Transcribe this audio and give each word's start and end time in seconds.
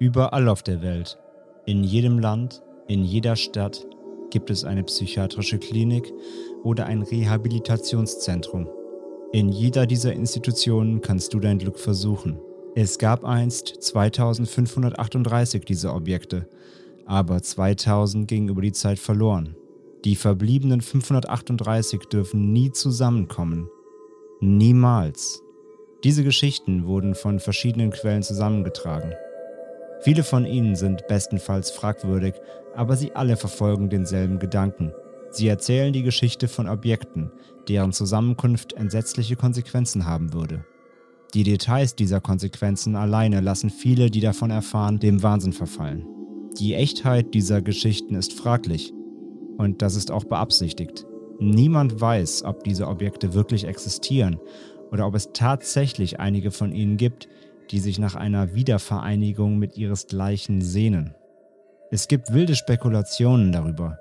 Überall 0.00 0.48
auf 0.48 0.62
der 0.62 0.80
Welt, 0.80 1.18
in 1.66 1.82
jedem 1.82 2.20
Land, 2.20 2.62
in 2.86 3.02
jeder 3.02 3.34
Stadt 3.34 3.84
gibt 4.30 4.48
es 4.48 4.64
eine 4.64 4.84
psychiatrische 4.84 5.58
Klinik 5.58 6.12
oder 6.62 6.86
ein 6.86 7.02
Rehabilitationszentrum. 7.02 8.68
In 9.32 9.48
jeder 9.48 9.86
dieser 9.86 10.12
Institutionen 10.12 11.00
kannst 11.00 11.34
du 11.34 11.40
dein 11.40 11.58
Glück 11.58 11.80
versuchen. 11.80 12.38
Es 12.76 12.98
gab 12.98 13.24
einst 13.24 13.82
2538 13.82 15.64
dieser 15.64 15.96
Objekte, 15.96 16.48
aber 17.04 17.42
2000 17.42 18.28
gingen 18.28 18.50
über 18.50 18.62
die 18.62 18.72
Zeit 18.72 19.00
verloren. 19.00 19.56
Die 20.04 20.14
verbliebenen 20.14 20.80
538 20.80 22.02
dürfen 22.10 22.52
nie 22.52 22.70
zusammenkommen. 22.70 23.68
Niemals. 24.40 25.42
Diese 26.04 26.22
Geschichten 26.22 26.86
wurden 26.86 27.16
von 27.16 27.40
verschiedenen 27.40 27.90
Quellen 27.90 28.22
zusammengetragen. 28.22 29.12
Viele 30.00 30.22
von 30.22 30.44
ihnen 30.44 30.76
sind 30.76 31.06
bestenfalls 31.08 31.70
fragwürdig, 31.70 32.34
aber 32.74 32.96
sie 32.96 33.12
alle 33.12 33.36
verfolgen 33.36 33.88
denselben 33.90 34.38
Gedanken. 34.38 34.92
Sie 35.30 35.48
erzählen 35.48 35.92
die 35.92 36.02
Geschichte 36.02 36.48
von 36.48 36.68
Objekten, 36.68 37.30
deren 37.68 37.92
Zusammenkunft 37.92 38.72
entsetzliche 38.74 39.36
Konsequenzen 39.36 40.06
haben 40.06 40.32
würde. 40.32 40.64
Die 41.34 41.42
Details 41.42 41.94
dieser 41.94 42.20
Konsequenzen 42.20 42.96
alleine 42.96 43.40
lassen 43.40 43.68
viele, 43.68 44.10
die 44.10 44.20
davon 44.20 44.50
erfahren, 44.50 44.98
dem 44.98 45.22
Wahnsinn 45.22 45.52
verfallen. 45.52 46.06
Die 46.58 46.74
Echtheit 46.74 47.34
dieser 47.34 47.60
Geschichten 47.60 48.14
ist 48.14 48.32
fraglich 48.32 48.94
und 49.58 49.82
das 49.82 49.94
ist 49.94 50.10
auch 50.10 50.24
beabsichtigt. 50.24 51.06
Niemand 51.38 52.00
weiß, 52.00 52.44
ob 52.44 52.64
diese 52.64 52.88
Objekte 52.88 53.34
wirklich 53.34 53.64
existieren 53.64 54.40
oder 54.90 55.06
ob 55.06 55.14
es 55.14 55.30
tatsächlich 55.34 56.18
einige 56.18 56.50
von 56.50 56.72
ihnen 56.72 56.96
gibt, 56.96 57.28
die 57.70 57.78
sich 57.78 57.98
nach 57.98 58.14
einer 58.14 58.54
Wiedervereinigung 58.54 59.58
mit 59.58 59.76
ihresgleichen 59.76 60.60
sehnen. 60.60 61.14
Es 61.90 62.08
gibt 62.08 62.32
wilde 62.32 62.54
Spekulationen 62.54 63.52
darüber. 63.52 63.98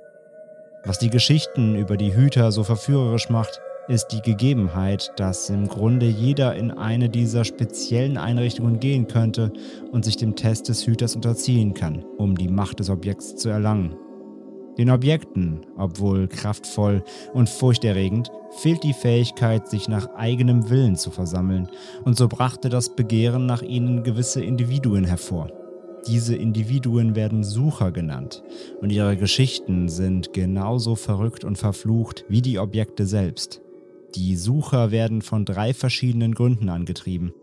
Was 0.83 0.99
die 0.99 1.09
Geschichten 1.09 1.75
über 1.75 1.97
die 1.97 2.15
Hüter 2.15 2.51
so 2.51 2.63
verführerisch 2.63 3.29
macht, 3.29 3.61
ist 3.87 4.07
die 4.07 4.21
Gegebenheit, 4.21 5.13
dass 5.15 5.49
im 5.49 5.67
Grunde 5.67 6.07
jeder 6.07 6.55
in 6.55 6.71
eine 6.71 7.09
dieser 7.09 7.45
speziellen 7.45 8.17
Einrichtungen 8.17 8.79
gehen 8.79 9.07
könnte 9.07 9.53
und 9.91 10.03
sich 10.03 10.17
dem 10.17 10.35
Test 10.35 10.67
des 10.67 10.85
Hüters 10.85 11.15
unterziehen 11.15 11.73
kann, 11.73 12.03
um 12.17 12.37
die 12.37 12.49
Macht 12.49 12.79
des 12.79 12.89
Objekts 12.89 13.35
zu 13.35 13.49
erlangen. 13.49 13.95
Den 14.77 14.91
Objekten, 14.91 15.65
obwohl 15.75 16.27
kraftvoll 16.27 17.03
und 17.33 17.49
furchterregend, 17.49 18.29
fehlt 18.59 18.83
die 18.83 18.93
Fähigkeit, 18.93 19.67
sich 19.67 19.87
nach 19.87 20.13
eigenem 20.15 20.69
Willen 20.69 20.95
zu 20.95 21.09
versammeln, 21.09 21.67
und 22.03 22.15
so 22.15 22.27
brachte 22.27 22.69
das 22.69 22.95
Begehren 22.95 23.47
nach 23.47 23.63
ihnen 23.63 24.03
gewisse 24.03 24.43
Individuen 24.43 25.03
hervor. 25.03 25.49
Diese 26.07 26.35
Individuen 26.35 27.15
werden 27.15 27.43
Sucher 27.43 27.91
genannt, 27.91 28.43
und 28.79 28.91
ihre 28.91 29.17
Geschichten 29.17 29.89
sind 29.89 30.31
genauso 30.31 30.95
verrückt 30.95 31.43
und 31.43 31.57
verflucht 31.57 32.25
wie 32.29 32.43
die 32.43 32.59
Objekte 32.59 33.07
selbst. 33.07 33.61
Die 34.15 34.35
Sucher 34.35 34.91
werden 34.91 35.23
von 35.23 35.43
drei 35.43 35.73
verschiedenen 35.73 36.35
Gründen 36.35 36.69
angetrieben. 36.69 37.33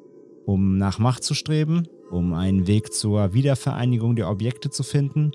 Um 0.46 0.78
nach 0.78 0.98
Macht 0.98 1.24
zu 1.24 1.34
streben, 1.34 1.88
um 2.10 2.32
einen 2.32 2.66
Weg 2.66 2.92
zur 2.92 3.34
Wiedervereinigung 3.34 4.14
der 4.14 4.30
Objekte 4.30 4.70
zu 4.70 4.82
finden 4.82 5.32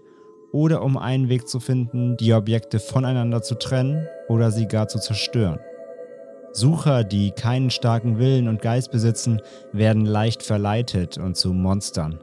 oder 0.52 0.82
um 0.84 0.98
einen 0.98 1.30
Weg 1.30 1.48
zu 1.48 1.60
finden, 1.60 2.18
die 2.18 2.34
Objekte 2.34 2.80
voneinander 2.80 3.42
zu 3.42 3.56
trennen 3.56 4.08
oder 4.28 4.52
sie 4.52 4.68
gar 4.68 4.88
zu 4.88 5.00
zerstören. 5.00 5.60
Sucher, 6.52 7.04
die 7.04 7.32
keinen 7.32 7.70
starken 7.70 8.18
Willen 8.18 8.48
und 8.48 8.62
Geist 8.62 8.92
besitzen, 8.92 9.42
werden 9.72 10.06
leicht 10.06 10.42
verleitet 10.42 11.18
und 11.18 11.38
zu 11.38 11.54
Monstern. 11.54 12.20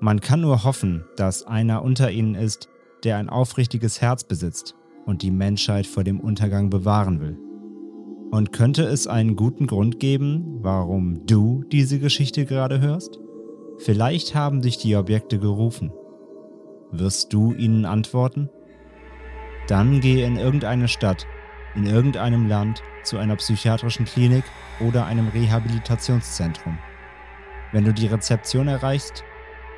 Man 0.00 0.20
kann 0.20 0.40
nur 0.40 0.64
hoffen, 0.64 1.04
dass 1.16 1.46
einer 1.46 1.82
unter 1.82 2.10
ihnen 2.10 2.34
ist, 2.34 2.68
der 3.04 3.18
ein 3.18 3.28
aufrichtiges 3.28 4.00
Herz 4.00 4.24
besitzt 4.24 4.74
und 5.06 5.22
die 5.22 5.30
Menschheit 5.30 5.86
vor 5.86 6.04
dem 6.04 6.20
Untergang 6.20 6.70
bewahren 6.70 7.20
will. 7.20 7.38
Und 8.30 8.52
könnte 8.52 8.82
es 8.84 9.06
einen 9.06 9.36
guten 9.36 9.66
Grund 9.66 10.00
geben, 10.00 10.58
warum 10.62 11.26
du 11.26 11.62
diese 11.70 11.98
Geschichte 11.98 12.46
gerade 12.46 12.80
hörst? 12.80 13.20
Vielleicht 13.78 14.34
haben 14.34 14.62
dich 14.62 14.78
die 14.78 14.96
Objekte 14.96 15.38
gerufen. 15.38 15.92
Wirst 16.98 17.32
du 17.32 17.52
ihnen 17.54 17.86
antworten? 17.86 18.48
Dann 19.66 20.00
geh 20.00 20.22
in 20.22 20.36
irgendeine 20.36 20.86
Stadt, 20.86 21.26
in 21.74 21.86
irgendeinem 21.86 22.48
Land 22.48 22.84
zu 23.02 23.18
einer 23.18 23.34
psychiatrischen 23.34 24.04
Klinik 24.04 24.44
oder 24.78 25.04
einem 25.04 25.26
Rehabilitationszentrum. 25.26 26.78
Wenn 27.72 27.84
du 27.84 27.92
die 27.92 28.06
Rezeption 28.06 28.68
erreichst, 28.68 29.24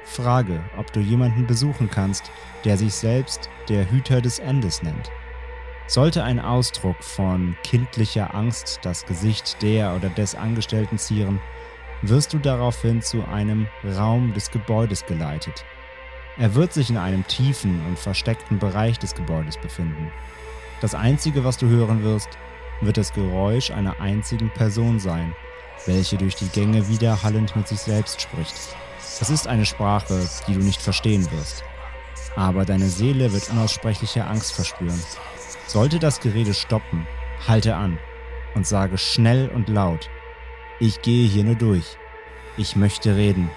frage, 0.05 0.61
ob 0.77 0.93
du 0.93 1.01
jemanden 1.01 1.47
besuchen 1.47 1.89
kannst, 1.91 2.31
der 2.67 2.77
sich 2.77 2.95
selbst 2.95 3.49
der 3.71 3.91
Hüter 3.91 4.21
des 4.21 4.39
Endes 4.39 4.83
nennt. 4.83 5.11
Sollte 5.87 6.23
ein 6.23 6.39
Ausdruck 6.39 7.03
von 7.03 7.57
kindlicher 7.63 8.35
Angst 8.35 8.81
das 8.83 9.07
Gesicht 9.07 9.63
der 9.63 9.97
oder 9.97 10.11
des 10.11 10.35
Angestellten 10.35 10.99
zieren, 10.99 11.41
wirst 12.03 12.35
du 12.35 12.39
daraufhin 12.39 13.01
zu 13.01 13.25
einem 13.27 13.69
Raum 13.97 14.35
des 14.35 14.51
Gebäudes 14.51 15.07
geleitet. 15.07 15.65
Er 16.39 16.55
wird 16.55 16.73
sich 16.73 16.91
in 16.91 16.99
einem 16.99 17.27
tiefen 17.27 17.85
und 17.87 17.99
versteckten 17.99 18.59
Bereich 18.59 18.99
des 18.99 19.15
Gebäudes 19.15 19.57
befinden. 19.57 20.11
Das 20.81 20.95
Einzige, 20.95 21.45
was 21.45 21.57
du 21.57 21.67
hören 21.69 22.05
wirst, 22.05 22.29
wird 22.83 22.99
das 22.99 23.15
Geräusch 23.15 23.71
einer 23.71 24.01
einzigen 24.01 24.51
Person 24.51 24.99
sein, 24.99 25.35
welche 25.87 26.19
durch 26.19 26.35
die 26.35 26.49
Gänge 26.49 26.89
widerhallend 26.89 27.57
mit 27.57 27.67
sich 27.69 27.81
selbst 27.81 28.21
spricht. 28.21 28.55
Es 28.99 29.31
ist 29.31 29.49
eine 29.49 29.65
Sprache, 29.65 30.29
die 30.47 30.55
du 30.55 30.61
nicht 30.61 30.83
verstehen 30.83 31.27
wirst. 31.33 31.65
Aber 32.35 32.67
deine 32.67 32.89
Seele 32.89 33.33
wird 33.33 33.49
unaussprechliche 33.51 34.27
Angst 34.27 34.53
verspüren. 34.53 35.01
Sollte 35.67 35.99
das 35.99 36.21
Gerede 36.21 36.53
stoppen, 36.53 37.07
halte 37.49 37.77
an 37.77 37.99
und 38.55 38.67
sage 38.67 38.99
schnell 38.99 39.49
und 39.49 39.71
laut, 39.71 40.11
ich 40.81 41.01
gehe 41.01 41.27
hier 41.27 41.45
nur 41.45 41.55
durch. 41.55 41.97
Ich 42.59 42.77
möchte 42.77 43.17
reden. 43.17 43.51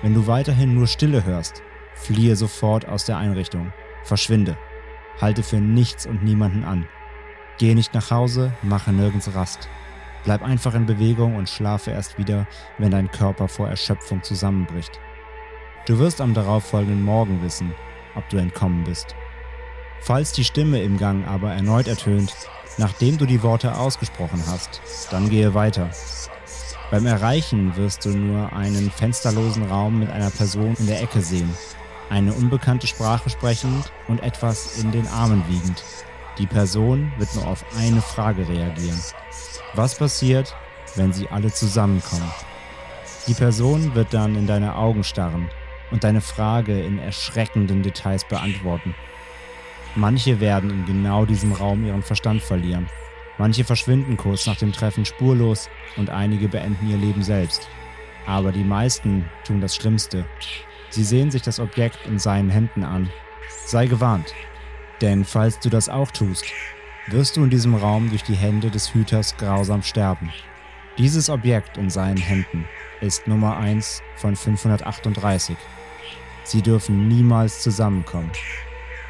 Wenn 0.00 0.14
du 0.14 0.26
weiterhin 0.26 0.74
nur 0.74 0.86
Stille 0.86 1.24
hörst, 1.24 1.62
fliehe 1.94 2.36
sofort 2.36 2.88
aus 2.88 3.04
der 3.04 3.16
Einrichtung. 3.16 3.72
Verschwinde. 4.02 4.56
Halte 5.20 5.42
für 5.42 5.56
nichts 5.56 6.06
und 6.06 6.22
niemanden 6.22 6.64
an. 6.64 6.86
Gehe 7.58 7.74
nicht 7.74 7.94
nach 7.94 8.10
Hause, 8.10 8.52
mache 8.62 8.92
nirgends 8.92 9.34
Rast. 9.34 9.68
Bleib 10.24 10.42
einfach 10.42 10.74
in 10.74 10.86
Bewegung 10.86 11.36
und 11.36 11.48
schlafe 11.48 11.90
erst 11.90 12.18
wieder, 12.18 12.46
wenn 12.78 12.90
dein 12.90 13.10
Körper 13.10 13.46
vor 13.46 13.68
Erschöpfung 13.68 14.22
zusammenbricht. 14.22 14.98
Du 15.86 15.98
wirst 15.98 16.20
am 16.20 16.34
darauffolgenden 16.34 17.04
Morgen 17.04 17.42
wissen, 17.42 17.74
ob 18.14 18.28
du 18.30 18.38
entkommen 18.38 18.84
bist. 18.84 19.14
Falls 20.00 20.32
die 20.32 20.44
Stimme 20.44 20.82
im 20.82 20.98
Gang 20.98 21.26
aber 21.28 21.52
erneut 21.52 21.88
ertönt, 21.88 22.34
nachdem 22.78 23.18
du 23.18 23.26
die 23.26 23.42
Worte 23.42 23.76
ausgesprochen 23.76 24.42
hast, 24.46 24.80
dann 25.10 25.28
gehe 25.28 25.54
weiter. 25.54 25.90
Beim 26.90 27.06
Erreichen 27.06 27.76
wirst 27.76 28.04
du 28.04 28.10
nur 28.10 28.52
einen 28.52 28.90
fensterlosen 28.90 29.64
Raum 29.64 29.98
mit 29.98 30.10
einer 30.10 30.30
Person 30.30 30.74
in 30.78 30.86
der 30.86 31.02
Ecke 31.02 31.20
sehen, 31.20 31.50
eine 32.10 32.32
unbekannte 32.32 32.86
Sprache 32.86 33.30
sprechend 33.30 33.90
und 34.08 34.22
etwas 34.22 34.78
in 34.78 34.92
den 34.92 35.06
Armen 35.08 35.42
wiegend. 35.48 35.82
Die 36.38 36.46
Person 36.46 37.12
wird 37.16 37.34
nur 37.34 37.46
auf 37.46 37.64
eine 37.78 38.02
Frage 38.02 38.48
reagieren. 38.48 39.00
Was 39.74 39.96
passiert, 39.96 40.54
wenn 40.96 41.12
sie 41.12 41.28
alle 41.28 41.52
zusammenkommen? 41.52 42.30
Die 43.26 43.34
Person 43.34 43.94
wird 43.94 44.12
dann 44.12 44.34
in 44.34 44.46
deine 44.46 44.76
Augen 44.76 45.04
starren 45.04 45.48
und 45.90 46.04
deine 46.04 46.20
Frage 46.20 46.80
in 46.80 46.98
erschreckenden 46.98 47.82
Details 47.82 48.24
beantworten. 48.24 48.94
Manche 49.94 50.40
werden 50.40 50.70
in 50.70 50.86
genau 50.86 51.24
diesem 51.24 51.52
Raum 51.52 51.86
ihren 51.86 52.02
Verstand 52.02 52.42
verlieren. 52.42 52.88
Manche 53.38 53.64
verschwinden 53.64 54.16
kurz 54.16 54.46
nach 54.46 54.56
dem 54.56 54.72
Treffen 54.72 55.04
spurlos 55.04 55.68
und 55.96 56.10
einige 56.10 56.48
beenden 56.48 56.90
ihr 56.90 56.96
Leben 56.96 57.22
selbst. 57.22 57.68
Aber 58.26 58.52
die 58.52 58.64
meisten 58.64 59.24
tun 59.44 59.60
das 59.60 59.76
Schlimmste. 59.76 60.24
Sie 60.94 61.02
sehen 61.02 61.32
sich 61.32 61.42
das 61.42 61.58
Objekt 61.58 62.06
in 62.06 62.20
seinen 62.20 62.50
Händen 62.50 62.84
an. 62.84 63.10
Sei 63.66 63.88
gewarnt. 63.88 64.32
Denn 65.00 65.24
falls 65.24 65.58
du 65.58 65.68
das 65.68 65.88
auch 65.88 66.12
tust, 66.12 66.44
wirst 67.08 67.36
du 67.36 67.42
in 67.42 67.50
diesem 67.50 67.74
Raum 67.74 68.10
durch 68.10 68.22
die 68.22 68.36
Hände 68.36 68.70
des 68.70 68.94
Hüters 68.94 69.36
grausam 69.36 69.82
sterben. 69.82 70.32
Dieses 70.96 71.30
Objekt 71.30 71.78
in 71.78 71.90
seinen 71.90 72.18
Händen 72.18 72.68
ist 73.00 73.26
Nummer 73.26 73.56
1 73.56 74.02
von 74.14 74.36
538. 74.36 75.56
Sie 76.44 76.62
dürfen 76.62 77.08
niemals 77.08 77.60
zusammenkommen. 77.60 78.30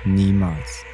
Niemals. 0.06 0.86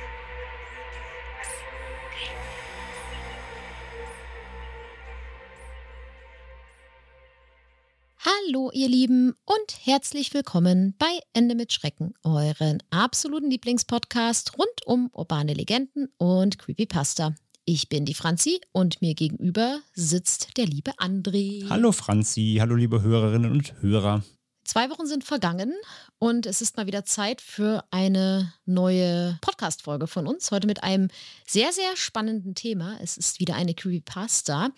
Hallo 8.50 8.73
ihr 8.75 8.88
Lieben 8.88 9.32
und 9.44 9.87
herzlich 9.87 10.35
willkommen 10.35 10.97
bei 10.99 11.20
Ende 11.35 11.55
mit 11.55 11.73
Schrecken, 11.73 12.14
euren 12.25 12.82
absoluten 12.91 13.49
Lieblingspodcast 13.49 14.58
rund 14.58 14.87
um 14.87 15.08
urbane 15.12 15.55
Legenden 15.55 16.08
und 16.19 16.58
Creepypasta. 16.58 17.37
Ich 17.64 17.88
bin 17.88 18.06
die 18.06 18.14
Franzi 18.14 18.61
und 18.73 19.00
mir 19.02 19.14
gegenüber 19.14 19.79
sitzt 19.93 20.56
der 20.56 20.67
liebe 20.67 20.91
André. 20.99 21.69
Hallo 21.69 21.93
Franzi, 21.93 22.56
hallo 22.58 22.75
liebe 22.75 23.02
Hörerinnen 23.02 23.52
und 23.52 23.81
Hörer. 23.82 24.25
Zwei 24.70 24.88
Wochen 24.88 25.06
sind 25.08 25.25
vergangen 25.25 25.75
und 26.20 26.46
es 26.46 26.62
ist 26.62 26.76
mal 26.76 26.87
wieder 26.87 27.05
Zeit 27.05 27.40
für 27.40 27.82
eine 27.90 28.55
neue 28.67 29.37
Podcast-Folge 29.40 30.06
von 30.06 30.28
uns. 30.28 30.52
Heute 30.52 30.69
mit 30.69 30.84
einem 30.84 31.08
sehr, 31.44 31.72
sehr 31.72 31.96
spannenden 31.96 32.55
Thema. 32.55 32.96
Es 33.02 33.17
ist 33.17 33.40
wieder 33.40 33.56
eine 33.56 33.75
Creepypasta. 33.75 34.70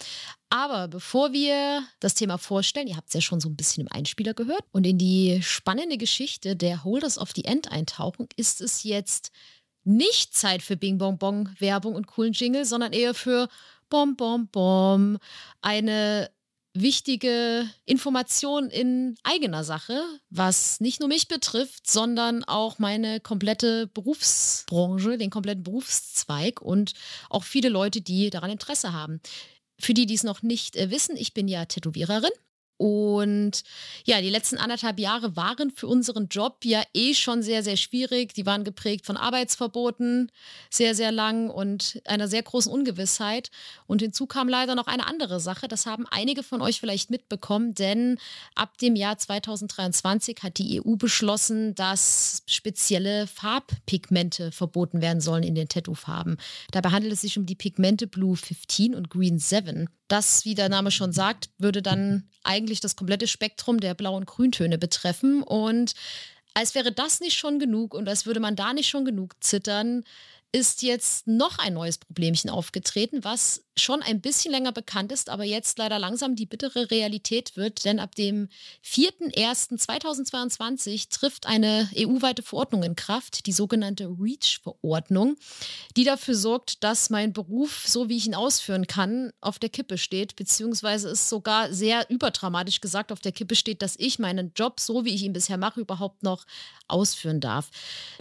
Aber 0.48 0.88
bevor 0.88 1.34
wir 1.34 1.82
das 2.00 2.14
Thema 2.14 2.38
vorstellen, 2.38 2.86
ihr 2.86 2.96
habt 2.96 3.08
es 3.08 3.12
ja 3.12 3.20
schon 3.20 3.42
so 3.42 3.50
ein 3.50 3.54
bisschen 3.54 3.86
im 3.86 3.92
Einspieler 3.92 4.32
gehört 4.32 4.64
und 4.72 4.86
in 4.86 4.96
die 4.96 5.42
spannende 5.42 5.98
Geschichte 5.98 6.56
der 6.56 6.84
Holders 6.84 7.18
of 7.18 7.32
the 7.36 7.44
End 7.44 7.70
eintauchen, 7.70 8.28
ist 8.36 8.62
es 8.62 8.84
jetzt 8.84 9.30
nicht 9.84 10.34
Zeit 10.34 10.62
für 10.62 10.78
Bing 10.78 10.96
Bong 10.96 11.18
Bong 11.18 11.50
Werbung 11.58 11.96
und 11.96 12.06
coolen 12.06 12.32
Jingle, 12.32 12.64
sondern 12.64 12.94
eher 12.94 13.12
für 13.12 13.46
Bom 13.90 14.16
Bom 14.16 14.48
Bom. 14.48 15.18
Eine 15.60 16.30
wichtige 16.74 17.68
Information 17.84 18.70
in 18.70 19.16
eigener 19.22 19.64
Sache, 19.64 20.02
was 20.30 20.80
nicht 20.80 21.00
nur 21.00 21.08
mich 21.08 21.28
betrifft, 21.28 21.88
sondern 21.88 22.44
auch 22.44 22.78
meine 22.78 23.20
komplette 23.20 23.88
Berufsbranche, 23.88 25.18
den 25.18 25.30
kompletten 25.30 25.62
Berufszweig 25.62 26.62
und 26.62 26.92
auch 27.28 27.44
viele 27.44 27.68
Leute, 27.68 28.00
die 28.00 28.30
daran 28.30 28.50
Interesse 28.50 28.92
haben. 28.92 29.20
Für 29.78 29.94
die, 29.94 30.06
die 30.06 30.14
es 30.14 30.22
noch 30.22 30.42
nicht 30.42 30.76
äh, 30.76 30.90
wissen, 30.90 31.16
ich 31.16 31.34
bin 31.34 31.48
ja 31.48 31.64
Tätowiererin 31.64 32.30
und 32.82 33.62
ja, 34.04 34.20
die 34.20 34.28
letzten 34.28 34.58
anderthalb 34.58 34.98
Jahre 34.98 35.36
waren 35.36 35.70
für 35.70 35.86
unseren 35.86 36.26
Job 36.26 36.64
ja 36.64 36.82
eh 36.94 37.14
schon 37.14 37.40
sehr, 37.40 37.62
sehr 37.62 37.76
schwierig. 37.76 38.34
Die 38.34 38.44
waren 38.44 38.64
geprägt 38.64 39.06
von 39.06 39.16
Arbeitsverboten, 39.16 40.32
sehr, 40.68 40.96
sehr 40.96 41.12
lang 41.12 41.48
und 41.48 42.02
einer 42.06 42.26
sehr 42.26 42.42
großen 42.42 42.72
Ungewissheit. 42.72 43.52
Und 43.86 44.02
hinzu 44.02 44.26
kam 44.26 44.48
leider 44.48 44.74
noch 44.74 44.88
eine 44.88 45.06
andere 45.06 45.38
Sache. 45.38 45.68
Das 45.68 45.86
haben 45.86 46.06
einige 46.10 46.42
von 46.42 46.60
euch 46.60 46.80
vielleicht 46.80 47.08
mitbekommen, 47.08 47.72
denn 47.72 48.18
ab 48.56 48.76
dem 48.78 48.96
Jahr 48.96 49.16
2023 49.16 50.38
hat 50.42 50.58
die 50.58 50.82
EU 50.84 50.96
beschlossen, 50.96 51.76
dass 51.76 52.42
spezielle 52.46 53.28
Farbpigmente 53.28 54.50
verboten 54.50 55.00
werden 55.00 55.20
sollen 55.20 55.44
in 55.44 55.54
den 55.54 55.68
Tattoo-Farben. 55.68 56.36
Dabei 56.72 56.90
handelt 56.90 57.12
es 57.12 57.20
sich 57.20 57.38
um 57.38 57.46
die 57.46 57.54
Pigmente 57.54 58.08
Blue 58.08 58.34
15 58.34 58.96
und 58.96 59.08
Green 59.08 59.38
7. 59.38 59.88
Das, 60.12 60.44
wie 60.44 60.54
der 60.54 60.68
Name 60.68 60.90
schon 60.90 61.14
sagt, 61.14 61.48
würde 61.56 61.80
dann 61.80 62.28
eigentlich 62.44 62.80
das 62.80 62.96
komplette 62.96 63.26
Spektrum 63.26 63.80
der 63.80 63.94
Blau- 63.94 64.14
und 64.14 64.26
Grüntöne 64.26 64.76
betreffen. 64.76 65.42
Und 65.42 65.94
als 66.52 66.74
wäre 66.74 66.92
das 66.92 67.20
nicht 67.20 67.38
schon 67.38 67.58
genug 67.58 67.94
und 67.94 68.06
als 68.10 68.26
würde 68.26 68.38
man 68.38 68.54
da 68.54 68.74
nicht 68.74 68.90
schon 68.90 69.06
genug 69.06 69.42
zittern, 69.42 70.04
ist 70.52 70.82
jetzt 70.82 71.26
noch 71.26 71.58
ein 71.58 71.72
neues 71.72 71.96
Problemchen 71.96 72.50
aufgetreten, 72.50 73.24
was 73.24 73.64
schon 73.74 74.02
ein 74.02 74.20
bisschen 74.20 74.52
länger 74.52 74.72
bekannt 74.72 75.10
ist, 75.10 75.30
aber 75.30 75.44
jetzt 75.44 75.78
leider 75.78 75.98
langsam 75.98 76.36
die 76.36 76.44
bittere 76.44 76.90
Realität 76.90 77.56
wird, 77.56 77.86
denn 77.86 77.98
ab 77.98 78.14
dem 78.14 78.50
4.1.2022 78.84 81.08
trifft 81.08 81.46
eine 81.46 81.88
EU-weite 81.96 82.42
Verordnung 82.42 82.82
in 82.82 82.96
Kraft, 82.96 83.46
die 83.46 83.52
sogenannte 83.52 84.08
REACH-Verordnung, 84.08 85.38
die 85.96 86.04
dafür 86.04 86.34
sorgt, 86.34 86.84
dass 86.84 87.08
mein 87.08 87.32
Beruf, 87.32 87.88
so 87.88 88.10
wie 88.10 88.18
ich 88.18 88.26
ihn 88.26 88.34
ausführen 88.34 88.86
kann, 88.86 89.32
auf 89.40 89.58
der 89.58 89.70
Kippe 89.70 89.96
steht, 89.96 90.36
beziehungsweise 90.36 91.08
ist 91.08 91.30
sogar 91.30 91.72
sehr 91.72 92.10
überdramatisch 92.10 92.82
gesagt 92.82 93.10
auf 93.10 93.20
der 93.20 93.32
Kippe 93.32 93.56
steht, 93.56 93.80
dass 93.80 93.96
ich 93.98 94.18
meinen 94.18 94.52
Job, 94.54 94.80
so 94.80 95.06
wie 95.06 95.14
ich 95.14 95.22
ihn 95.22 95.32
bisher 95.32 95.56
mache, 95.56 95.80
überhaupt 95.80 96.22
noch 96.22 96.44
ausführen 96.88 97.40
darf. 97.40 97.70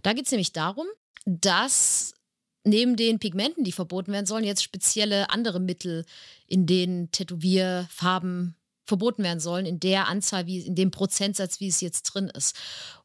Da 0.01 0.13
geht 0.13 0.27
es 0.27 0.31
nämlich 0.31 0.53
darum, 0.53 0.87
dass 1.25 2.13
neben 2.63 2.95
den 2.95 3.19
Pigmenten, 3.19 3.63
die 3.63 3.71
verboten 3.71 4.11
werden 4.11 4.25
sollen, 4.25 4.43
jetzt 4.43 4.63
spezielle 4.63 5.29
andere 5.29 5.59
Mittel, 5.59 6.05
in 6.47 6.65
denen 6.65 7.11
Tätowierfarben 7.11 8.55
verboten 8.85 9.23
werden 9.23 9.39
sollen, 9.39 9.65
in 9.65 9.79
der 9.79 10.07
Anzahl, 10.07 10.47
wie, 10.47 10.59
in 10.59 10.75
dem 10.75 10.91
Prozentsatz, 10.91 11.59
wie 11.59 11.67
es 11.67 11.81
jetzt 11.81 12.03
drin 12.03 12.31
ist. 12.35 12.55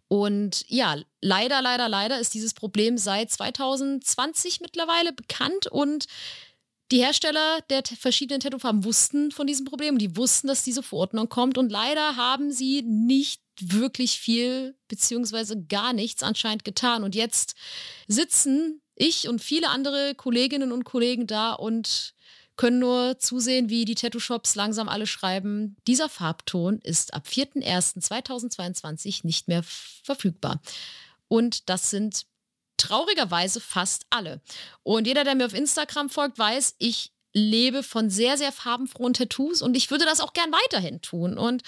Und 0.08 0.64
ja, 0.68 0.96
leider, 1.20 1.62
leider, 1.62 1.88
leider 1.88 2.20
ist 2.20 2.34
dieses 2.34 2.54
Problem 2.54 2.96
seit 2.98 3.30
2020 3.30 4.60
mittlerweile 4.60 5.12
bekannt 5.12 5.66
und 5.66 6.06
die 6.92 6.98
Hersteller 6.98 7.60
der 7.68 7.82
verschiedenen 7.82 8.40
Tattoofarben 8.40 8.84
wussten 8.84 9.32
von 9.32 9.48
diesem 9.48 9.66
Problem. 9.66 9.98
Die 9.98 10.16
wussten, 10.16 10.46
dass 10.46 10.62
diese 10.62 10.84
Verordnung 10.84 11.28
kommt 11.28 11.58
und 11.58 11.70
leider 11.70 12.14
haben 12.14 12.52
sie 12.52 12.82
nicht 12.82 13.42
wirklich 13.60 14.20
viel 14.20 14.76
beziehungsweise 14.86 15.60
gar 15.64 15.92
nichts 15.92 16.22
anscheinend 16.22 16.64
getan. 16.64 17.02
Und 17.02 17.16
jetzt 17.16 17.56
sitzen 18.06 18.80
ich 18.96 19.28
und 19.28 19.40
viele 19.40 19.70
andere 19.70 20.14
Kolleginnen 20.14 20.72
und 20.72 20.84
Kollegen 20.84 21.26
da 21.26 21.52
und 21.52 22.14
können 22.56 22.78
nur 22.78 23.18
zusehen, 23.18 23.68
wie 23.68 23.84
die 23.84 23.94
Tattoo-Shops 23.94 24.54
langsam 24.54 24.88
alle 24.88 25.06
schreiben, 25.06 25.76
dieser 25.86 26.08
Farbton 26.08 26.80
ist 26.80 27.12
ab 27.14 27.26
4.1.2022 27.28 29.26
nicht 29.26 29.46
mehr 29.46 29.62
verfügbar. 29.62 30.60
Und 31.28 31.68
das 31.68 31.90
sind 31.90 32.24
traurigerweise 32.78 33.60
fast 33.60 34.06
alle. 34.10 34.40
Und 34.82 35.06
jeder, 35.06 35.24
der 35.24 35.34
mir 35.34 35.46
auf 35.46 35.54
Instagram 35.54 36.08
folgt, 36.08 36.38
weiß, 36.38 36.76
ich 36.78 37.12
lebe 37.32 37.82
von 37.82 38.08
sehr, 38.08 38.38
sehr 38.38 38.52
farbenfrohen 38.52 39.12
Tattoos 39.12 39.60
und 39.60 39.76
ich 39.76 39.90
würde 39.90 40.06
das 40.06 40.20
auch 40.20 40.32
gern 40.32 40.52
weiterhin 40.52 41.02
tun. 41.02 41.36
Und 41.36 41.62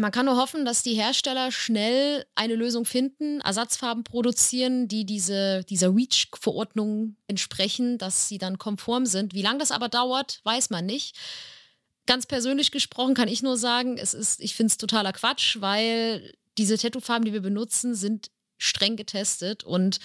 man 0.00 0.12
kann 0.12 0.26
nur 0.26 0.36
hoffen, 0.36 0.64
dass 0.64 0.82
die 0.82 0.94
Hersteller 0.94 1.50
schnell 1.50 2.24
eine 2.34 2.54
Lösung 2.54 2.84
finden, 2.84 3.40
Ersatzfarben 3.40 4.04
produzieren, 4.04 4.88
die 4.88 5.04
diese, 5.04 5.64
dieser 5.64 5.94
REACH-Verordnung 5.94 7.16
entsprechen, 7.26 7.98
dass 7.98 8.28
sie 8.28 8.38
dann 8.38 8.58
konform 8.58 9.06
sind. 9.06 9.34
Wie 9.34 9.42
lange 9.42 9.58
das 9.58 9.70
aber 9.70 9.88
dauert, 9.88 10.40
weiß 10.44 10.70
man 10.70 10.86
nicht. 10.86 11.16
Ganz 12.06 12.26
persönlich 12.26 12.70
gesprochen 12.70 13.14
kann 13.14 13.28
ich 13.28 13.42
nur 13.42 13.56
sagen, 13.56 13.98
es 13.98 14.14
ist, 14.14 14.40
ich 14.40 14.54
finde 14.54 14.70
es 14.70 14.78
totaler 14.78 15.12
Quatsch, 15.12 15.60
weil 15.60 16.34
diese 16.56 16.78
Tattoo-Farben, 16.78 17.24
die 17.24 17.32
wir 17.32 17.42
benutzen, 17.42 17.94
sind 17.94 18.30
streng 18.56 18.96
getestet. 18.96 19.64
Und 19.64 20.00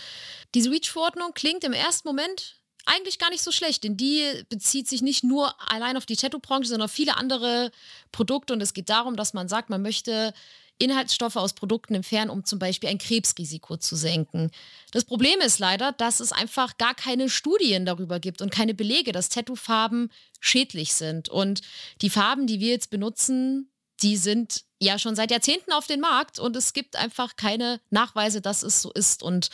diese 0.54 0.72
REACH-Verordnung 0.72 1.34
klingt 1.34 1.64
im 1.64 1.74
ersten 1.74 2.08
Moment 2.08 2.63
eigentlich 2.86 3.20
gar 3.20 3.30
nicht 3.30 3.44
so 3.44 3.52
schlecht, 3.52 3.84
denn 3.84 3.98
die 3.98 4.44
bezieht 4.50 4.88
sich 4.88 5.02
nicht 5.02 5.24
nur 5.24 5.56
allein 5.72 5.98
auf 5.98 6.06
die 6.06 6.16
Tattoo-Branche, 6.16 6.70
sondern 6.70 6.86
auf 6.86 6.92
viele 6.92 7.18
andere 7.18 7.72
Produkte. 8.12 8.54
Und 8.54 8.62
es 8.62 8.74
geht 8.74 8.90
darum, 8.90 9.16
dass 9.16 9.34
man 9.34 9.48
sagt, 9.48 9.70
man 9.70 9.82
möchte 9.82 10.34
Inhaltsstoffe 10.80 11.36
aus 11.36 11.54
Produkten 11.54 11.96
entfernen, 11.96 12.30
um 12.30 12.44
zum 12.46 12.60
Beispiel 12.60 12.90
ein 12.90 12.98
Krebsrisiko 12.98 13.78
zu 13.78 13.96
senken. 13.96 14.52
Das 14.92 15.06
Problem 15.06 15.40
ist 15.40 15.60
leider, 15.60 15.92
dass 15.94 16.20
es 16.20 16.32
einfach 16.32 16.78
gar 16.78 16.96
keine 16.96 17.30
Studien 17.30 17.86
darüber 17.86 18.20
gibt 18.20 18.42
und 18.42 18.52
keine 18.52 18.74
Belege, 18.74 19.12
dass 19.12 19.30
Tattoo-Farben 19.30 20.12
schädlich 20.40 20.94
sind. 20.94 21.30
Und 21.30 21.62
die 22.02 22.10
Farben, 22.10 22.48
die 22.48 22.60
wir 22.60 22.70
jetzt 22.70 22.90
benutzen, 22.90 23.70
die 24.02 24.18
sind 24.18 24.64
ja 24.80 25.00
schon 25.00 25.16
seit 25.16 25.32
Jahrzehnten 25.32 25.72
auf 25.72 25.88
dem 25.88 26.02
Markt 26.02 26.40
und 26.40 26.56
es 26.56 26.74
gibt 26.74 26.96
einfach 26.96 27.36
keine 27.38 27.80
Nachweise, 27.90 28.42
dass 28.42 28.64
es 28.64 28.82
so 28.82 28.92
ist. 28.92 29.24
Und 29.24 29.50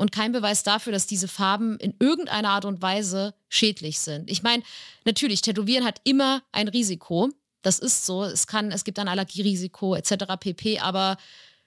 und 0.00 0.12
kein 0.12 0.32
Beweis 0.32 0.62
dafür, 0.62 0.94
dass 0.94 1.06
diese 1.06 1.28
Farben 1.28 1.78
in 1.78 1.94
irgendeiner 1.98 2.48
Art 2.48 2.64
und 2.64 2.80
Weise 2.80 3.34
schädlich 3.50 4.00
sind. 4.00 4.30
Ich 4.30 4.42
meine, 4.42 4.62
natürlich, 5.04 5.42
Tätowieren 5.42 5.84
hat 5.84 6.00
immer 6.04 6.42
ein 6.52 6.68
Risiko. 6.68 7.28
Das 7.60 7.78
ist 7.78 8.06
so. 8.06 8.24
Es 8.24 8.46
kann, 8.46 8.72
es 8.72 8.84
gibt 8.84 8.98
ein 8.98 9.08
Allergierisiko 9.08 9.94
etc. 9.94 10.24
pp. 10.40 10.78
Aber, 10.78 11.18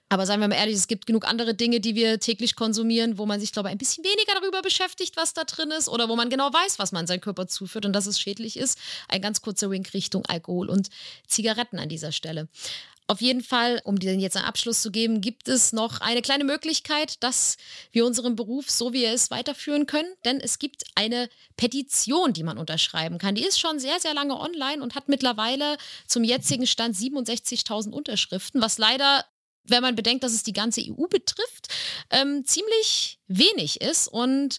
aber 0.08 0.26
seien 0.26 0.40
wir 0.40 0.48
mal 0.48 0.56
ehrlich, 0.56 0.74
es 0.74 0.88
gibt 0.88 1.06
genug 1.06 1.28
andere 1.28 1.54
Dinge, 1.54 1.78
die 1.78 1.94
wir 1.94 2.18
täglich 2.18 2.56
konsumieren, 2.56 3.18
wo 3.18 3.24
man 3.24 3.38
sich, 3.38 3.52
glaube 3.52 3.68
ich, 3.68 3.72
ein 3.72 3.78
bisschen 3.78 4.02
weniger 4.02 4.34
darüber 4.40 4.62
beschäftigt, 4.62 5.16
was 5.16 5.32
da 5.32 5.44
drin 5.44 5.70
ist 5.70 5.88
oder 5.88 6.08
wo 6.08 6.16
man 6.16 6.28
genau 6.28 6.52
weiß, 6.52 6.80
was 6.80 6.90
man 6.90 7.06
seinem 7.06 7.20
Körper 7.20 7.46
zuführt 7.46 7.86
und 7.86 7.92
dass 7.92 8.06
es 8.06 8.18
schädlich 8.18 8.56
ist. 8.56 8.80
Ein 9.06 9.22
ganz 9.22 9.42
kurzer 9.42 9.70
Wink 9.70 9.94
Richtung 9.94 10.26
Alkohol 10.26 10.70
und 10.70 10.88
Zigaretten 11.28 11.78
an 11.78 11.88
dieser 11.88 12.10
Stelle. 12.10 12.48
Auf 13.06 13.20
jeden 13.20 13.42
Fall, 13.42 13.82
um 13.84 13.98
dir 13.98 14.14
jetzt 14.14 14.36
einen 14.36 14.46
Abschluss 14.46 14.80
zu 14.80 14.90
geben, 14.90 15.20
gibt 15.20 15.46
es 15.46 15.74
noch 15.74 16.00
eine 16.00 16.22
kleine 16.22 16.44
Möglichkeit, 16.44 17.22
dass 17.22 17.58
wir 17.92 18.06
unseren 18.06 18.34
Beruf 18.34 18.70
so 18.70 18.94
wie 18.94 19.04
er 19.04 19.12
ist 19.12 19.30
weiterführen 19.30 19.86
können. 19.86 20.10
Denn 20.24 20.40
es 20.40 20.58
gibt 20.58 20.84
eine 20.94 21.28
Petition, 21.56 22.32
die 22.32 22.42
man 22.42 22.56
unterschreiben 22.56 23.18
kann. 23.18 23.34
Die 23.34 23.44
ist 23.44 23.60
schon 23.60 23.78
sehr, 23.78 24.00
sehr 24.00 24.14
lange 24.14 24.40
online 24.40 24.82
und 24.82 24.94
hat 24.94 25.10
mittlerweile 25.10 25.76
zum 26.06 26.24
jetzigen 26.24 26.66
Stand 26.66 26.96
67.000 26.96 27.90
Unterschriften, 27.90 28.62
was 28.62 28.78
leider 28.78 29.24
wenn 29.66 29.82
man 29.82 29.96
bedenkt, 29.96 30.24
dass 30.24 30.32
es 30.32 30.42
die 30.42 30.52
ganze 30.52 30.82
EU 30.82 31.06
betrifft, 31.08 31.68
ähm, 32.10 32.44
ziemlich 32.44 33.18
wenig 33.28 33.80
ist. 33.80 34.08
Und 34.08 34.58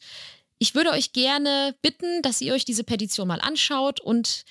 ich 0.58 0.74
würde 0.74 0.92
euch 0.92 1.14
gerne 1.14 1.76
bitten, 1.82 2.22
dass 2.22 2.42
ihr 2.42 2.54
euch 2.54 2.66
diese 2.66 2.84
Petition 2.84 3.28
mal 3.28 3.42
anschaut 3.42 4.00
und 4.00 4.46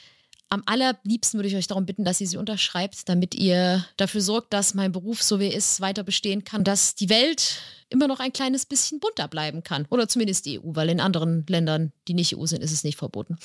am 0.48 0.62
allerliebsten 0.66 1.38
würde 1.38 1.48
ich 1.48 1.56
euch 1.56 1.66
darum 1.66 1.86
bitten, 1.86 2.04
dass 2.04 2.20
ihr 2.20 2.28
sie 2.28 2.36
unterschreibt, 2.36 3.08
damit 3.08 3.34
ihr 3.34 3.84
dafür 3.96 4.20
sorgt, 4.20 4.52
dass 4.52 4.74
mein 4.74 4.92
Beruf, 4.92 5.22
so 5.22 5.40
wie 5.40 5.48
er 5.48 5.54
ist, 5.54 5.80
weiter 5.80 6.04
bestehen 6.04 6.44
kann, 6.44 6.64
dass 6.64 6.94
die 6.94 7.08
Welt 7.08 7.60
immer 7.94 8.08
noch 8.08 8.20
ein 8.20 8.32
kleines 8.32 8.66
bisschen 8.66 9.00
bunter 9.00 9.28
bleiben 9.28 9.62
kann. 9.62 9.86
Oder 9.88 10.08
zumindest 10.08 10.44
die 10.46 10.58
EU, 10.58 10.74
weil 10.74 10.90
in 10.90 11.00
anderen 11.00 11.46
Ländern, 11.48 11.92
die 12.08 12.14
nicht 12.14 12.36
EU 12.36 12.44
sind, 12.44 12.62
ist 12.62 12.72
es 12.72 12.84
nicht 12.84 12.98
verboten. 12.98 13.38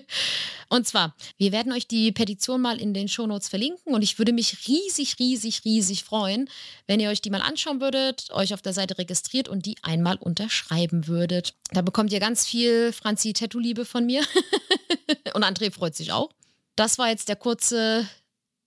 und 0.68 0.86
zwar, 0.86 1.14
wir 1.38 1.52
werden 1.52 1.72
euch 1.72 1.86
die 1.86 2.12
Petition 2.12 2.60
mal 2.60 2.80
in 2.80 2.92
den 2.92 3.08
Shownotes 3.08 3.48
verlinken 3.48 3.94
und 3.94 4.02
ich 4.02 4.18
würde 4.18 4.32
mich 4.32 4.68
riesig, 4.68 5.18
riesig, 5.18 5.64
riesig 5.64 6.04
freuen, 6.04 6.50
wenn 6.86 7.00
ihr 7.00 7.08
euch 7.08 7.22
die 7.22 7.30
mal 7.30 7.40
anschauen 7.40 7.80
würdet, 7.80 8.30
euch 8.32 8.52
auf 8.52 8.62
der 8.62 8.72
Seite 8.72 8.98
registriert 8.98 9.48
und 9.48 9.64
die 9.64 9.76
einmal 9.82 10.16
unterschreiben 10.16 11.06
würdet. 11.06 11.54
Da 11.70 11.82
bekommt 11.82 12.12
ihr 12.12 12.20
ganz 12.20 12.46
viel 12.46 12.92
Franzi-Tattoo-Liebe 12.92 13.84
von 13.84 14.04
mir. 14.04 14.22
und 15.34 15.44
André 15.44 15.72
freut 15.72 15.94
sich 15.94 16.12
auch. 16.12 16.30
Das 16.76 16.98
war 16.98 17.08
jetzt 17.08 17.28
der 17.28 17.36
kurze 17.36 18.08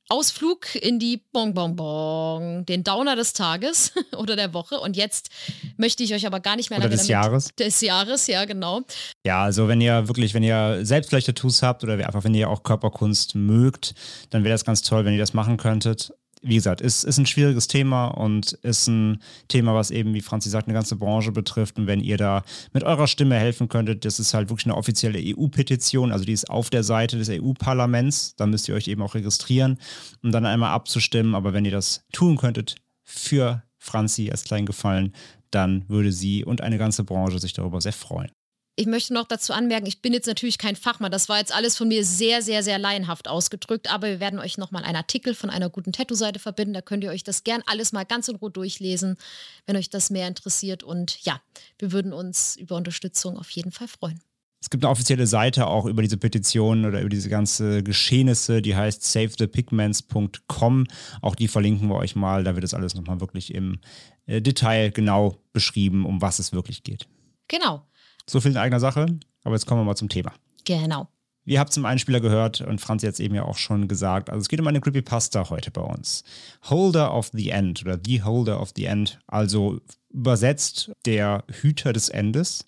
Ausflug 0.10 0.76
in 0.76 1.00
die 1.00 1.22
Bong 1.32 1.54
Bong 1.54 1.76
Bong, 1.76 2.66
den 2.66 2.84
Downer 2.84 3.16
des 3.16 3.34
Tages 3.34 3.92
oder 4.18 4.36
der 4.36 4.54
Woche. 4.54 4.80
Und 4.80 4.96
jetzt 4.96 5.30
möchte 5.78 6.04
ich 6.04 6.14
euch 6.14 6.26
aber 6.26 6.40
gar 6.40 6.56
nicht 6.56 6.70
mehr 6.70 6.80
oder 6.80 6.90
des 6.90 7.08
Jahres. 7.08 7.50
Des 7.60 7.82
Jahres, 7.82 8.28
ja, 8.28 8.46
genau. 8.46 8.82
Ja, 9.26 9.44
also 9.44 9.68
wenn 9.68 9.82
ihr 9.82 10.08
wirklich, 10.08 10.34
wenn 10.34 10.44
ihr 10.44 10.80
selbst 10.84 11.10
vielleicht 11.10 11.28
Tattoos 11.28 11.62
habt 11.62 11.84
oder 11.84 11.94
einfach 11.94 12.24
wenn 12.24 12.34
ihr 12.34 12.50
auch 12.50 12.64
Körperkunst 12.64 13.36
mögt, 13.36 13.96
dann 14.30 14.44
wäre 14.44 14.54
das 14.54 14.66
ganz 14.66 14.82
toll, 14.82 15.06
wenn 15.06 15.14
ihr 15.14 15.20
das 15.20 15.34
machen 15.34 15.58
könntet 15.58 16.14
wie 16.42 16.56
gesagt, 16.56 16.82
ist, 16.82 17.04
ist 17.04 17.18
ein 17.18 17.26
schwieriges 17.26 17.68
Thema 17.68 18.08
und 18.08 18.54
ist 18.64 18.88
ein 18.88 19.22
Thema, 19.48 19.74
was 19.74 19.92
eben, 19.92 20.14
wie 20.14 20.22
Franzi 20.22 20.50
sagt, 20.50 20.68
eine 20.68 20.74
ganze 20.74 20.96
Branche 20.96 21.32
betrifft. 21.32 21.78
Und 21.78 21.88
wenn 21.88 22.00
ihr 22.00 22.18
da 22.18 22.44
mit 22.74 22.84
eurer 22.84 23.08
Stimme 23.08 23.36
helfen 23.36 23.70
könntet, 23.70 24.06
das 24.06 24.20
ist 24.20 24.34
halt 24.34 24.50
wirklich 24.50 24.66
eine 24.66 24.76
offizielle 24.76 25.20
EU-Petition, 25.20 26.12
also 26.12 26.26
die 26.26 26.34
ist 26.34 26.50
auf 26.50 26.70
der 26.70 26.84
Seite 26.84 27.18
des 27.18 27.30
EU-Parlaments. 27.30 28.36
Da 28.36 28.46
müsst 28.46 28.68
ihr 28.70 28.76
euch 28.76 28.88
eben 28.88 29.02
auch 29.02 29.16
registrieren, 29.16 29.78
um 30.24 30.32
dann 30.32 30.46
einmal 30.46 30.72
abzustimmen. 30.72 31.36
Aber 31.36 31.54
wenn 31.54 31.66
ihr 31.66 31.72
das 31.72 32.06
tun 32.12 32.38
könntet 32.38 32.76
für 33.04 33.64
Franzi 33.78 34.30
als 34.30 34.44
kleinen 34.44 34.66
Gefallen, 34.66 35.14
dann 35.52 35.86
würde 35.88 36.12
sie 36.12 36.44
und 36.44 36.62
eine 36.62 36.78
ganze 36.78 37.04
Branche 37.04 37.40
sich 37.40 37.54
darüber 37.54 37.82
sehr 37.82 37.94
freuen. 37.94 38.32
Ich 38.80 38.86
möchte 38.86 39.12
noch 39.12 39.26
dazu 39.28 39.54
anmerken, 39.54 39.88
ich 39.88 40.04
bin 40.04 40.14
jetzt 40.14 40.28
natürlich 40.28 40.60
kein 40.60 40.76
Fachmann. 40.76 41.12
Das 41.12 41.30
war 41.30 41.40
jetzt 41.40 41.52
alles 41.52 41.76
von 41.76 41.88
mir 41.88 42.06
sehr, 42.06 42.44
sehr, 42.44 42.62
sehr 42.62 42.78
laienhaft 42.78 43.28
ausgedrückt. 43.28 43.92
Aber 43.92 44.06
wir 44.06 44.20
werden 44.20 44.38
euch 44.38 44.60
nochmal 44.60 44.84
einen 44.84 44.96
Artikel 44.96 45.34
von 45.34 45.50
einer 45.50 45.72
guten 45.72 45.94
Tattoo-Seite 45.94 46.38
verbinden. 46.38 46.76
Da 46.76 46.82
könnt 46.84 47.04
ihr 47.04 47.10
euch 47.10 47.24
das 47.24 47.44
gern 47.44 47.64
alles 47.66 47.92
mal 47.92 48.04
ganz 48.04 48.28
in 48.28 48.36
Ruhe 48.36 48.52
durchlesen, 48.52 49.18
wenn 49.66 49.78
euch 49.78 49.90
das 49.90 50.12
mehr 50.12 50.28
interessiert. 50.28 50.84
Und 50.84 51.18
ja, 51.26 51.42
wir 51.80 51.92
würden 51.92 52.14
uns 52.14 52.56
über 52.56 52.76
Unterstützung 52.76 53.40
auf 53.40 53.50
jeden 53.50 53.72
Fall 53.72 53.88
freuen. 53.88 54.22
Es 54.62 54.70
gibt 54.70 54.84
eine 54.84 54.92
offizielle 54.92 55.26
Seite 55.26 55.66
auch 55.66 55.88
über 55.88 56.04
diese 56.04 56.18
Petition 56.18 56.86
oder 56.86 57.00
über 57.02 57.10
diese 57.10 57.30
ganze 57.30 57.82
Geschehnisse, 57.82 58.62
die 58.62 58.76
heißt 58.76 59.04
savethepigments.com. 59.04 60.86
Auch 61.24 61.34
die 61.34 61.48
verlinken 61.48 61.88
wir 61.88 61.96
euch 61.96 62.16
mal. 62.16 62.44
Da 62.44 62.54
wird 62.54 62.64
das 62.64 62.76
alles 62.76 62.94
nochmal 62.94 63.22
wirklich 63.22 63.56
im 63.56 63.80
äh, 64.28 64.40
Detail 64.40 64.92
genau 64.92 65.42
beschrieben, 65.52 66.06
um 66.06 66.22
was 66.22 66.38
es 66.38 66.54
wirklich 66.54 66.84
geht. 66.84 67.08
Genau. 67.48 67.88
So 68.30 68.42
viel 68.42 68.52
in 68.52 68.58
eigener 68.58 68.80
Sache, 68.80 69.06
aber 69.44 69.56
jetzt 69.56 69.66
kommen 69.66 69.82
wir 69.82 69.86
mal 69.86 69.96
zum 69.96 70.10
Thema. 70.10 70.34
Genau. 70.66 71.08
Ihr 71.46 71.62
habt 71.62 71.72
es 71.72 71.78
im 71.78 71.86
Einspieler 71.86 72.20
gehört 72.20 72.60
und 72.60 72.82
Franz 72.82 73.04
hat 73.04 73.14
es 73.14 73.22
eben 73.22 73.34
ja 73.34 73.44
auch 73.44 73.58
schon 73.58 73.88
gesagt. 73.88 74.30
Also 74.30 74.42
es 74.42 74.50
geht 74.50 74.60
um 74.60 74.68
eine 74.68 74.82
Creepypasta 74.82 75.50
heute 75.50 75.72
bei 75.72 75.82
uns. 75.82 76.26
Holder 76.70 77.16
of 77.16 77.30
the 77.32 77.52
End 77.52 77.82
oder 77.84 77.98
The 78.06 78.22
Holder 78.24 78.62
of 78.62 78.74
the 78.76 78.84
End. 78.84 79.18
Also 79.28 79.80
übersetzt 80.10 80.92
der 81.06 81.46
Hüter 81.50 81.94
des 81.94 82.10
Endes 82.10 82.66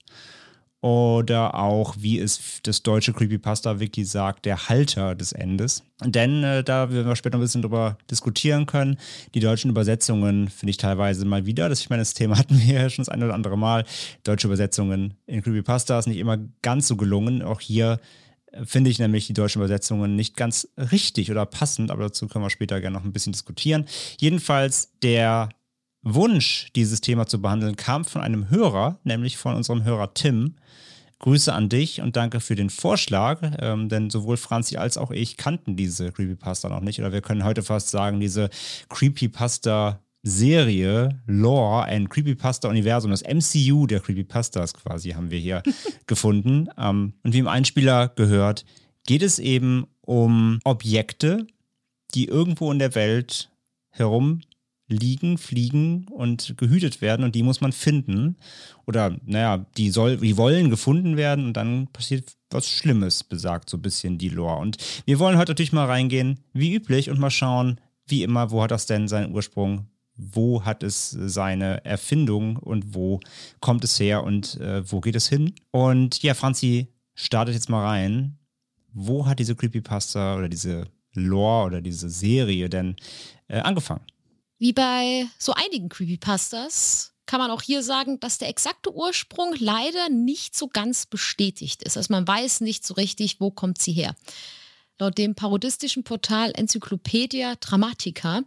oder 0.82 1.56
auch, 1.56 1.96
wie 2.00 2.20
es 2.20 2.62
das 2.64 2.84
deutsche 2.84 3.12
Creepypasta-Wiki 3.12 4.06
sagt, 4.06 4.46
der 4.46 4.70
Halter 4.70 5.14
des 5.14 5.34
Endes. 5.34 5.84
Denn 6.06 6.44
äh, 6.44 6.64
da 6.64 6.92
werden 6.92 7.08
wir 7.08 7.16
später 7.18 7.38
ein 7.38 7.42
bisschen 7.42 7.62
drüber 7.62 7.98
diskutieren 8.10 8.66
können. 8.66 8.98
Die 9.34 9.42
deutschen 9.42 9.70
Übersetzungen 9.70 10.48
finde 10.48 10.72
ich 10.72 10.78
teilweise 10.78 11.26
mal 11.26 11.46
wieder. 11.46 11.68
Das, 11.68 11.82
ich 11.82 11.90
meine, 11.90 12.02
das 12.02 12.14
Thema 12.14 12.38
hatten 12.40 12.60
wir 12.60 12.82
ja 12.82 12.90
schon 12.90 13.04
das 13.04 13.10
eine 13.10 13.26
oder 13.26 13.34
andere 13.34 13.58
Mal. 13.58 13.84
Deutsche 14.24 14.48
Übersetzungen 14.48 15.16
in 15.26 15.42
Creepypasta 15.42 16.00
ist 16.00 16.08
nicht 16.08 16.18
immer 16.18 16.38
ganz 16.62 16.88
so 16.88 16.96
gelungen. 16.96 17.42
Auch 17.42 17.60
hier 17.60 18.00
äh, 18.54 18.64
finde 18.64 18.90
ich 18.90 19.00
nämlich 19.00 19.28
die 19.28 19.34
deutschen 19.34 19.60
Übersetzungen 19.60 20.16
nicht 20.16 20.38
ganz 20.38 20.70
richtig 20.78 21.30
oder 21.30 21.46
passend, 21.46 21.92
aber 21.92 22.04
dazu 22.04 22.28
können 22.30 22.46
wir 22.46 22.50
später 22.50 22.80
gerne 22.80 22.98
noch 22.98 23.04
ein 23.04 23.12
bisschen 23.12 23.34
diskutieren. 23.34 23.86
Jedenfalls 24.18 24.94
der 25.02 25.50
Wunsch, 26.02 26.68
dieses 26.76 27.02
Thema 27.02 27.28
zu 27.28 27.42
behandeln, 27.42 27.76
kam 27.76 28.06
von 28.06 28.22
einem 28.22 28.50
Hörer, 28.50 29.00
nämlich 29.04 29.38
von 29.38 29.56
unserem 29.56 29.84
Hörer 29.84 30.14
Tim. 30.14 30.56
Grüße 31.20 31.52
an 31.52 31.68
dich 31.68 32.00
und 32.00 32.16
danke 32.16 32.40
für 32.40 32.56
den 32.56 32.70
Vorschlag, 32.70 33.42
ähm, 33.60 33.90
denn 33.90 34.10
sowohl 34.10 34.38
Franzi 34.38 34.78
als 34.78 34.98
auch 34.98 35.12
ich 35.12 35.36
kannten 35.36 35.76
diese 35.76 36.14
Creepypasta 36.14 36.70
noch 36.70 36.80
nicht. 36.80 37.00
Oder 37.00 37.12
wir 37.12 37.22
können 37.22 37.44
heute 37.44 37.62
fast 37.62 37.90
sagen, 37.90 38.22
diese 38.22 38.50
Creepypasta 38.88 40.00
Serie, 40.24 41.22
Lore, 41.28 41.84
ein 41.84 42.10
Creepypasta-Universum, 42.10 43.12
das 43.12 43.24
MCU 43.24 43.88
der 43.88 44.02
Creepypastas 44.02 44.74
quasi, 44.74 45.12
haben 45.12 45.32
wir 45.32 45.40
hier 45.40 45.64
gefunden. 46.08 46.70
Ähm, 46.78 47.14
und 47.24 47.34
wie 47.34 47.40
im 47.40 47.48
Einspieler 47.48 48.10
gehört, 48.10 48.66
geht 49.06 49.22
es 49.22 49.40
eben 49.40 49.88
um 50.02 50.60
Objekte, 50.64 51.48
die 52.14 52.26
irgendwo 52.26 52.72
in 52.72 52.80
der 52.80 52.96
Welt 52.96 53.52
herum 53.92 54.42
liegen, 54.90 55.38
fliegen 55.38 56.08
und 56.10 56.56
gehütet 56.58 57.02
werden 57.02 57.24
und 57.24 57.36
die 57.36 57.44
muss 57.44 57.62
man 57.62 57.72
finden. 57.72 58.36
Oder, 58.86 59.16
naja, 59.26 59.66
die, 59.78 59.92
soll, 59.92 60.18
die 60.18 60.36
wollen 60.36 60.70
gefunden 60.70 61.16
werden 61.16 61.46
und 61.46 61.54
dann 61.54 61.88
passiert 61.88 62.36
was 62.50 62.68
Schlimmes, 62.68 63.24
besagt 63.24 63.70
so 63.70 63.78
ein 63.78 63.82
bisschen 63.84 64.18
die 64.18 64.30
Lore. 64.30 64.58
Und 64.58 64.78
wir 65.06 65.20
wollen 65.20 65.38
heute 65.38 65.52
natürlich 65.52 65.74
mal 65.74 65.86
reingehen, 65.86 66.40
wie 66.54 66.74
üblich, 66.74 67.10
und 67.10 67.20
mal 67.20 67.30
schauen, 67.30 67.80
wie 68.08 68.24
immer, 68.24 68.50
wo 68.52 68.64
hat 68.64 68.72
das 68.72 68.88
denn 68.88 69.08
seinen 69.08 69.34
Ursprung? 69.34 69.88
Wo 70.16 70.66
hat 70.66 70.84
es 70.84 71.12
seine 71.12 71.86
Erfindung 71.86 72.58
und 72.58 72.94
wo 72.94 73.20
kommt 73.62 73.84
es 73.84 74.00
her 74.00 74.24
und 74.24 74.60
äh, 74.60 74.92
wo 74.92 75.00
geht 75.00 75.16
es 75.16 75.30
hin? 75.30 75.54
Und 75.72 76.22
ja, 76.24 76.34
Franzi 76.34 76.88
startet 77.14 77.56
jetzt 77.56 77.70
mal 77.70 77.86
rein. 77.86 78.38
Wo 78.92 79.28
hat 79.28 79.40
diese 79.40 79.56
Creepypasta 79.56 80.36
oder 80.36 80.50
diese 80.50 80.88
Lore 81.14 81.68
oder 81.68 81.82
diese 81.82 82.10
Serie 82.10 82.68
denn 82.70 82.96
äh, 83.48 83.60
angefangen? 83.60 84.02
Wie 84.60 84.74
bei 84.74 85.28
so 85.38 85.54
einigen 85.54 85.88
Creepypastas 85.88 87.14
kann 87.26 87.40
man 87.40 87.50
auch 87.50 87.62
hier 87.62 87.82
sagen, 87.82 88.20
dass 88.20 88.40
der 88.40 88.50
exakte 88.50 88.94
Ursprung 88.94 89.56
leider 89.58 90.10
nicht 90.10 90.58
so 90.58 90.68
ganz 90.68 91.06
bestätigt 91.06 91.82
ist. 91.84 91.96
Also 91.96 92.12
man 92.12 92.28
weiß 92.28 92.62
nicht 92.62 92.86
so 92.86 92.94
richtig, 92.96 93.40
wo 93.40 93.52
kommt 93.52 93.82
sie 93.82 93.94
her. 93.94 94.16
Laut 94.98 95.18
dem 95.18 95.34
parodistischen 95.34 96.04
Portal 96.04 96.52
Enzyklopädia 96.54 97.56
Dramatica 97.56 98.42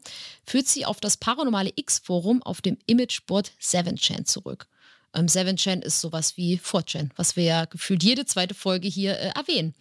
führt 0.45 0.67
sie 0.67 0.85
auf 0.85 1.01
das 1.01 1.17
paranormale 1.17 1.73
X-Forum 1.77 2.43
auf 2.43 2.61
dem 2.61 2.77
Imageboard 2.87 3.53
7chan 3.59 4.27
zurück. 4.27 4.69
Ähm, 5.15 5.27
7chan 5.27 5.83
ist 5.83 6.01
sowas 6.01 6.37
wie 6.37 6.59
4chan, 6.59 7.11
was 7.17 7.37
wir 7.37 7.45
ja 7.45 7.65
gefühlt 7.67 8.03
jede 8.03 8.25
zweite 8.25 8.55
Folge 8.55 8.89
hier 8.89 9.19
äh, 9.19 9.33
erwähnen. 9.35 9.75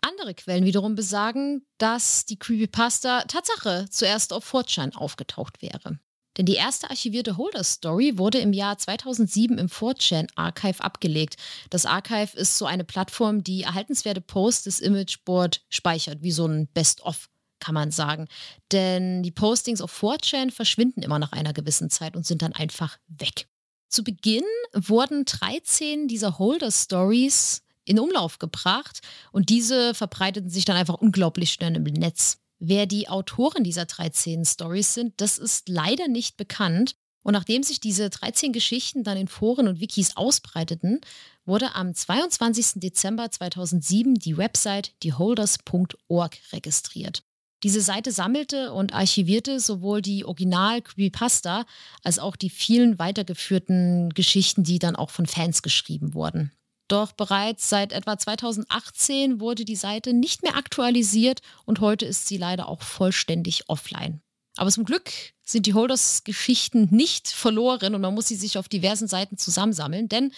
Andere 0.00 0.34
Quellen 0.34 0.64
wiederum 0.64 0.94
besagen, 0.94 1.66
dass 1.78 2.24
die 2.24 2.38
Creepypasta 2.38 3.24
Tatsache 3.24 3.86
zuerst 3.90 4.32
auf 4.32 4.52
4chan 4.52 4.94
aufgetaucht 4.94 5.62
wäre. 5.62 5.98
Denn 6.36 6.46
die 6.46 6.54
erste 6.54 6.88
archivierte 6.88 7.36
Holder-Story 7.36 8.16
wurde 8.16 8.38
im 8.38 8.52
Jahr 8.52 8.78
2007 8.78 9.58
im 9.58 9.68
4chan 9.68 10.28
Archive 10.36 10.82
abgelegt. 10.82 11.36
Das 11.70 11.86
Archive 11.86 12.36
ist 12.36 12.56
so 12.56 12.66
eine 12.66 12.84
Plattform, 12.84 13.42
die 13.42 13.62
erhaltenswerte 13.62 14.20
Posts 14.20 14.64
des 14.64 14.80
Imageboard 14.80 15.62
speichert, 15.68 16.22
wie 16.22 16.30
so 16.30 16.46
ein 16.46 16.68
Best-of 16.68 17.28
kann 17.58 17.74
man 17.74 17.90
sagen. 17.90 18.26
Denn 18.72 19.22
die 19.22 19.32
Postings 19.32 19.82
auf 19.82 20.02
4chan 20.02 20.50
verschwinden 20.50 21.02
immer 21.02 21.18
nach 21.18 21.32
einer 21.32 21.52
gewissen 21.52 21.90
Zeit 21.90 22.16
und 22.16 22.24
sind 22.24 22.40
dann 22.42 22.54
einfach 22.54 22.96
weg. 23.08 23.46
Zu 23.90 24.04
Beginn 24.04 24.44
wurden 24.72 25.24
13 25.24 26.06
dieser 26.06 26.38
Holder-Stories 26.38 27.62
in 27.84 27.98
Umlauf 27.98 28.38
gebracht 28.38 29.00
und 29.32 29.48
diese 29.48 29.94
verbreiteten 29.94 30.48
sich 30.48 30.64
dann 30.64 30.76
einfach 30.76 30.94
unglaublich 30.94 31.50
schnell 31.50 31.74
im 31.74 31.82
Netz. 31.82 32.38
Wer 32.60 32.86
die 32.86 33.08
Autoren 33.08 33.64
dieser 33.64 33.86
13 33.86 34.44
Stories 34.44 34.94
sind, 34.94 35.20
das 35.20 35.38
ist 35.38 35.68
leider 35.68 36.06
nicht 36.06 36.36
bekannt. 36.36 36.94
Und 37.22 37.32
nachdem 37.32 37.62
sich 37.64 37.80
diese 37.80 38.08
13 38.08 38.52
Geschichten 38.52 39.02
dann 39.02 39.16
in 39.18 39.28
Foren 39.28 39.66
und 39.66 39.80
Wikis 39.80 40.16
ausbreiteten, 40.16 41.00
wurde 41.44 41.74
am 41.74 41.92
22. 41.92 42.80
Dezember 42.80 43.30
2007 43.30 44.14
die 44.14 44.36
Website 44.36 44.94
theholders.org 45.00 46.38
registriert. 46.52 47.24
Diese 47.62 47.82
Seite 47.82 48.10
sammelte 48.10 48.72
und 48.72 48.94
archivierte 48.94 49.60
sowohl 49.60 50.00
die 50.00 50.24
Original-Creepypasta 50.24 51.66
als 52.02 52.18
auch 52.18 52.36
die 52.36 52.48
vielen 52.48 52.98
weitergeführten 52.98 54.10
Geschichten, 54.10 54.64
die 54.64 54.78
dann 54.78 54.96
auch 54.96 55.10
von 55.10 55.26
Fans 55.26 55.62
geschrieben 55.62 56.14
wurden. 56.14 56.52
Doch 56.88 57.12
bereits 57.12 57.68
seit 57.68 57.92
etwa 57.92 58.18
2018 58.18 59.40
wurde 59.40 59.64
die 59.64 59.76
Seite 59.76 60.12
nicht 60.12 60.42
mehr 60.42 60.56
aktualisiert 60.56 61.40
und 61.64 61.80
heute 61.80 62.06
ist 62.06 62.26
sie 62.26 62.36
leider 62.36 62.68
auch 62.68 62.82
vollständig 62.82 63.68
offline. 63.68 64.22
Aber 64.56 64.70
zum 64.70 64.84
Glück 64.84 65.10
sind 65.44 65.66
die 65.66 65.74
Holders-Geschichten 65.74 66.88
nicht 66.90 67.28
verloren 67.28 67.94
und 67.94 68.00
man 68.00 68.14
muss 68.14 68.28
sie 68.28 68.36
sich 68.36 68.58
auf 68.58 68.68
diversen 68.68 69.06
Seiten 69.06 69.36
zusammensammeln, 69.36 70.08
denn 70.08 70.32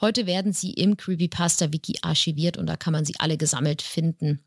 heute 0.00 0.26
werden 0.26 0.52
sie 0.52 0.72
im 0.72 0.96
Creepypasta-Wiki 0.96 1.98
archiviert 2.02 2.56
und 2.56 2.66
da 2.66 2.76
kann 2.76 2.92
man 2.92 3.04
sie 3.04 3.18
alle 3.18 3.36
gesammelt 3.36 3.82
finden. 3.82 4.40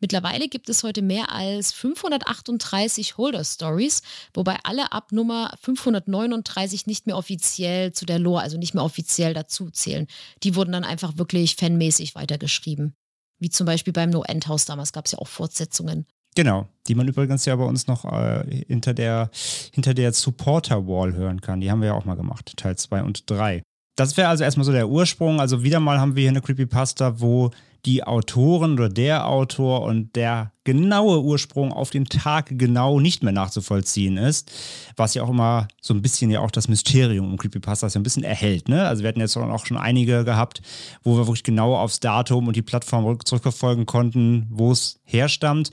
Mittlerweile 0.00 0.48
gibt 0.48 0.68
es 0.68 0.82
heute 0.82 1.02
mehr 1.02 1.32
als 1.32 1.72
538 1.72 3.16
Holder-Stories, 3.16 4.02
wobei 4.32 4.58
alle 4.62 4.92
ab 4.92 5.12
Nummer 5.12 5.54
539 5.60 6.86
nicht 6.86 7.06
mehr 7.06 7.16
offiziell 7.16 7.92
zu 7.92 8.06
der 8.06 8.18
Lore, 8.18 8.42
also 8.42 8.58
nicht 8.58 8.74
mehr 8.74 8.84
offiziell 8.84 9.34
dazu 9.34 9.70
zählen. 9.70 10.06
Die 10.42 10.54
wurden 10.56 10.72
dann 10.72 10.84
einfach 10.84 11.16
wirklich 11.16 11.56
fanmäßig 11.56 12.14
weitergeschrieben. 12.14 12.94
Wie 13.38 13.50
zum 13.50 13.66
Beispiel 13.66 13.92
beim 13.92 14.10
No 14.10 14.22
End 14.22 14.48
House 14.48 14.64
damals 14.64 14.92
gab 14.92 15.06
es 15.06 15.12
ja 15.12 15.18
auch 15.18 15.28
Fortsetzungen. 15.28 16.06
Genau, 16.34 16.66
die 16.88 16.94
man 16.94 17.06
übrigens 17.06 17.44
ja 17.44 17.54
bei 17.54 17.64
uns 17.64 17.86
noch 17.86 18.04
äh, 18.04 18.64
hinter 18.66 18.92
der, 18.92 19.30
hinter 19.72 19.94
der 19.94 20.12
Supporter-Wall 20.12 21.14
hören 21.14 21.40
kann. 21.40 21.60
Die 21.60 21.70
haben 21.70 21.80
wir 21.80 21.88
ja 21.88 21.94
auch 21.94 22.04
mal 22.04 22.16
gemacht, 22.16 22.54
Teil 22.56 22.76
2 22.76 23.02
und 23.02 23.30
3. 23.30 23.62
Das 23.96 24.16
wäre 24.16 24.28
also 24.28 24.44
erstmal 24.44 24.64
so 24.64 24.72
der 24.72 24.88
Ursprung. 24.88 25.40
Also 25.40 25.62
wieder 25.62 25.80
mal 25.80 26.00
haben 26.00 26.16
wir 26.16 26.22
hier 26.22 26.30
eine 26.30 26.40
Creepypasta, 26.40 27.20
wo 27.20 27.50
die 27.84 28.02
Autoren 28.02 28.72
oder 28.74 28.88
der 28.88 29.26
Autor 29.28 29.82
und 29.82 30.16
der 30.16 30.52
genaue 30.64 31.22
Ursprung 31.22 31.72
auf 31.72 31.90
den 31.90 32.06
Tag 32.06 32.46
genau 32.50 32.98
nicht 32.98 33.22
mehr 33.22 33.32
nachzuvollziehen 33.32 34.16
ist, 34.16 34.50
was 34.96 35.12
ja 35.12 35.22
auch 35.22 35.28
immer 35.28 35.68
so 35.82 35.92
ein 35.92 36.00
bisschen 36.00 36.30
ja 36.30 36.40
auch 36.40 36.50
das 36.50 36.68
Mysterium 36.68 37.30
um 37.30 37.36
Creepypastas 37.36 37.92
ja 37.92 38.00
ein 38.00 38.04
bisschen 38.04 38.24
erhält. 38.24 38.68
Ne? 38.68 38.86
Also 38.86 39.02
wir 39.02 39.08
hatten 39.08 39.20
jetzt 39.20 39.36
auch 39.36 39.66
schon 39.66 39.76
einige 39.76 40.24
gehabt, 40.24 40.62
wo 41.02 41.16
wir 41.16 41.26
wirklich 41.26 41.44
genau 41.44 41.76
aufs 41.76 42.00
Datum 42.00 42.48
und 42.48 42.56
die 42.56 42.62
Plattform 42.62 43.18
zurückverfolgen 43.22 43.84
konnten, 43.84 44.46
wo 44.50 44.72
es 44.72 44.98
herstammt 45.04 45.70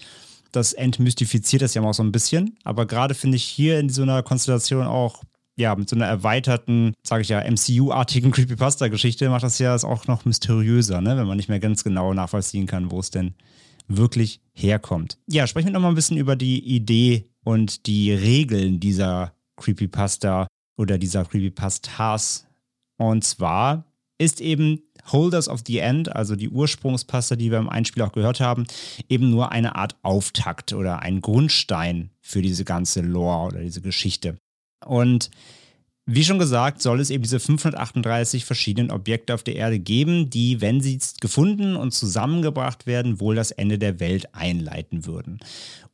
das 0.52 0.74
entmystifiziert 0.74 1.62
das 1.62 1.74
ja 1.74 1.82
auch 1.82 1.94
so 1.94 2.04
ein 2.04 2.12
bisschen. 2.12 2.58
Aber 2.64 2.86
gerade 2.86 3.14
finde 3.14 3.38
ich 3.38 3.44
hier 3.44 3.80
in 3.80 3.90
so 3.90 4.02
einer 4.02 4.22
Konstellation 4.24 4.86
auch, 4.86 5.24
ja, 5.58 5.76
mit 5.76 5.90
so 5.90 5.96
einer 5.96 6.06
erweiterten, 6.06 6.94
sage 7.04 7.22
ich 7.22 7.30
ja, 7.30 7.44
MCU-artigen 7.50 8.32
Creepypasta-Geschichte 8.34 9.30
macht 9.30 9.44
das 9.44 9.60
ja 9.60 9.76
auch 9.76 10.08
noch 10.08 10.26
mysteriöser, 10.26 11.02
ne? 11.02 11.18
wenn 11.18 11.28
man 11.28 11.38
nicht 11.38 11.50
mehr 11.50 11.60
ganz 11.60 11.84
genau 11.84 12.14
nachvollziehen 12.14 12.68
kann, 12.68 12.92
wo 12.92 13.00
es 13.00 13.12
denn 13.12 13.34
wirklich 13.88 14.42
herkommt. 14.54 15.18
Ja, 15.28 15.48
sprechen 15.48 15.68
wir 15.68 15.74
nochmal 15.74 15.92
ein 15.92 15.96
bisschen 15.96 16.18
über 16.18 16.36
die 16.36 16.60
Idee 16.60 17.30
und 17.44 17.88
die 17.88 18.12
Regeln 18.14 18.80
dieser 18.80 19.34
Creepypasta 19.58 20.48
oder 20.78 20.98
dieser 20.98 21.26
Creepypastas. 21.26 22.48
Und 22.98 23.24
zwar 23.24 23.86
ist 24.18 24.40
eben 24.40 24.82
Holders 25.12 25.50
of 25.50 25.62
the 25.66 25.80
End, 25.80 26.16
also 26.16 26.36
die 26.36 26.50
Ursprungspasta, 26.50 27.36
die 27.36 27.52
wir 27.52 27.58
im 27.58 27.70
Einspiel 27.70 28.04
auch 28.04 28.12
gehört 28.12 28.40
haben, 28.40 28.66
eben 29.10 29.30
nur 29.30 29.52
eine 29.52 29.76
Art 29.76 29.96
Auftakt 30.04 30.74
oder 30.74 31.00
ein 31.00 31.22
Grundstein 31.22 32.12
für 32.20 32.42
diese 32.42 32.64
ganze 32.64 33.02
Lore 33.02 33.48
oder 33.48 33.62
diese 33.62 33.82
Geschichte. 33.82 34.38
Und 34.86 35.30
wie 36.08 36.24
schon 36.24 36.40
gesagt, 36.40 36.82
soll 36.82 37.00
es 37.00 37.10
eben 37.10 37.24
diese 37.24 37.40
538 37.40 38.44
verschiedenen 38.44 38.92
Objekte 38.92 39.34
auf 39.34 39.44
der 39.44 39.56
Erde 39.56 39.80
geben, 39.80 40.30
die, 40.30 40.60
wenn 40.60 40.82
sie 40.82 41.00
gefunden 41.22 41.76
und 41.76 41.94
zusammengebracht 41.94 42.88
werden, 42.88 43.20
wohl 43.20 43.36
das 43.36 43.52
Ende 43.52 43.78
der 43.78 44.00
Welt 44.00 44.34
einleiten 44.34 45.06
würden 45.06 45.40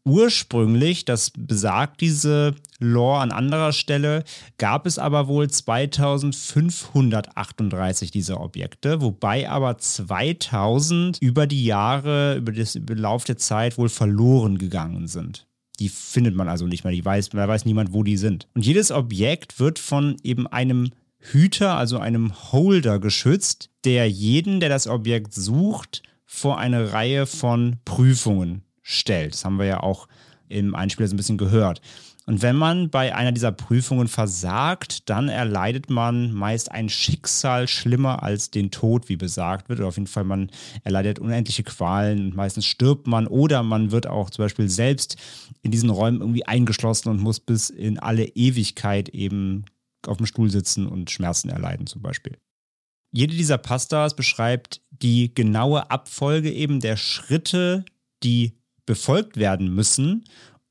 ursprünglich, 0.08 1.06
das 1.06 1.32
besagt 1.38 2.01
diese 2.01 2.56
Lore 2.79 3.20
an 3.20 3.32
anderer 3.32 3.74
Stelle, 3.74 4.24
gab 4.58 4.86
es 4.86 4.98
aber 4.98 5.27
wohl 5.27 5.50
2538 5.50 8.10
dieser 8.10 8.39
Objekte, 8.39 9.01
wobei 9.01 9.50
aber 9.50 9.77
2000 9.77 11.17
über 11.22 11.46
die 11.46 11.65
Jahre, 11.65 12.38
über 12.38 12.53
den 12.53 12.98
Lauf 12.98 13.25
der 13.25 13.38
Zeit 13.38 13.77
wohl 13.77 13.89
verloren 13.89 14.58
gegangen 14.58 15.08
sind. 15.08 15.47
Die 15.80 15.90
findet 15.90 16.36
man 16.36 16.50
also 16.50 16.66
nicht 16.66 16.84
mehr, 16.84 16.94
die 16.94 17.06
weiß, 17.06 17.30
da 17.30 17.48
weiß 17.48 17.66
niemand, 17.66 17.94
wo 17.94 18.04
die 18.04 18.18
sind. 18.18 18.48
Und 18.56 18.66
jedes 18.66 18.92
Objekt 18.92 19.60
wird 19.60 19.80
von 19.80 20.18
eben 20.24 20.48
einem 20.48 20.92
Hüter, 21.20 21.78
also 21.78 22.00
einem 22.00 22.52
Holder 22.52 23.00
geschützt, 23.00 23.70
der 23.84 24.10
jeden, 24.10 24.60
der 24.60 24.70
das 24.70 24.88
Objekt 24.88 25.34
sucht, 25.34 26.04
vor 26.26 26.58
eine 26.58 26.94
Reihe 26.94 27.26
von 27.26 27.78
Prüfungen 27.86 28.63
stellt. 28.82 29.34
Das 29.34 29.46
haben 29.46 29.58
wir 29.58 29.66
ja 29.66 29.80
auch 29.82 30.08
im 30.50 30.76
Einspieler 30.76 31.08
so 31.08 31.13
ein 31.13 31.18
bisschen 31.18 31.38
gehört. 31.38 31.82
Und 32.28 32.42
wenn 32.42 32.58
man 32.58 32.90
bei 32.90 33.16
einer 33.16 33.32
dieser 33.32 33.54
Prüfungen 33.54 34.10
versagt, 34.10 35.10
dann 35.10 35.30
erleidet 35.30 35.90
man 35.90 36.34
meist 36.34 36.70
ein 36.70 36.90
Schicksal 36.90 37.70
schlimmer 37.70 38.22
als 38.22 38.52
den 38.52 38.70
Tod, 38.70 39.08
wie 39.08 39.16
besagt 39.16 39.70
wird. 39.70 39.80
Oder 39.80 39.88
auf 39.88 39.96
jeden 39.96 40.08
Fall, 40.08 40.26
man 40.26 40.52
erleidet 40.84 41.20
unendliche 41.20 41.63
Qualen 41.63 42.26
und 42.26 42.36
meistens 42.36 42.66
stirbt 42.66 43.08
man 43.08 43.28
oder 43.28 43.63
man 43.63 43.92
wird 43.92 44.08
auch 44.08 44.30
zum 44.30 44.44
Beispiel 44.44 44.68
selbst 44.68 45.16
in 45.62 45.72
diesen 45.72 45.90
Räumen 45.90 46.20
irgendwie 46.20 46.46
eingeschlossen 46.46 47.08
und 47.08 47.22
muss 47.22 47.40
bis 47.40 47.70
in 47.70 47.98
alle 47.98 48.26
Ewigkeit 48.26 49.08
eben 49.10 49.63
auf 50.06 50.18
dem 50.18 50.26
Stuhl 50.26 50.50
sitzen 50.50 50.86
und 50.86 51.10
Schmerzen 51.10 51.48
erleiden 51.48 51.88
zum 51.88 52.02
Beispiel. 52.02 52.38
Jede 53.13 53.36
dieser 53.36 53.58
Pastas 53.58 54.18
beschreibt 54.18 54.82
die 54.92 55.34
genaue 55.34 55.90
Abfolge 55.90 56.52
eben 56.52 56.82
der 56.82 56.98
Schritte, 56.98 57.86
die 58.22 58.52
befolgt 58.86 59.38
werden 59.38 59.74
müssen, 59.74 60.26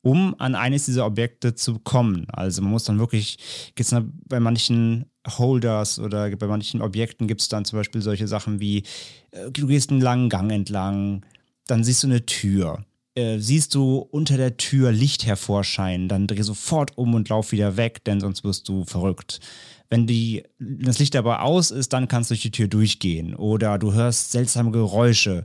um 0.07 0.37
an 0.39 0.55
eines 0.55 0.87
dieser 0.87 1.05
Objekte 1.05 1.57
zu 1.57 1.81
kommen. 1.81 2.29
Also 2.31 2.63
man 2.63 2.71
muss 2.71 2.85
dann 2.85 3.01
wirklich, 3.01 3.39
gibt 3.75 3.93
es 3.93 4.03
bei 4.29 4.39
manchen 4.39 5.07
Holders 5.27 5.99
oder 5.99 6.31
bei 6.37 6.47
manchen 6.47 6.81
Objekten 6.81 7.27
gibt 7.27 7.41
es 7.41 7.49
dann 7.49 7.65
zum 7.65 7.81
Beispiel 7.81 8.01
solche 8.01 8.29
Sachen 8.29 8.61
wie, 8.61 8.85
äh, 9.33 9.51
du 9.51 9.67
gehst 9.67 9.91
einen 9.91 10.01
langen 10.01 10.29
Gang 10.29 10.53
entlang, 10.53 11.27
dann 11.67 11.83
siehst 11.83 12.05
du 12.05 12.07
eine 12.07 12.25
Tür. 12.25 12.85
Äh, 13.17 13.41
siehst 13.41 13.75
du 13.75 13.99
unter 13.99 14.37
der 14.37 14.57
Tür 14.57 14.93
Licht 14.93 15.27
hervorscheinen, 15.27 16.09
dann 16.09 16.29
dreh 16.29 16.43
sofort 16.43 16.97
um 16.97 17.15
und 17.15 17.29
lauf 17.29 17.51
wieder 17.51 17.77
weg, 17.77 18.05
denn 18.05 18.21
sonst 18.21 18.45
wirst 18.45 18.69
du 18.69 18.85
verrückt. 18.85 19.41
Wenn 19.89 20.07
die, 20.07 20.43
das 20.59 20.99
Licht 20.99 21.15
aber 21.17 21.43
aus 21.43 21.71
ist, 21.71 21.93
dann 21.93 22.09
kannst 22.09 22.31
du 22.31 22.35
durch 22.35 22.43
die 22.43 22.51
Tür 22.51 22.69
durchgehen. 22.69 23.35
Oder 23.35 23.79
du 23.79 23.93
hörst 23.93 24.33
seltsame 24.33 24.71
Geräusche. 24.71 25.45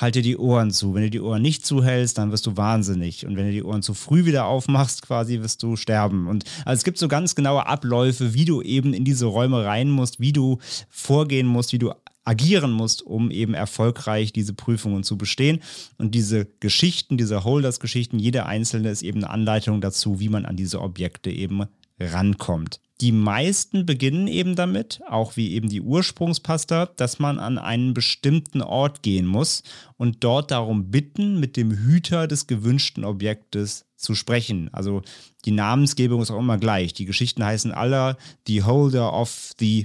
Halte 0.00 0.22
die 0.22 0.38
Ohren 0.38 0.70
zu. 0.70 0.94
Wenn 0.94 1.02
du 1.02 1.10
die 1.10 1.20
Ohren 1.20 1.42
nicht 1.42 1.66
zuhältst, 1.66 2.16
dann 2.16 2.32
wirst 2.32 2.46
du 2.46 2.56
wahnsinnig. 2.56 3.26
Und 3.26 3.36
wenn 3.36 3.46
du 3.46 3.52
die 3.52 3.62
Ohren 3.62 3.82
zu 3.82 3.92
früh 3.92 4.24
wieder 4.24 4.46
aufmachst, 4.46 5.02
quasi 5.02 5.40
wirst 5.40 5.62
du 5.62 5.76
sterben. 5.76 6.26
Und 6.26 6.44
also 6.64 6.78
es 6.78 6.84
gibt 6.84 6.98
so 6.98 7.08
ganz 7.08 7.34
genaue 7.34 7.66
Abläufe, 7.66 8.32
wie 8.32 8.46
du 8.46 8.62
eben 8.62 8.94
in 8.94 9.04
diese 9.04 9.26
Räume 9.26 9.64
rein 9.64 9.90
musst, 9.90 10.20
wie 10.20 10.32
du 10.32 10.58
vorgehen 10.88 11.46
musst, 11.46 11.72
wie 11.72 11.78
du 11.78 11.92
agieren 12.24 12.72
musst, 12.72 13.02
um 13.02 13.30
eben 13.30 13.54
erfolgreich 13.54 14.32
diese 14.32 14.54
Prüfungen 14.54 15.02
zu 15.02 15.18
bestehen. 15.18 15.60
Und 15.98 16.14
diese 16.14 16.46
Geschichten, 16.60 17.18
diese 17.18 17.44
Holders-Geschichten, 17.44 18.18
jede 18.18 18.46
einzelne 18.46 18.90
ist 18.90 19.02
eben 19.02 19.24
eine 19.24 19.30
Anleitung 19.30 19.80
dazu, 19.80 20.20
wie 20.20 20.28
man 20.28 20.46
an 20.46 20.56
diese 20.56 20.80
Objekte 20.80 21.30
eben 21.30 21.64
rankommt. 21.98 22.80
Die 23.02 23.10
meisten 23.10 23.84
beginnen 23.84 24.28
eben 24.28 24.54
damit, 24.54 25.00
auch 25.08 25.36
wie 25.36 25.54
eben 25.54 25.68
die 25.68 25.80
Ursprungspasta, 25.80 26.86
dass 26.86 27.18
man 27.18 27.40
an 27.40 27.58
einen 27.58 27.94
bestimmten 27.94 28.62
Ort 28.62 29.02
gehen 29.02 29.26
muss 29.26 29.64
und 29.96 30.22
dort 30.22 30.52
darum 30.52 30.92
bitten, 30.92 31.40
mit 31.40 31.56
dem 31.56 31.72
Hüter 31.72 32.28
des 32.28 32.46
gewünschten 32.46 33.04
Objektes 33.04 33.86
zu 33.96 34.14
sprechen. 34.14 34.72
Also 34.72 35.02
die 35.44 35.50
Namensgebung 35.50 36.22
ist 36.22 36.30
auch 36.30 36.38
immer 36.38 36.58
gleich. 36.58 36.94
Die 36.94 37.04
Geschichten 37.04 37.44
heißen 37.44 37.72
alle 37.72 38.16
The 38.46 38.62
Holder 38.62 39.12
of 39.12 39.50
the, 39.58 39.84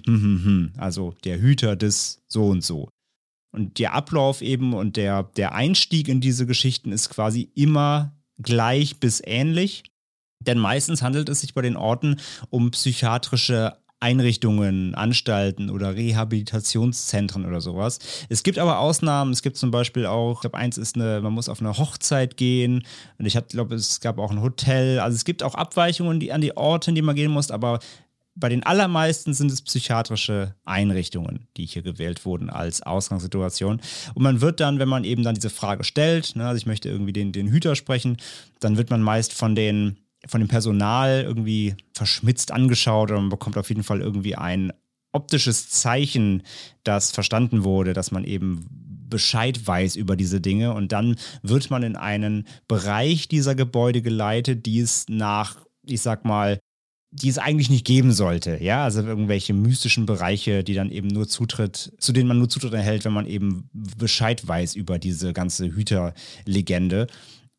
also 0.78 1.16
der 1.24 1.42
Hüter 1.42 1.76
des 1.76 2.22
so 2.28 2.46
und 2.50 2.64
so. 2.64 2.88
Und 3.52 3.80
der 3.80 3.94
Ablauf 3.94 4.44
eben 4.44 4.74
und 4.74 4.96
der, 4.96 5.24
der 5.24 5.56
Einstieg 5.56 6.08
in 6.08 6.22
diese 6.22 6.46
Geschichten 6.46 6.92
ist 6.92 7.10
quasi 7.10 7.50
immer 7.56 8.16
gleich 8.38 9.00
bis 9.00 9.24
ähnlich. 9.26 9.86
Denn 10.40 10.60
meistens 10.60 11.02
handelt 11.02 11.30
es 11.30 11.42
sich 11.42 11.54
bei 11.54 11.62
den 11.62 11.78
Orten 11.78 12.20
um 12.50 12.72
psychiatrische 12.72 13.78
Einrichtungen, 14.00 14.94
Anstalten 14.94 15.72
oder 15.72 15.96
Rehabilitationszentren 15.96 17.46
oder 17.46 17.62
sowas. 17.62 17.98
Es 18.30 18.44
gibt 18.44 18.60
aber 18.60 18.80
Ausnahmen. 18.80 19.32
Es 19.32 19.42
gibt 19.42 19.58
zum 19.58 19.72
Beispiel 19.72 20.06
auch, 20.06 20.36
ich 20.36 20.42
glaube, 20.42 20.58
eins 20.58 20.78
ist 20.78 20.96
eine, 20.96 21.20
man 21.22 21.34
muss 21.34 21.50
auf 21.50 21.62
eine 21.62 21.78
Hochzeit 21.78 22.38
gehen. 22.38 22.86
Und 23.18 23.26
ich 23.26 23.38
glaube, 23.50 23.76
es 23.76 24.00
gab 24.00 24.20
auch 24.20 24.32
ein 24.32 24.42
Hotel. 24.42 25.00
Also 25.00 25.16
es 25.16 25.26
gibt 25.26 25.42
auch 25.42 25.56
Abweichungen 25.56 26.20
die, 26.20 26.32
an 26.32 26.42
die 26.42 26.56
Orte, 26.56 26.92
in 26.92 26.96
die 26.96 27.02
man 27.02 27.16
gehen 27.16 27.32
muss. 27.32 27.50
Aber 27.50 27.80
bei 28.36 28.50
den 28.50 28.62
allermeisten 28.62 29.34
sind 29.34 29.52
es 29.52 29.64
psychiatrische 29.64 30.54
Einrichtungen, 30.64 31.48
die 31.58 31.66
hier 31.66 31.82
gewählt 31.82 32.24
wurden 32.24 32.52
als 32.52 32.84
Ausgangssituation. 32.84 33.82
Und 34.14 34.22
man 34.22 34.42
wird 34.42 34.60
dann, 34.60 34.78
wenn 34.78 34.90
man 34.90 35.06
eben 35.06 35.24
dann 35.24 35.34
diese 35.34 35.50
Frage 35.50 35.84
stellt, 35.84 36.36
ne, 36.36 36.48
also 36.48 36.58
ich 36.58 36.68
möchte 36.68 36.88
irgendwie 36.88 37.14
den, 37.14 37.32
den 37.32 37.48
Hüter 37.48 37.76
sprechen, 37.76 38.18
dann 38.60 38.78
wird 38.78 38.92
man 38.92 39.02
meist 39.02 39.34
von 39.34 39.56
den 39.56 39.98
von 40.28 40.42
dem 40.42 40.48
Personal 40.48 41.24
irgendwie 41.24 41.76
verschmitzt 41.94 42.52
angeschaut 42.52 43.12
oder 43.12 43.20
man 43.20 43.30
bekommt 43.30 43.58
auf 43.58 43.70
jeden 43.70 43.84
Fall 43.84 44.02
irgendwie 44.02 44.36
ein 44.36 44.74
optisches 45.14 45.70
Zeichen, 45.70 46.44
das 46.84 47.12
verstanden 47.12 47.64
wurde, 47.64 47.94
dass 47.94 48.12
man 48.12 48.24
eben 48.24 48.68
Bescheid 49.10 49.66
weiß 49.66 49.96
über 49.96 50.16
diese 50.16 50.42
Dinge 50.42 50.74
und 50.74 50.92
dann 50.92 51.16
wird 51.42 51.70
man 51.70 51.84
in 51.84 51.96
einen 51.96 52.46
Bereich 52.68 53.28
dieser 53.28 53.56
Gebäude 53.56 54.02
geleitet, 54.02 54.66
die 54.66 54.80
es 54.80 55.06
nach, 55.08 55.58
ich 55.86 56.02
sag 56.02 56.26
mal, 56.26 56.60
die 57.12 57.30
es 57.30 57.38
eigentlich 57.38 57.70
nicht 57.70 57.86
geben 57.86 58.12
sollte, 58.12 58.62
ja, 58.62 58.84
also 58.84 59.02
irgendwelche 59.02 59.54
mystischen 59.54 60.06
Bereiche, 60.06 60.64
die 60.64 60.74
dann 60.74 60.92
eben 60.92 61.08
nur 61.08 61.28
Zutritt, 61.28 61.94
zu 62.00 62.12
denen 62.12 62.28
man 62.28 62.38
nur 62.38 62.50
Zutritt 62.50 62.74
erhält, 62.74 63.06
wenn 63.06 63.14
man 63.14 63.26
eben 63.28 63.70
Bescheid 63.74 64.46
weiß 64.46 64.76
über 64.76 65.00
diese 65.00 65.32
ganze 65.32 65.68
Hüterlegende. 65.74 67.08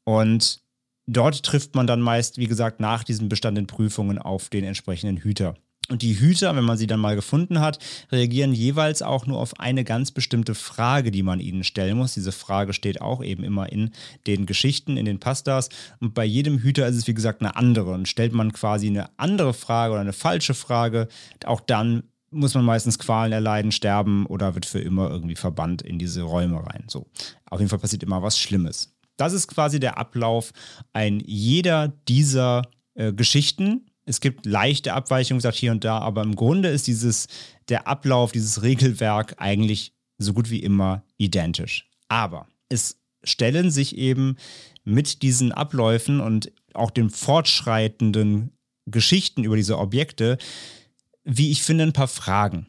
Und 0.05 0.61
dort 1.09 1.43
trifft 1.43 1.75
man 1.75 1.87
dann 1.87 2.01
meist, 2.01 2.39
wie 2.39 2.47
gesagt, 2.47 2.79
nach 2.79 3.03
diesen 3.03 3.29
bestandenen 3.29 3.67
Prüfungen 3.67 4.19
auf 4.19 4.49
den 4.49 4.65
entsprechenden 4.65 5.17
Hüter. 5.17 5.55
Und 5.91 6.03
die 6.03 6.21
Hüter, 6.21 6.55
wenn 6.55 6.65
man 6.65 6.77
sie 6.77 6.87
dann 6.87 7.01
mal 7.01 7.17
gefunden 7.17 7.61
hat, 7.61 7.79
reagieren 8.13 8.53
jeweils 8.53 9.01
auch 9.01 9.25
nur 9.25 9.39
auf 9.39 9.59
eine 9.59 9.85
ganz 9.85 10.11
bestimmte 10.11 10.55
Frage, 10.55 11.11
die 11.11 11.23
man 11.23 11.41
ihnen 11.41 11.65
stellen 11.65 11.97
muss. 11.97 12.13
Diese 12.13 12.33
Frage 12.33 12.75
steht 12.75 13.01
auch 13.01 13.25
eben 13.25 13.43
immer 13.43 13.73
in 13.73 13.93
den 14.27 14.45
Geschichten, 14.45 14.99
in 14.99 15.07
den 15.07 15.19
Pastas. 15.19 15.71
Und 15.99 16.13
bei 16.13 16.27
jedem 16.27 16.59
Hüter 16.59 16.87
ist 16.87 16.97
es, 16.97 17.07
wie 17.07 17.15
gesagt, 17.15 17.41
eine 17.41 17.57
andere. 17.57 17.93
Und 17.93 18.07
stellt 18.07 18.35
man 18.35 18.53
quasi 18.53 18.89
eine 18.89 19.09
andere 19.19 19.55
Frage 19.55 19.93
oder 19.93 20.03
eine 20.03 20.13
falsche 20.13 20.53
Frage, 20.53 21.09
auch 21.47 21.63
dann 21.63 22.03
muss 22.31 22.53
man 22.53 22.67
meistens 22.67 22.99
Qualen 22.99 23.33
erleiden, 23.33 23.73
sterben 23.73 24.27
oder 24.27 24.55
wird 24.55 24.67
für 24.67 24.81
immer 24.81 25.09
irgendwie 25.09 25.37
verbannt 25.37 25.81
in 25.81 25.99
diese 25.99 26.21
Räume 26.21 26.67
rein. 26.67 26.85
So. 26.89 27.07
Auf 27.49 27.61
jeden 27.61 27.71
Fall 27.71 27.79
passiert 27.79 28.03
immer 28.03 28.23
was 28.23 28.39
Schlimmes. 28.39 28.98
Das 29.19 29.35
ist 29.35 29.49
quasi 29.49 29.79
der 29.79 29.99
Ablauf 29.99 30.53
ein 30.95 31.21
jeder 31.21 31.89
dieser 32.09 32.63
äh, 32.95 33.13
Geschichten. 33.13 33.87
Es 34.07 34.21
gibt 34.21 34.47
leichte 34.47 34.95
Abweichungen, 34.95 35.43
sagt 35.43 35.57
hier 35.57 35.73
und 35.73 35.85
da, 35.85 35.99
aber 35.99 36.23
im 36.23 36.35
Grunde 36.35 36.71
ist 36.71 36.87
dieses, 36.87 37.29
der 37.69 37.87
Ablauf, 37.87 38.33
dieses 38.33 38.63
Regelwerk 38.63 39.35
eigentlich 39.37 39.93
so 40.17 40.33
gut 40.33 40.49
wie 40.49 40.61
immer 40.61 41.03
identisch. 41.19 41.91
Aber 42.09 42.47
es 42.71 42.97
stellen 43.23 43.71
sich 43.71 43.99
eben 43.99 44.37
mit 44.85 45.21
diesen 45.21 45.53
Abläufen 45.53 46.21
und 46.21 46.51
auch 46.73 46.91
den 46.91 47.11
fortschreitenden 47.11 48.53
Geschichten 48.87 49.45
über 49.45 49.57
diese 49.57 49.77
Objekte 49.77 50.39
wie 51.31 51.51
ich 51.51 51.63
finde, 51.63 51.85
ein 51.85 51.93
paar 51.93 52.09
Fragen, 52.09 52.67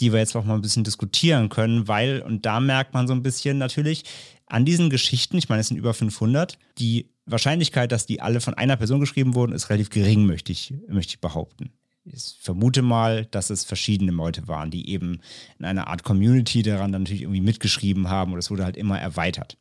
die 0.00 0.12
wir 0.12 0.18
jetzt 0.18 0.34
auch 0.34 0.44
mal 0.44 0.54
ein 0.54 0.62
bisschen 0.62 0.84
diskutieren 0.84 1.50
können, 1.50 1.86
weil, 1.86 2.22
und 2.22 2.46
da 2.46 2.58
merkt 2.58 2.94
man 2.94 3.06
so 3.06 3.12
ein 3.12 3.22
bisschen 3.22 3.58
natürlich 3.58 4.04
an 4.46 4.64
diesen 4.64 4.90
Geschichten, 4.90 5.36
ich 5.38 5.48
meine, 5.48 5.60
es 5.60 5.68
sind 5.68 5.76
über 5.76 5.94
500, 5.94 6.58
die 6.78 7.10
Wahrscheinlichkeit, 7.26 7.92
dass 7.92 8.06
die 8.06 8.20
alle 8.20 8.40
von 8.40 8.54
einer 8.54 8.76
Person 8.76 9.00
geschrieben 9.00 9.34
wurden, 9.34 9.52
ist 9.52 9.70
relativ 9.70 9.90
gering, 9.90 10.26
möchte 10.26 10.52
ich, 10.52 10.74
möchte 10.88 11.14
ich 11.14 11.20
behaupten. 11.20 11.72
Ich 12.04 12.36
vermute 12.40 12.82
mal, 12.82 13.24
dass 13.26 13.48
es 13.48 13.64
verschiedene 13.64 14.12
Leute 14.12 14.46
waren, 14.46 14.70
die 14.70 14.90
eben 14.90 15.20
in 15.58 15.64
einer 15.64 15.88
Art 15.88 16.02
Community 16.02 16.62
daran 16.62 16.92
dann 16.92 17.02
natürlich 17.02 17.22
irgendwie 17.22 17.40
mitgeschrieben 17.40 18.08
haben 18.10 18.34
und 18.34 18.38
es 18.38 18.50
wurde 18.50 18.64
halt 18.64 18.76
immer 18.76 18.98
erweitert. 18.98 19.56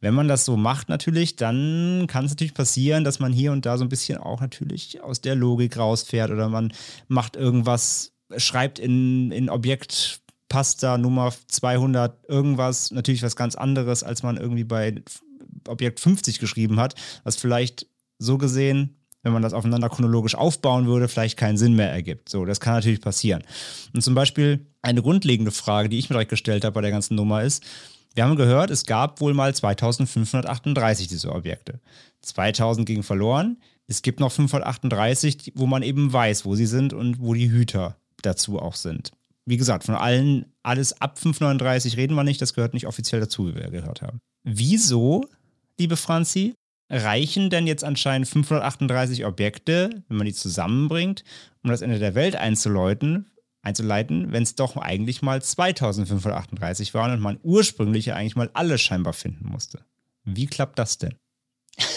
Wenn 0.00 0.14
man 0.14 0.28
das 0.28 0.44
so 0.44 0.56
macht 0.56 0.88
natürlich, 0.88 1.36
dann 1.36 2.06
kann 2.06 2.24
es 2.24 2.30
natürlich 2.30 2.54
passieren, 2.54 3.04
dass 3.04 3.18
man 3.18 3.32
hier 3.32 3.52
und 3.52 3.66
da 3.66 3.76
so 3.76 3.84
ein 3.84 3.90
bisschen 3.90 4.18
auch 4.18 4.40
natürlich 4.40 5.02
aus 5.02 5.20
der 5.20 5.34
Logik 5.34 5.76
rausfährt 5.76 6.30
oder 6.30 6.48
man 6.48 6.72
macht 7.08 7.36
irgendwas, 7.36 8.12
schreibt 8.38 8.78
in, 8.78 9.30
in 9.30 9.50
Objekt 9.50 10.20
Pasta 10.48 10.98
Nummer 10.98 11.32
200 11.48 12.28
irgendwas, 12.28 12.90
natürlich 12.90 13.22
was 13.22 13.36
ganz 13.36 13.54
anderes, 13.54 14.02
als 14.02 14.22
man 14.22 14.36
irgendwie 14.36 14.64
bei 14.64 15.02
Objekt 15.68 16.00
50 16.00 16.38
geschrieben 16.38 16.78
hat, 16.78 16.94
was 17.24 17.36
vielleicht 17.36 17.86
so 18.18 18.38
gesehen, 18.38 18.96
wenn 19.22 19.32
man 19.32 19.42
das 19.42 19.54
aufeinander 19.54 19.88
chronologisch 19.88 20.36
aufbauen 20.36 20.86
würde, 20.86 21.08
vielleicht 21.08 21.36
keinen 21.36 21.58
Sinn 21.58 21.74
mehr 21.74 21.90
ergibt. 21.90 22.28
So, 22.28 22.44
das 22.44 22.60
kann 22.60 22.74
natürlich 22.74 23.00
passieren. 23.00 23.42
Und 23.92 24.02
zum 24.02 24.14
Beispiel 24.14 24.66
eine 24.82 25.02
grundlegende 25.02 25.50
Frage, 25.50 25.88
die 25.88 25.98
ich 25.98 26.08
mir 26.08 26.14
direkt 26.14 26.30
gestellt 26.30 26.64
habe 26.64 26.74
bei 26.74 26.80
der 26.80 26.92
ganzen 26.92 27.16
Nummer 27.16 27.42
ist, 27.42 27.64
wir 28.14 28.24
haben 28.24 28.36
gehört, 28.36 28.70
es 28.70 28.86
gab 28.86 29.20
wohl 29.20 29.34
mal 29.34 29.54
2538 29.54 31.08
diese 31.08 31.32
Objekte. 31.32 31.80
2000 32.22 32.86
gingen 32.86 33.02
verloren. 33.02 33.58
Es 33.88 34.00
gibt 34.00 34.20
noch 34.20 34.32
538, 34.32 35.52
wo 35.54 35.66
man 35.66 35.82
eben 35.82 36.12
weiß, 36.12 36.46
wo 36.46 36.54
sie 36.54 36.66
sind 36.66 36.92
und 36.94 37.20
wo 37.20 37.34
die 37.34 37.50
Hüter 37.50 37.96
dazu 38.22 38.58
auch 38.58 38.74
sind. 38.74 39.12
Wie 39.46 39.56
gesagt, 39.56 39.84
von 39.84 39.94
allen, 39.94 40.52
alles 40.62 41.00
ab 41.00 41.18
539 41.18 41.96
reden 41.96 42.14
wir 42.14 42.24
nicht, 42.24 42.42
das 42.42 42.54
gehört 42.54 42.74
nicht 42.74 42.86
offiziell 42.86 43.20
dazu, 43.20 43.48
wie 43.48 43.54
wir 43.54 43.70
gehört 43.70 44.02
haben. 44.02 44.18
Wieso, 44.42 45.24
liebe 45.78 45.96
Franzi, 45.96 46.54
reichen 46.90 47.50
denn 47.50 47.66
jetzt 47.66 47.84
anscheinend 47.84 48.28
538 48.28 49.24
Objekte, 49.24 50.02
wenn 50.08 50.16
man 50.16 50.26
die 50.26 50.34
zusammenbringt, 50.34 51.24
um 51.62 51.70
das 51.70 51.82
Ende 51.82 51.98
der 51.98 52.14
Welt 52.14 52.36
einzuläuten, 52.36 53.30
einzuleiten, 53.62 54.32
wenn 54.32 54.42
es 54.42 54.54
doch 54.54 54.76
eigentlich 54.76 55.22
mal 55.22 55.42
2538 55.42 56.94
waren 56.94 57.12
und 57.12 57.20
man 57.20 57.38
ursprünglich 57.42 58.06
ja 58.06 58.14
eigentlich 58.14 58.36
mal 58.36 58.50
alle 58.52 58.78
scheinbar 58.78 59.12
finden 59.12 59.48
musste. 59.48 59.84
Wie 60.24 60.46
klappt 60.46 60.78
das 60.78 60.98
denn? 60.98 61.14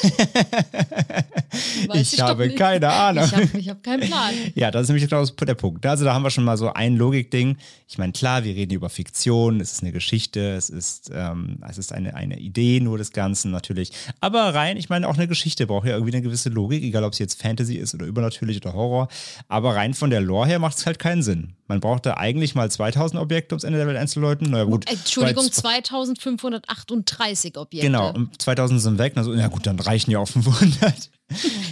ich, 1.93 2.13
ich 2.13 2.21
habe 2.21 2.49
keine 2.51 2.89
Ahnung. 2.89 3.25
Ich 3.25 3.33
habe 3.33 3.69
hab 3.69 3.83
keinen 3.83 4.01
Plan. 4.01 4.33
ja, 4.55 4.71
das 4.71 4.83
ist 4.83 4.89
nämlich 4.89 5.09
genau 5.09 5.25
der 5.25 5.55
Punkt. 5.55 5.85
Also 5.85 6.05
da 6.05 6.13
haben 6.13 6.23
wir 6.23 6.29
schon 6.29 6.43
mal 6.43 6.57
so 6.57 6.71
ein 6.71 6.95
Logikding. 6.95 7.57
Ich 7.87 7.97
meine, 7.97 8.13
klar, 8.13 8.43
wir 8.43 8.55
reden 8.55 8.73
über 8.73 8.89
Fiktion, 8.89 9.59
es 9.59 9.73
ist 9.73 9.83
eine 9.83 9.91
Geschichte, 9.91 10.55
es 10.55 10.69
ist, 10.69 11.11
ähm, 11.13 11.57
es 11.67 11.77
ist 11.77 11.93
eine, 11.93 12.13
eine 12.15 12.39
Idee 12.39 12.79
nur 12.79 12.97
des 12.97 13.11
Ganzen 13.11 13.51
natürlich. 13.51 13.91
Aber 14.21 14.53
rein, 14.53 14.77
ich 14.77 14.89
meine, 14.89 15.07
auch 15.07 15.17
eine 15.17 15.27
Geschichte 15.27 15.67
braucht 15.67 15.87
ja 15.87 15.93
irgendwie 15.93 16.13
eine 16.13 16.21
gewisse 16.21 16.49
Logik, 16.49 16.83
egal 16.83 17.03
ob 17.03 17.13
es 17.13 17.19
jetzt 17.19 17.41
Fantasy 17.41 17.75
ist 17.75 17.93
oder 17.93 18.05
übernatürlich 18.05 18.57
oder 18.57 18.73
Horror. 18.73 19.07
Aber 19.47 19.75
rein 19.75 19.93
von 19.93 20.09
der 20.09 20.21
Lore 20.21 20.47
her 20.47 20.59
macht 20.59 20.77
es 20.77 20.85
halt 20.85 20.99
keinen 20.99 21.23
Sinn. 21.23 21.53
Man 21.69 21.79
brauchte 21.79 22.17
eigentlich 22.17 22.55
mal 22.55 22.69
2000 22.69 23.21
Objekte, 23.21 23.53
ums 23.53 23.63
Ende 23.63 23.77
der 23.77 23.87
Welt 23.87 23.97
einzuläuten. 23.97 24.49
Naja, 24.49 24.63
gut. 24.63 24.89
Entschuldigung, 24.89 25.51
2538 25.51 27.57
Objekte. 27.57 27.85
Genau, 27.85 28.11
und 28.11 28.41
2000 28.41 28.81
sind 28.81 28.97
weg. 28.97 29.13
Also, 29.15 29.35
ja 29.35 29.47
gut, 29.47 29.67
dann 29.67 29.79
reichen 29.79 30.09
ja 30.09 30.17
auch 30.17 30.27
500. 30.27 31.11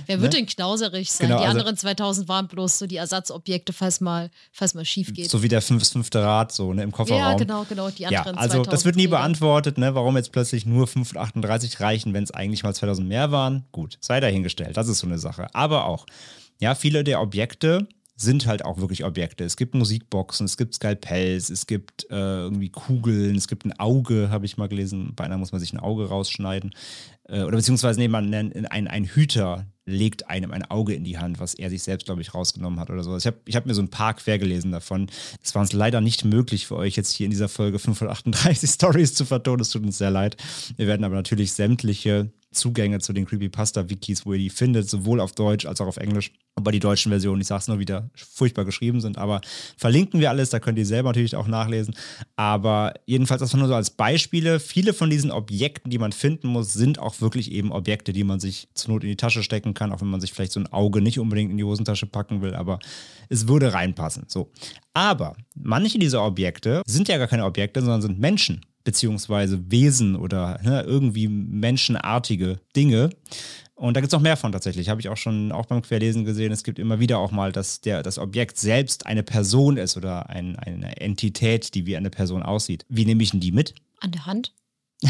Wer 0.06 0.22
wird 0.22 0.34
ne? 0.34 0.38
denn 0.38 0.46
knauserig 0.46 1.12
sein? 1.12 1.30
Genau, 1.30 1.40
die 1.40 1.48
also, 1.48 1.60
anderen 1.60 1.78
2000 1.78 2.30
waren 2.30 2.48
bloß 2.48 2.78
so 2.78 2.86
die 2.86 2.98
Ersatzobjekte, 2.98 3.74
falls 3.74 4.02
mal, 4.02 4.30
falls 4.52 4.76
mal 4.76 4.86
schief 4.86 5.12
geht. 5.14 5.32
So 5.32 5.42
wie 5.42 5.48
der 5.48 5.64
fünf, 5.64 5.90
fünfte 5.90 6.22
Rad 6.22 6.52
so 6.52 6.74
ne, 6.74 6.84
im 6.84 6.92
Kofferraum. 6.92 7.20
Ja, 7.20 7.34
genau, 7.34 7.66
genau. 7.68 7.90
Die 7.90 8.06
anderen 8.06 8.36
ja, 8.36 8.42
also 8.42 8.62
das 8.62 8.86
wird 8.86 8.98
nie 8.98 9.08
beantwortet, 9.08 9.80
ne, 9.80 9.96
warum 9.96 10.16
jetzt 10.16 10.32
plötzlich 10.32 10.68
nur 10.68 10.86
538 10.86 11.80
reichen, 11.80 12.14
wenn 12.14 12.24
es 12.24 12.30
eigentlich 12.30 12.62
mal 12.62 12.76
2000 12.76 13.08
mehr 13.08 13.32
waren. 13.32 13.66
Gut, 13.72 13.98
sei 14.00 14.20
dahingestellt. 14.20 14.78
Das 14.78 14.88
ist 14.88 15.00
so 15.00 15.08
eine 15.08 15.18
Sache. 15.18 15.48
Aber 15.54 15.86
auch, 15.86 16.06
ja, 16.60 16.76
viele 16.76 17.04
der 17.04 17.20
Objekte 17.20 17.88
sind 18.18 18.48
halt 18.48 18.66
auch 18.66 18.80
wirklich 18.80 19.06
Objekte. 19.06 19.44
Es 19.44 19.56
gibt 19.58 19.76
Musikboxen, 19.76 20.46
es 20.46 20.58
gibt 20.58 20.74
Skalpells, 20.74 21.52
es 21.52 21.68
gibt 21.68 22.08
äh, 22.10 22.16
irgendwie 22.16 22.70
Kugeln, 22.70 23.36
es 23.36 23.48
gibt 23.48 23.64
ein 23.64 23.80
Auge, 23.80 24.30
habe 24.32 24.46
ich 24.46 24.58
mal 24.58 24.68
gelesen. 24.68 25.14
Bei 25.16 25.24
einer 25.24 25.38
muss 25.38 25.52
man 25.52 25.62
sich 25.62 25.72
ein 25.72 25.80
Auge 25.80 26.10
rausschneiden. 26.10 26.74
Äh, 27.26 27.44
oder 27.44 27.58
beziehungsweise, 27.58 28.00
nee, 28.00 28.08
man 28.08 28.34
ein, 28.34 28.88
ein 28.88 29.06
Hüter 29.06 29.68
legt 29.86 30.30
einem 30.30 30.52
ein 30.52 30.64
Auge 30.70 30.96
in 30.96 31.04
die 31.04 31.20
Hand, 31.20 31.40
was 31.40 31.54
er 31.54 31.70
sich 31.70 31.84
selbst, 31.84 32.06
glaube 32.06 32.22
ich, 32.22 32.34
rausgenommen 32.34 32.80
hat 32.80 32.90
oder 32.90 33.04
so. 33.04 33.16
Ich 33.16 33.28
habe 33.28 33.38
ich 33.46 33.56
hab 33.56 33.68
mir 33.68 33.76
so 33.76 33.82
ein 33.84 33.90
paar 33.90 34.16
quer 34.16 34.40
gelesen 34.40 34.72
davon. 34.72 35.10
Es 35.42 35.54
war 35.54 35.62
uns 35.62 35.72
leider 35.72 36.02
nicht 36.02 36.26
möglich 36.26 36.68
für 36.68 36.76
euch 36.76 36.96
jetzt 36.96 37.14
hier 37.14 37.26
in 37.26 37.32
dieser 37.32 37.50
Folge 37.50 37.78
538 37.78 38.70
Stories 38.74 39.14
zu 39.14 39.26
vertonen. 39.26 39.62
Es 39.62 39.70
tut 39.70 39.84
uns 39.84 39.98
sehr 39.98 40.12
leid. 40.12 40.38
Wir 40.76 40.88
werden 40.88 41.04
aber 41.04 41.16
natürlich 41.16 41.54
sämtliche 41.54 42.32
Zugänge 42.58 43.00
zu 43.00 43.14
den 43.14 43.26
Creepypasta-Wikis, 43.26 44.26
wo 44.26 44.34
ihr 44.34 44.40
die 44.40 44.50
findet, 44.50 44.90
sowohl 44.90 45.20
auf 45.20 45.34
Deutsch 45.34 45.66
als 45.66 45.80
auch 45.82 45.88
auf 45.88 45.98
Englisch. 45.98 46.32
Aber 46.56 46.72
die 46.72 46.80
deutschen 46.80 47.12
Versionen, 47.12 47.42
ich 47.42 47.48
sage 47.48 47.62
es 47.62 47.68
nur 47.68 47.80
wieder, 47.80 48.10
furchtbar 48.16 48.66
geschrieben 48.66 49.00
sind. 49.00 49.18
Aber 49.18 49.42
verlinken 49.78 50.20
wir 50.20 50.32
alles, 50.32 50.50
da 50.50 50.60
könnt 50.60 50.80
ihr 50.80 50.86
selber 50.86 51.10
natürlich 51.10 51.36
auch 51.36 51.48
nachlesen. 51.48 51.96
Aber 52.36 52.96
jedenfalls, 53.06 53.42
das 53.42 53.54
nur 53.54 53.68
so 53.68 53.76
als 53.76 53.92
Beispiele. 53.92 54.60
Viele 54.60 54.94
von 54.94 55.10
diesen 55.10 55.32
Objekten, 55.32 55.92
die 55.92 56.00
man 56.00 56.12
finden 56.12 56.48
muss, 56.48 56.74
sind 56.74 57.00
auch 57.00 57.22
wirklich 57.22 57.52
eben 57.52 57.72
Objekte, 57.72 58.12
die 58.12 58.24
man 58.24 58.40
sich 58.40 58.70
zur 58.74 58.94
Not 58.94 59.04
in 59.04 59.10
die 59.10 59.18
Tasche 59.18 59.44
stecken 59.44 59.74
kann, 59.74 59.92
auch 59.92 60.02
wenn 60.02 60.08
man 60.08 60.20
sich 60.22 60.34
vielleicht 60.34 60.52
so 60.52 60.60
ein 60.60 60.72
Auge 60.74 61.02
nicht 61.02 61.20
unbedingt 61.20 61.52
in 61.52 61.58
die 61.58 61.64
Hosentasche 61.64 62.08
packen 62.08 62.42
will. 62.42 62.56
Aber 62.56 62.80
es 63.30 63.48
würde 63.48 63.74
reinpassen. 63.74 64.26
So. 64.28 64.52
Aber 64.94 65.36
manche 65.54 66.00
dieser 66.00 66.26
Objekte 66.26 66.82
sind 66.88 67.08
ja 67.08 67.18
gar 67.18 67.28
keine 67.28 67.46
Objekte, 67.46 67.82
sondern 67.82 68.02
sind 68.02 68.20
Menschen 68.20 68.62
beziehungsweise 68.88 69.70
Wesen 69.70 70.16
oder 70.16 70.62
ne, 70.64 70.82
irgendwie 70.82 71.28
menschenartige 71.28 72.62
Dinge. 72.74 73.10
Und 73.76 73.96
da 73.96 74.00
gibt 74.00 74.14
es 74.14 74.14
noch 74.14 74.22
mehr 74.22 74.38
von 74.38 74.54
tatsächlich. 74.54 74.88
Habe 74.88 75.02
ich 75.02 75.10
auch 75.10 75.18
schon 75.18 75.52
auch 75.52 75.66
beim 75.66 75.82
Querlesen 75.82 76.24
gesehen. 76.24 76.54
Es 76.54 76.64
gibt 76.64 76.80
immer 76.80 77.02
wieder 77.02 77.20
auch 77.20 77.32
mal, 77.32 77.52
dass 77.52 77.82
der, 77.82 78.02
das 78.02 78.18
Objekt 78.18 78.58
selbst 78.58 79.06
eine 79.06 79.24
Person 79.24 79.76
ist 79.76 79.98
oder 79.98 80.30
ein, 80.30 80.56
eine 80.56 81.02
Entität, 81.02 81.76
die 81.76 81.86
wie 81.86 81.98
eine 81.98 82.10
Person 82.10 82.44
aussieht. 82.44 82.86
Wie 82.88 83.04
nehme 83.04 83.22
ich 83.22 83.32
denn 83.32 83.42
die 83.42 83.52
mit? 83.52 83.76
An 84.00 84.12
der 84.12 84.26
Hand. 84.26 84.54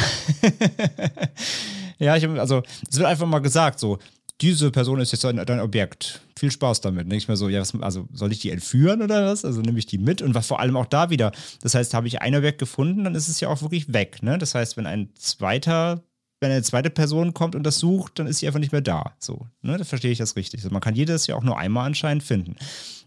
ja, 1.99 2.17
ich 2.17 2.27
also, 2.27 2.63
es 2.89 2.97
wird 2.97 3.07
einfach 3.07 3.27
mal 3.27 3.39
gesagt, 3.39 3.77
so, 3.77 3.99
diese 4.41 4.71
Person 4.71 4.99
ist 4.99 5.11
jetzt 5.11 5.23
dein, 5.23 5.37
dein 5.37 5.59
Objekt. 5.59 6.21
Viel 6.37 6.51
Spaß 6.51 6.81
damit. 6.81 7.07
Nicht 7.07 7.27
mehr 7.27 7.37
so, 7.37 7.49
ja, 7.49 7.61
was, 7.61 7.73
also 7.81 8.07
soll 8.13 8.31
ich 8.31 8.39
die 8.39 8.51
entführen 8.51 9.01
oder 9.01 9.25
was? 9.25 9.43
Also 9.43 9.61
nehme 9.61 9.79
ich 9.79 9.87
die 9.87 9.97
mit 9.97 10.21
und 10.21 10.35
was 10.35 10.47
vor 10.47 10.59
allem 10.59 10.77
auch 10.77 10.85
da 10.85 11.09
wieder. 11.09 11.31
Das 11.61 11.73
heißt, 11.73 11.93
habe 11.93 12.07
ich 12.07 12.21
ein 12.21 12.35
Objekt 12.35 12.59
gefunden, 12.59 13.03
dann 13.03 13.15
ist 13.15 13.29
es 13.29 13.39
ja 13.39 13.49
auch 13.49 13.61
wirklich 13.61 13.93
weg. 13.93 14.21
Ne? 14.21 14.37
Das 14.37 14.53
heißt, 14.53 14.77
wenn 14.77 14.85
ein 14.85 15.09
zweiter 15.15 16.03
wenn 16.39 16.51
eine 16.51 16.61
zweite 16.61 16.89
Person 16.89 17.33
kommt 17.33 17.55
und 17.55 17.63
das 17.63 17.79
sucht, 17.79 18.19
dann 18.19 18.27
ist 18.27 18.39
sie 18.39 18.47
einfach 18.47 18.59
nicht 18.59 18.71
mehr 18.71 18.81
da. 18.81 19.15
So, 19.19 19.47
ne, 19.61 19.77
da 19.77 19.83
verstehe 19.83 20.11
ich 20.11 20.19
das 20.19 20.35
richtig. 20.35 20.59
Also 20.59 20.69
man 20.71 20.81
kann 20.81 20.95
jedes 20.95 21.27
ja 21.27 21.35
auch 21.35 21.43
nur 21.43 21.57
einmal 21.57 21.87
anscheinend 21.87 22.23
finden. 22.23 22.55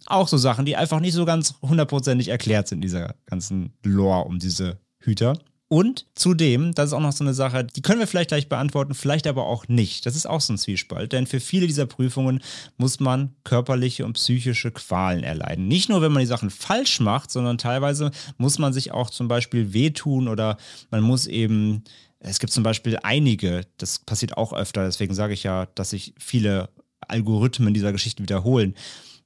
Auch 0.07 0.27
so 0.27 0.37
Sachen, 0.37 0.65
die 0.65 0.77
einfach 0.77 1.01
nicht 1.01 1.15
so 1.15 1.25
ganz 1.25 1.55
hundertprozentig 1.63 2.29
erklärt 2.29 2.67
sind, 2.67 2.81
dieser 2.81 3.15
ganzen 3.27 3.73
Lore 3.85 4.25
um 4.25 4.39
diese 4.39 4.79
Hüter. 4.99 5.39
Und 5.73 6.07
zudem, 6.17 6.75
das 6.75 6.89
ist 6.89 6.93
auch 6.95 7.01
noch 7.01 7.13
so 7.13 7.23
eine 7.23 7.33
Sache, 7.33 7.63
die 7.63 7.81
können 7.81 8.01
wir 8.01 8.09
vielleicht 8.09 8.31
gleich 8.31 8.49
beantworten, 8.49 8.93
vielleicht 8.93 9.29
aber 9.29 9.47
auch 9.47 9.69
nicht. 9.69 10.05
Das 10.05 10.17
ist 10.17 10.27
auch 10.27 10.41
so 10.41 10.53
ein 10.53 10.59
Zwiespalt, 10.59 11.13
denn 11.13 11.29
für 11.29 11.39
viele 11.39 11.69
dieser 11.69 11.87
Prüfungen 11.87 12.43
muss 12.77 12.99
man 12.99 13.37
körperliche 13.45 14.05
und 14.05 14.15
psychische 14.15 14.73
Qualen 14.73 15.23
erleiden. 15.23 15.69
Nicht 15.69 15.89
nur, 15.89 16.03
wenn 16.03 16.11
man 16.11 16.23
die 16.23 16.27
Sachen 16.27 16.51
falsch 16.51 16.99
macht, 16.99 17.31
sondern 17.31 17.57
teilweise 17.57 18.11
muss 18.37 18.59
man 18.59 18.73
sich 18.73 18.91
auch 18.91 19.11
zum 19.11 19.29
Beispiel 19.29 19.73
wehtun 19.73 20.27
oder 20.27 20.57
man 20.91 21.03
muss 21.03 21.29
eben, 21.29 21.85
es 22.19 22.41
gibt 22.41 22.53
zum 22.53 22.65
Beispiel 22.65 22.99
einige, 23.05 23.61
das 23.77 24.01
passiert 24.01 24.37
auch 24.37 24.53
öfter, 24.53 24.85
deswegen 24.85 25.15
sage 25.15 25.35
ich 25.35 25.45
ja, 25.45 25.67
dass 25.77 25.91
sich 25.91 26.15
viele 26.19 26.69
Algorithmen 27.07 27.75
dieser 27.75 27.93
Geschichte 27.93 28.25
wiederholen. 28.25 28.75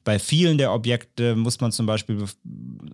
Bei 0.05 0.19
vielen 0.19 0.59
der 0.59 0.73
Objekte 0.73 1.35
muss 1.35 1.61
man 1.61 1.73
zum 1.73 1.87
Beispiel 1.87 2.25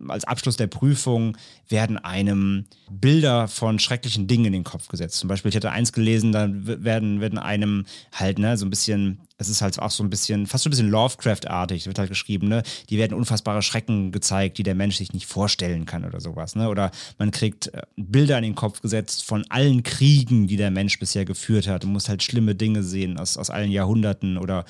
als 0.09 0.25
Abschluss 0.25 0.57
der 0.57 0.68
Prüfung 0.68 1.37
werden 1.68 1.99
einem 1.99 2.66
Bilder 2.88 3.49
von 3.49 3.79
schrecklichen 3.79 4.27
Dingen 4.27 4.46
in 4.46 4.53
den 4.53 4.64
Kopf 4.64 4.88
gesetzt. 4.88 5.18
Zum 5.18 5.29
Beispiel, 5.29 5.49
ich 5.49 5.57
hatte 5.57 5.73
eins 5.73 5.92
gelesen, 5.92 6.33
da 6.33 6.49
werden, 6.51 7.20
werden 7.20 7.38
einem 7.38 7.85
halt, 8.12 8.38
ne, 8.38 8.57
so 8.57 8.64
ein 8.64 8.70
bisschen 8.70 9.20
es 9.40 9.48
ist 9.48 9.62
halt 9.62 9.79
auch 9.79 9.90
so 9.90 10.05
ein 10.05 10.11
bisschen, 10.11 10.46
fast 10.46 10.64
so 10.64 10.68
ein 10.68 10.70
bisschen 10.70 10.90
Lovecraft-artig, 10.90 11.87
wird 11.87 11.98
halt 11.98 12.11
geschrieben, 12.11 12.48
ne? 12.48 12.62
Die 12.90 12.98
werden 12.98 13.14
unfassbare 13.14 13.62
Schrecken 13.62 14.12
gezeigt, 14.12 14.59
die 14.59 14.62
der 14.62 14.74
Mensch 14.74 14.96
sich 14.96 15.12
nicht 15.12 15.26
vorstellen 15.26 15.87
kann 15.87 16.05
oder 16.05 16.20
sowas, 16.20 16.55
ne? 16.55 16.68
Oder 16.68 16.90
man 17.18 17.31
kriegt 17.31 17.72
äh, 17.74 17.83
Bilder 17.96 18.37
in 18.37 18.44
den 18.44 18.55
Kopf 18.55 18.83
gesetzt 18.83 19.24
von 19.24 19.44
allen 19.48 19.83
Kriegen, 19.83 20.46
die 20.46 20.57
der 20.57 20.70
Mensch 20.70 20.98
bisher 20.98 21.24
geführt 21.24 21.66
hat 21.66 21.85
und 21.85 21.92
muss 21.92 22.09
halt 22.09 22.22
schlimme 22.22 22.55
Dinge 22.55 22.83
sehen 22.83 23.18
aus, 23.18 23.38
aus 23.38 23.50
allen 23.50 23.70
Jahrhunderten. 23.70 24.37
Oder 24.37 24.64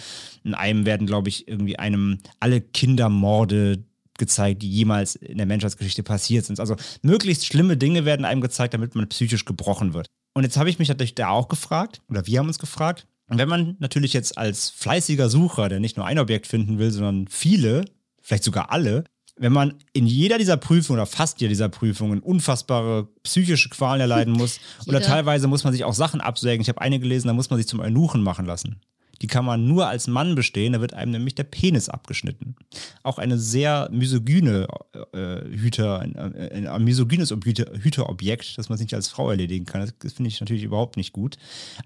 in 0.44 0.54
einem 0.54 0.86
werden, 0.86 1.06
glaube 1.06 1.28
ich, 1.28 1.48
irgendwie 1.48 1.78
einem 1.78 2.18
alle 2.38 2.60
Kindermorde 2.60 3.84
gezeigt, 4.18 4.62
die 4.62 4.70
jemals 4.70 5.16
in 5.16 5.38
der 5.38 5.46
Menschheitsgeschichte 5.46 6.04
passiert 6.04 6.44
sind. 6.44 6.60
Also 6.60 6.76
möglichst 7.02 7.46
schlimme 7.46 7.76
Dinge 7.76 8.04
werden 8.04 8.24
einem 8.24 8.40
gezeigt, 8.40 8.74
damit 8.74 8.94
man 8.94 9.08
psychisch 9.08 9.44
gebrochen 9.44 9.94
wird. 9.94 10.06
Und 10.34 10.44
jetzt 10.44 10.56
habe 10.56 10.70
ich 10.70 10.78
mich 10.78 10.88
natürlich 10.88 11.16
da 11.16 11.30
auch 11.30 11.48
gefragt, 11.48 12.02
oder 12.08 12.24
wir 12.26 12.38
haben 12.38 12.46
uns 12.46 12.60
gefragt, 12.60 13.06
wenn 13.38 13.48
man 13.48 13.76
natürlich 13.78 14.12
jetzt 14.12 14.36
als 14.36 14.70
fleißiger 14.70 15.28
Sucher, 15.28 15.68
der 15.68 15.80
nicht 15.80 15.96
nur 15.96 16.06
ein 16.06 16.18
Objekt 16.18 16.46
finden 16.46 16.78
will, 16.78 16.90
sondern 16.90 17.28
viele, 17.28 17.84
vielleicht 18.20 18.44
sogar 18.44 18.70
alle, 18.72 19.04
wenn 19.36 19.52
man 19.52 19.74
in 19.92 20.06
jeder 20.06 20.36
dieser 20.36 20.56
Prüfungen 20.58 20.98
oder 20.98 21.06
fast 21.06 21.40
jeder 21.40 21.48
dieser 21.48 21.68
Prüfungen 21.68 22.20
unfassbare 22.20 23.08
psychische 23.22 23.70
Qualen 23.70 24.00
erleiden 24.00 24.32
muss 24.36 24.60
oder 24.86 25.00
teilweise 25.00 25.46
muss 25.48 25.64
man 25.64 25.72
sich 25.72 25.84
auch 25.84 25.94
Sachen 25.94 26.20
absägen. 26.20 26.60
Ich 26.60 26.68
habe 26.68 26.80
eine 26.80 26.98
gelesen, 26.98 27.28
da 27.28 27.34
muss 27.34 27.48
man 27.48 27.58
sich 27.58 27.66
zum 27.66 27.80
Eunuchen 27.80 28.22
machen 28.22 28.44
lassen 28.44 28.80
die 29.22 29.26
kann 29.26 29.44
man 29.44 29.66
nur 29.66 29.88
als 29.88 30.06
Mann 30.06 30.34
bestehen, 30.34 30.72
da 30.72 30.80
wird 30.80 30.94
einem 30.94 31.12
nämlich 31.12 31.34
der 31.34 31.44
Penis 31.44 31.88
abgeschnitten. 31.88 32.56
Auch 33.02 33.18
eine 33.18 33.38
sehr 33.38 33.88
misogyne 33.92 34.66
äh, 35.12 35.42
Hüter, 35.50 36.00
ein, 36.00 36.16
ein, 36.16 36.66
ein 36.66 36.84
misogynes 36.84 37.30
Hüter, 37.30 37.70
Hüterobjekt, 37.78 38.56
das 38.56 38.68
man 38.68 38.78
sich 38.78 38.94
als 38.94 39.08
Frau 39.08 39.30
erledigen 39.30 39.66
kann. 39.66 39.82
Das, 39.82 39.94
das 39.98 40.12
finde 40.14 40.28
ich 40.28 40.40
natürlich 40.40 40.64
überhaupt 40.64 40.96
nicht 40.96 41.12
gut. 41.12 41.36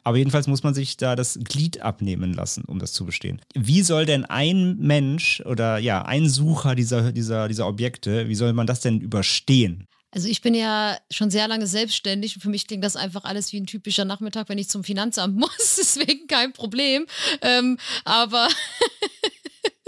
Aber 0.04 0.16
jedenfalls 0.16 0.46
muss 0.46 0.62
man 0.62 0.74
sich 0.74 0.96
da 0.96 1.16
das 1.16 1.38
Glied 1.42 1.82
abnehmen 1.82 2.32
lassen, 2.32 2.64
um 2.64 2.78
das 2.78 2.92
zu 2.92 3.04
bestehen. 3.04 3.40
Wie 3.54 3.82
soll 3.82 4.06
denn 4.06 4.24
ein 4.24 4.76
Mensch 4.78 5.42
oder 5.44 5.78
ja, 5.78 6.04
ein 6.04 6.28
Sucher 6.28 6.74
dieser, 6.74 7.12
dieser, 7.12 7.48
dieser 7.48 7.66
Objekte, 7.66 8.28
wie 8.28 8.34
soll 8.34 8.52
man 8.52 8.66
das 8.66 8.80
denn 8.80 9.00
überstehen? 9.00 9.86
Also 10.14 10.28
ich 10.28 10.42
bin 10.42 10.54
ja 10.54 10.96
schon 11.10 11.28
sehr 11.30 11.48
lange 11.48 11.66
selbstständig 11.66 12.36
und 12.36 12.42
für 12.42 12.48
mich 12.48 12.68
klingt 12.68 12.84
das 12.84 12.94
einfach 12.94 13.24
alles 13.24 13.52
wie 13.52 13.60
ein 13.60 13.66
typischer 13.66 14.04
Nachmittag, 14.04 14.48
wenn 14.48 14.58
ich 14.58 14.68
zum 14.68 14.84
Finanzamt 14.84 15.36
muss. 15.40 15.76
Deswegen 15.76 16.28
kein 16.28 16.52
Problem. 16.52 17.06
Ähm, 17.42 17.78
aber 18.04 18.48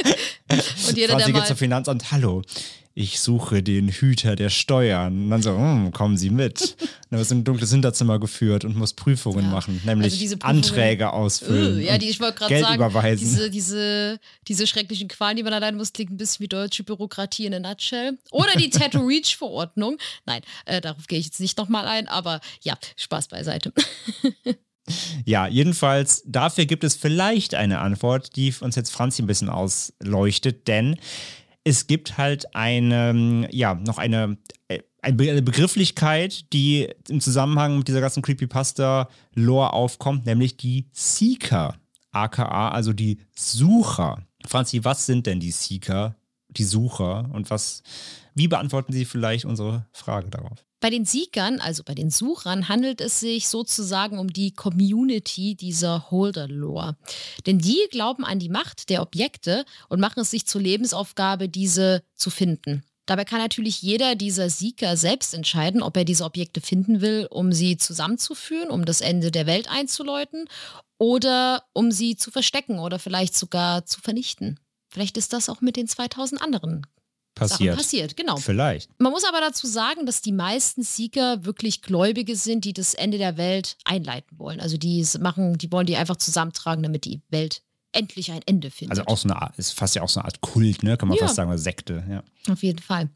und 0.88 0.96
jeder, 0.96 1.16
der 1.16 1.28
mal 1.28 1.46
zum 1.46 1.56
Finanzamt, 1.56 2.10
hallo, 2.10 2.42
ich 2.98 3.20
suche 3.20 3.62
den 3.62 3.90
Hüter 3.90 4.36
der 4.36 4.48
Steuern. 4.48 5.24
Und 5.24 5.30
dann 5.30 5.42
so, 5.42 5.50
hm, 5.50 5.92
kommen 5.92 6.16
Sie 6.16 6.30
mit. 6.30 6.76
dann 7.10 7.20
wirst 7.20 7.30
du 7.30 7.34
in 7.34 7.40
ein 7.42 7.44
dunkles 7.44 7.70
Hinterzimmer 7.70 8.18
geführt 8.18 8.64
und 8.64 8.74
musst 8.74 8.96
Prüfungen 8.96 9.44
ja. 9.44 9.50
machen, 9.50 9.82
nämlich 9.84 10.14
also 10.14 10.38
Prüfungen, 10.38 10.56
Anträge 10.56 11.12
ausfüllen. 11.12 11.76
Uh, 11.76 11.80
ja, 11.80 11.98
die, 11.98 12.08
ich 12.08 12.20
wollte 12.20 12.38
gerade 12.38 12.58
sagen, 12.58 12.74
überweisen. 12.76 13.28
Diese, 13.28 13.50
diese, 13.50 14.18
diese 14.48 14.66
schrecklichen 14.66 15.08
Qualen, 15.08 15.36
die 15.36 15.42
man 15.42 15.52
allein 15.52 15.76
muss, 15.76 15.92
klingt 15.92 16.10
ein 16.10 16.16
bisschen 16.16 16.44
wie 16.44 16.48
deutsche 16.48 16.84
Bürokratie 16.84 17.44
in 17.44 17.52
a 17.52 17.60
nutshell. 17.60 18.16
Oder 18.30 18.52
die 18.56 18.70
Tattoo 18.70 19.06
Reach 19.06 19.36
Verordnung. 19.36 19.98
Nein, 20.24 20.40
äh, 20.64 20.80
darauf 20.80 21.06
gehe 21.06 21.18
ich 21.18 21.26
jetzt 21.26 21.40
nicht 21.40 21.58
nochmal 21.58 21.86
ein, 21.86 22.08
aber 22.08 22.40
ja, 22.62 22.78
Spaß 22.96 23.28
beiseite. 23.28 23.72
Ja, 25.24 25.48
jedenfalls, 25.48 26.22
dafür 26.26 26.64
gibt 26.64 26.84
es 26.84 26.94
vielleicht 26.94 27.56
eine 27.56 27.80
Antwort, 27.80 28.36
die 28.36 28.54
uns 28.60 28.76
jetzt 28.76 28.90
Franzi 28.90 29.20
ein 29.20 29.26
bisschen 29.26 29.48
ausleuchtet, 29.48 30.68
denn 30.68 30.96
es 31.66 31.88
gibt 31.88 32.16
halt 32.16 32.54
eine, 32.54 33.48
ja, 33.50 33.74
noch 33.74 33.98
eine, 33.98 34.38
äh, 34.68 34.82
eine 35.02 35.42
Begrifflichkeit, 35.42 36.52
die 36.52 36.88
im 37.08 37.20
Zusammenhang 37.20 37.78
mit 37.78 37.88
dieser 37.88 38.00
ganzen 38.00 38.22
Creepypasta-Lore 38.22 39.72
aufkommt, 39.72 40.26
nämlich 40.26 40.56
die 40.56 40.86
Seeker, 40.92 41.74
aka, 42.12 42.68
also 42.68 42.92
die 42.92 43.18
Sucher. 43.34 44.24
Franzi, 44.46 44.84
was 44.84 45.06
sind 45.06 45.26
denn 45.26 45.40
die 45.40 45.50
Seeker, 45.50 46.14
die 46.56 46.64
Sucher 46.64 47.30
und 47.32 47.50
was, 47.50 47.82
wie 48.34 48.48
beantworten 48.48 48.92
Sie 48.92 49.04
vielleicht 49.04 49.44
unsere 49.44 49.86
Frage 49.92 50.30
darauf? 50.30 50.64
Bei 50.80 50.90
den 50.90 51.06
Siegern, 51.06 51.58
also 51.58 51.82
bei 51.82 51.94
den 51.94 52.10
Suchern, 52.10 52.68
handelt 52.68 53.00
es 53.00 53.20
sich 53.20 53.48
sozusagen 53.48 54.18
um 54.18 54.32
die 54.32 54.52
Community 54.52 55.54
dieser 55.54 56.10
Holder-Lore. 56.10 56.96
Denn 57.46 57.58
die 57.58 57.80
glauben 57.90 58.24
an 58.24 58.38
die 58.38 58.50
Macht 58.50 58.90
der 58.90 59.00
Objekte 59.00 59.64
und 59.88 60.00
machen 60.00 60.20
es 60.20 60.30
sich 60.30 60.46
zur 60.46 60.60
Lebensaufgabe, 60.60 61.48
diese 61.48 62.02
zu 62.14 62.28
finden. 62.28 62.84
Dabei 63.06 63.24
kann 63.24 63.40
natürlich 63.40 63.82
jeder 63.82 64.16
dieser 64.16 64.50
Sieger 64.50 64.96
selbst 64.96 65.32
entscheiden, 65.32 65.82
ob 65.82 65.96
er 65.96 66.04
diese 66.04 66.24
Objekte 66.24 66.60
finden 66.60 67.00
will, 67.00 67.26
um 67.30 67.52
sie 67.52 67.76
zusammenzuführen, 67.76 68.68
um 68.68 68.84
das 68.84 69.00
Ende 69.00 69.30
der 69.30 69.46
Welt 69.46 69.70
einzuläuten 69.70 70.48
oder 70.98 71.62
um 71.72 71.92
sie 71.92 72.16
zu 72.16 72.30
verstecken 72.30 72.80
oder 72.80 72.98
vielleicht 72.98 73.36
sogar 73.36 73.86
zu 73.86 74.00
vernichten. 74.00 74.58
Vielleicht 74.96 75.18
ist 75.18 75.34
das 75.34 75.50
auch 75.50 75.60
mit 75.60 75.76
den 75.76 75.86
2000 75.86 76.40
anderen 76.40 76.86
passiert. 77.34 77.58
Sachen 77.58 77.76
passiert, 77.76 78.16
genau. 78.16 78.36
Vielleicht. 78.36 78.88
Man 78.98 79.12
muss 79.12 79.24
aber 79.24 79.42
dazu 79.42 79.66
sagen, 79.66 80.06
dass 80.06 80.22
die 80.22 80.32
meisten 80.32 80.82
Sieger 80.82 81.44
wirklich 81.44 81.82
Gläubige 81.82 82.34
sind, 82.34 82.64
die 82.64 82.72
das 82.72 82.94
Ende 82.94 83.18
der 83.18 83.36
Welt 83.36 83.76
einleiten 83.84 84.38
wollen. 84.38 84.58
Also 84.58 84.78
die 84.78 85.06
machen, 85.20 85.58
die 85.58 85.70
wollen 85.70 85.84
die 85.84 85.96
einfach 85.96 86.16
zusammentragen, 86.16 86.82
damit 86.82 87.04
die 87.04 87.20
Welt 87.28 87.60
endlich 87.92 88.32
ein 88.32 88.40
Ende 88.46 88.70
findet. 88.70 88.98
Also 88.98 89.06
auch 89.06 89.18
so 89.18 89.28
eine 89.28 89.36
Art, 89.42 89.58
ist 89.58 89.72
fast 89.72 89.96
ja 89.96 90.00
auch 90.00 90.08
so 90.08 90.18
eine 90.18 90.24
Art 90.24 90.40
Kult, 90.40 90.82
ne? 90.82 90.96
Kann 90.96 91.10
man 91.10 91.18
ja. 91.18 91.24
fast 91.24 91.36
sagen, 91.36 91.50
oder 91.50 91.58
Sekte, 91.58 92.02
ja. 92.08 92.22
Auf 92.50 92.62
jeden 92.62 92.80
Fall. 92.80 93.10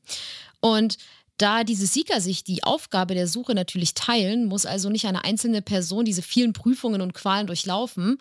Und 0.60 0.98
da 1.38 1.64
diese 1.64 1.86
Sieger 1.86 2.20
sich 2.20 2.44
die 2.44 2.62
Aufgabe 2.62 3.14
der 3.14 3.26
Suche 3.26 3.54
natürlich 3.54 3.94
teilen, 3.94 4.44
muss 4.44 4.66
also 4.66 4.90
nicht 4.90 5.06
eine 5.06 5.24
einzelne 5.24 5.62
Person 5.62 6.04
diese 6.04 6.20
vielen 6.20 6.52
Prüfungen 6.52 7.00
und 7.00 7.14
Qualen 7.14 7.46
durchlaufen, 7.46 8.18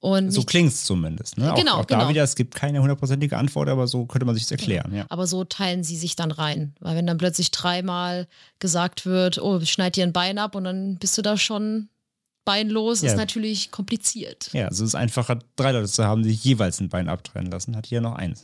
und 0.00 0.30
so 0.30 0.44
klingt 0.44 0.72
es 0.72 0.84
zumindest. 0.84 1.38
Ne? 1.38 1.52
Genau, 1.56 1.74
auch, 1.74 1.78
auch 1.80 1.86
genau. 1.86 2.02
da 2.02 2.08
wieder, 2.08 2.22
es 2.22 2.36
gibt 2.36 2.54
keine 2.54 2.80
hundertprozentige 2.80 3.36
Antwort, 3.36 3.68
aber 3.68 3.88
so 3.88 4.06
könnte 4.06 4.26
man 4.26 4.36
sich 4.36 4.48
erklären. 4.50 4.94
Ja. 4.94 5.06
Aber 5.08 5.26
so 5.26 5.42
teilen 5.44 5.82
sie 5.82 5.96
sich 5.96 6.14
dann 6.14 6.30
rein. 6.30 6.74
Weil 6.78 6.96
wenn 6.96 7.06
dann 7.06 7.18
plötzlich 7.18 7.50
dreimal 7.50 8.28
gesagt 8.60 9.06
wird, 9.06 9.38
oh, 9.38 9.60
schneid 9.64 9.96
dir 9.96 10.04
ein 10.04 10.12
Bein 10.12 10.38
ab 10.38 10.54
und 10.54 10.64
dann 10.64 10.96
bist 10.96 11.18
du 11.18 11.22
da 11.22 11.36
schon 11.36 11.88
beinlos, 12.44 13.02
ja. 13.02 13.10
ist 13.10 13.16
natürlich 13.16 13.72
kompliziert. 13.72 14.50
Ja, 14.52 14.68
also 14.68 14.84
es 14.84 14.90
ist 14.90 14.94
einfacher, 14.94 15.40
drei 15.56 15.72
Leute 15.72 15.88
zu 15.88 16.04
haben, 16.04 16.22
die 16.22 16.32
jeweils 16.32 16.80
ein 16.80 16.88
Bein 16.88 17.08
abtrennen 17.08 17.50
lassen. 17.50 17.74
Hat 17.74 17.86
hier 17.86 18.00
noch 18.00 18.14
eins. 18.14 18.42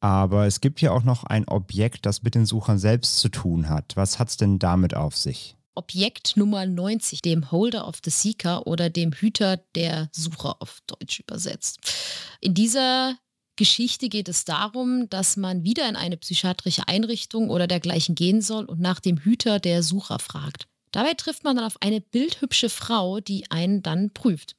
Aber 0.00 0.46
es 0.46 0.60
gibt 0.60 0.80
ja 0.80 0.90
auch 0.90 1.04
noch 1.04 1.22
ein 1.24 1.46
Objekt, 1.46 2.06
das 2.06 2.22
mit 2.22 2.34
den 2.34 2.46
Suchern 2.46 2.78
selbst 2.78 3.18
zu 3.18 3.28
tun 3.28 3.68
hat. 3.68 3.92
Was 3.94 4.18
hat 4.18 4.30
es 4.30 4.38
denn 4.38 4.58
damit 4.58 4.96
auf 4.96 5.16
sich? 5.16 5.54
Objekt 5.74 6.36
Nummer 6.36 6.66
90, 6.66 7.22
dem 7.22 7.50
Holder 7.50 7.86
of 7.86 7.96
the 8.04 8.10
Seeker 8.10 8.66
oder 8.66 8.90
dem 8.90 9.12
Hüter 9.12 9.58
der 9.74 10.08
Sucher 10.12 10.60
auf 10.60 10.80
Deutsch 10.86 11.20
übersetzt. 11.20 11.80
In 12.40 12.54
dieser 12.54 13.16
Geschichte 13.56 14.08
geht 14.08 14.28
es 14.28 14.44
darum, 14.44 15.08
dass 15.10 15.36
man 15.36 15.62
wieder 15.62 15.88
in 15.88 15.96
eine 15.96 16.16
psychiatrische 16.16 16.88
Einrichtung 16.88 17.50
oder 17.50 17.66
dergleichen 17.66 18.14
gehen 18.14 18.40
soll 18.40 18.64
und 18.64 18.80
nach 18.80 19.00
dem 19.00 19.18
Hüter 19.18 19.60
der 19.60 19.82
Sucher 19.82 20.18
fragt. 20.18 20.68
Dabei 20.90 21.14
trifft 21.14 21.42
man 21.42 21.56
dann 21.56 21.64
auf 21.64 21.80
eine 21.80 22.00
bildhübsche 22.00 22.68
Frau, 22.68 23.20
die 23.20 23.50
einen 23.50 23.82
dann 23.82 24.10
prüft. 24.10 24.56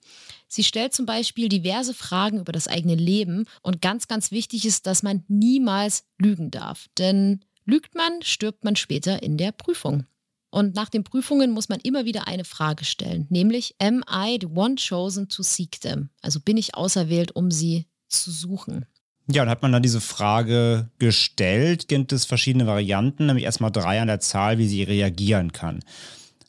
Sie 0.48 0.64
stellt 0.64 0.94
zum 0.94 1.06
Beispiel 1.06 1.48
diverse 1.48 1.94
Fragen 1.94 2.40
über 2.40 2.52
das 2.52 2.68
eigene 2.68 2.96
Leben 2.96 3.46
und 3.62 3.82
ganz, 3.82 4.08
ganz 4.08 4.32
wichtig 4.32 4.66
ist, 4.66 4.88
dass 4.88 5.04
man 5.04 5.24
niemals 5.28 6.06
lügen 6.18 6.50
darf. 6.50 6.90
Denn 6.98 7.46
lügt 7.66 7.94
man, 7.94 8.22
stirbt 8.24 8.64
man 8.64 8.76
später 8.76 9.22
in 9.22 9.38
der 9.38 9.52
Prüfung. 9.52 10.06
Und 10.54 10.76
nach 10.76 10.90
den 10.90 11.04
Prüfungen 11.04 11.50
muss 11.50 11.68
man 11.68 11.80
immer 11.80 12.06
wieder 12.06 12.28
eine 12.28 12.44
Frage 12.44 12.86
stellen, 12.86 13.26
nämlich 13.32 13.74
Am 13.80 14.04
I 14.08 14.38
the 14.40 14.46
one 14.46 14.76
chosen 14.76 15.28
to 15.28 15.42
seek 15.42 15.82
them? 15.82 16.10
Also 16.22 16.40
bin 16.40 16.58
ich 16.58 16.76
auserwählt, 16.76 17.36
um 17.36 17.50
sie 17.50 17.88
zu 18.08 18.30
suchen? 18.30 18.86
Ja, 19.32 19.42
und 19.42 19.50
hat 19.50 19.64
man 19.64 19.72
dann 19.72 19.82
diese 19.82 20.00
Frage 20.00 20.92
gestellt, 21.00 21.88
gibt 21.88 22.14
es 22.14 22.26
verschiedene 22.26 22.68
Varianten, 22.68 23.26
nämlich 23.26 23.46
erstmal 23.46 23.72
drei 23.72 24.00
an 24.00 24.08
der 24.08 24.20
Zahl, 24.20 24.60
wie 24.60 24.68
sie 24.68 24.84
reagieren 24.84 25.54
kann. 25.54 25.80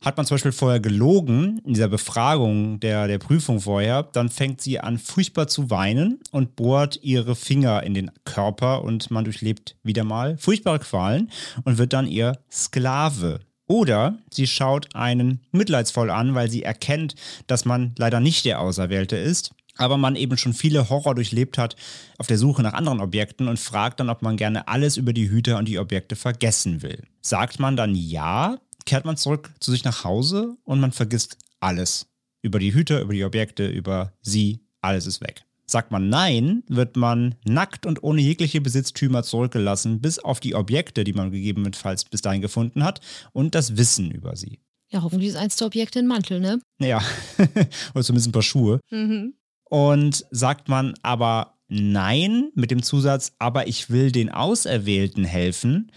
Hat 0.02 0.18
man 0.18 0.26
zum 0.26 0.34
Beispiel 0.34 0.52
vorher 0.52 0.80
gelogen, 0.80 1.62
in 1.64 1.72
dieser 1.72 1.88
Befragung 1.88 2.80
der, 2.80 3.08
der 3.08 3.18
Prüfung 3.18 3.62
vorher, 3.62 4.02
dann 4.02 4.28
fängt 4.28 4.60
sie 4.60 4.80
an, 4.80 4.98
furchtbar 4.98 5.48
zu 5.48 5.70
weinen 5.70 6.20
und 6.30 6.56
bohrt 6.56 7.02
ihre 7.02 7.34
Finger 7.34 7.82
in 7.82 7.94
den 7.94 8.10
Körper 8.26 8.84
und 8.84 9.10
man 9.10 9.24
durchlebt 9.24 9.76
wieder 9.82 10.04
mal 10.04 10.36
furchtbare 10.36 10.80
Qualen 10.80 11.30
und 11.64 11.78
wird 11.78 11.94
dann 11.94 12.06
ihr 12.06 12.38
Sklave 12.52 13.40
Oder 13.66 14.18
sie 14.30 14.46
schaut 14.46 14.94
einen 14.94 15.40
mitleidsvoll 15.52 16.10
an, 16.10 16.34
weil 16.34 16.50
sie 16.50 16.62
erkennt, 16.62 17.14
dass 17.46 17.64
man 17.64 17.94
leider 17.96 18.20
nicht 18.20 18.44
der 18.44 18.60
Auserwählte 18.60 19.16
ist, 19.16 19.54
aber 19.76 19.96
man 19.96 20.16
eben 20.16 20.36
schon 20.36 20.52
viele 20.52 20.88
Horror 20.90 21.14
durchlebt 21.14 21.58
hat 21.58 21.76
auf 22.18 22.26
der 22.26 22.38
Suche 22.38 22.62
nach 22.62 22.74
anderen 22.74 23.00
Objekten 23.00 23.48
und 23.48 23.58
fragt 23.58 24.00
dann, 24.00 24.10
ob 24.10 24.22
man 24.22 24.36
gerne 24.36 24.68
alles 24.68 24.96
über 24.96 25.12
die 25.12 25.30
Hüter 25.30 25.58
und 25.58 25.66
die 25.66 25.78
Objekte 25.78 26.14
vergessen 26.16 26.82
will. 26.82 27.02
Sagt 27.22 27.58
man 27.58 27.76
dann 27.76 27.94
ja, 27.94 28.58
kehrt 28.84 29.04
man 29.04 29.16
zurück 29.16 29.52
zu 29.60 29.70
sich 29.70 29.84
nach 29.84 30.04
Hause 30.04 30.56
und 30.64 30.80
man 30.80 30.92
vergisst 30.92 31.38
alles. 31.60 32.06
Über 32.42 32.58
die 32.58 32.74
Hüter, 32.74 33.00
über 33.00 33.14
die 33.14 33.24
Objekte, 33.24 33.66
über 33.66 34.12
sie, 34.20 34.60
alles 34.82 35.06
ist 35.06 35.22
weg. 35.22 35.44
Sagt 35.66 35.90
man 35.90 36.08
Nein, 36.08 36.62
wird 36.68 36.96
man 36.96 37.36
nackt 37.44 37.86
und 37.86 38.02
ohne 38.02 38.20
jegliche 38.20 38.60
Besitztümer 38.60 39.22
zurückgelassen, 39.22 40.00
bis 40.00 40.18
auf 40.18 40.40
die 40.40 40.54
Objekte, 40.54 41.04
die 41.04 41.12
man 41.12 41.30
gegebenenfalls 41.30 42.04
bis 42.04 42.22
dahin 42.22 42.42
gefunden 42.42 42.84
hat, 42.84 43.00
und 43.32 43.54
das 43.54 43.76
Wissen 43.76 44.10
über 44.10 44.36
sie. 44.36 44.60
Ja, 44.90 45.02
hoffentlich 45.02 45.30
ist 45.30 45.36
eins 45.36 45.56
der 45.56 45.66
Objekte 45.66 45.98
ein 45.98 46.06
Mantel, 46.06 46.40
ne? 46.40 46.60
Ja, 46.78 47.02
oder 47.94 48.04
zumindest 48.04 48.28
ein 48.28 48.32
paar 48.32 48.42
Schuhe. 48.42 48.80
Mhm. 48.90 49.34
Und 49.68 50.26
sagt 50.30 50.68
man 50.68 50.94
aber 51.02 51.54
Nein 51.68 52.50
mit 52.54 52.70
dem 52.70 52.82
Zusatz, 52.82 53.32
aber 53.38 53.66
ich 53.66 53.90
will 53.90 54.12
den 54.12 54.30
Auserwählten 54.30 55.24
helfen, 55.24 55.90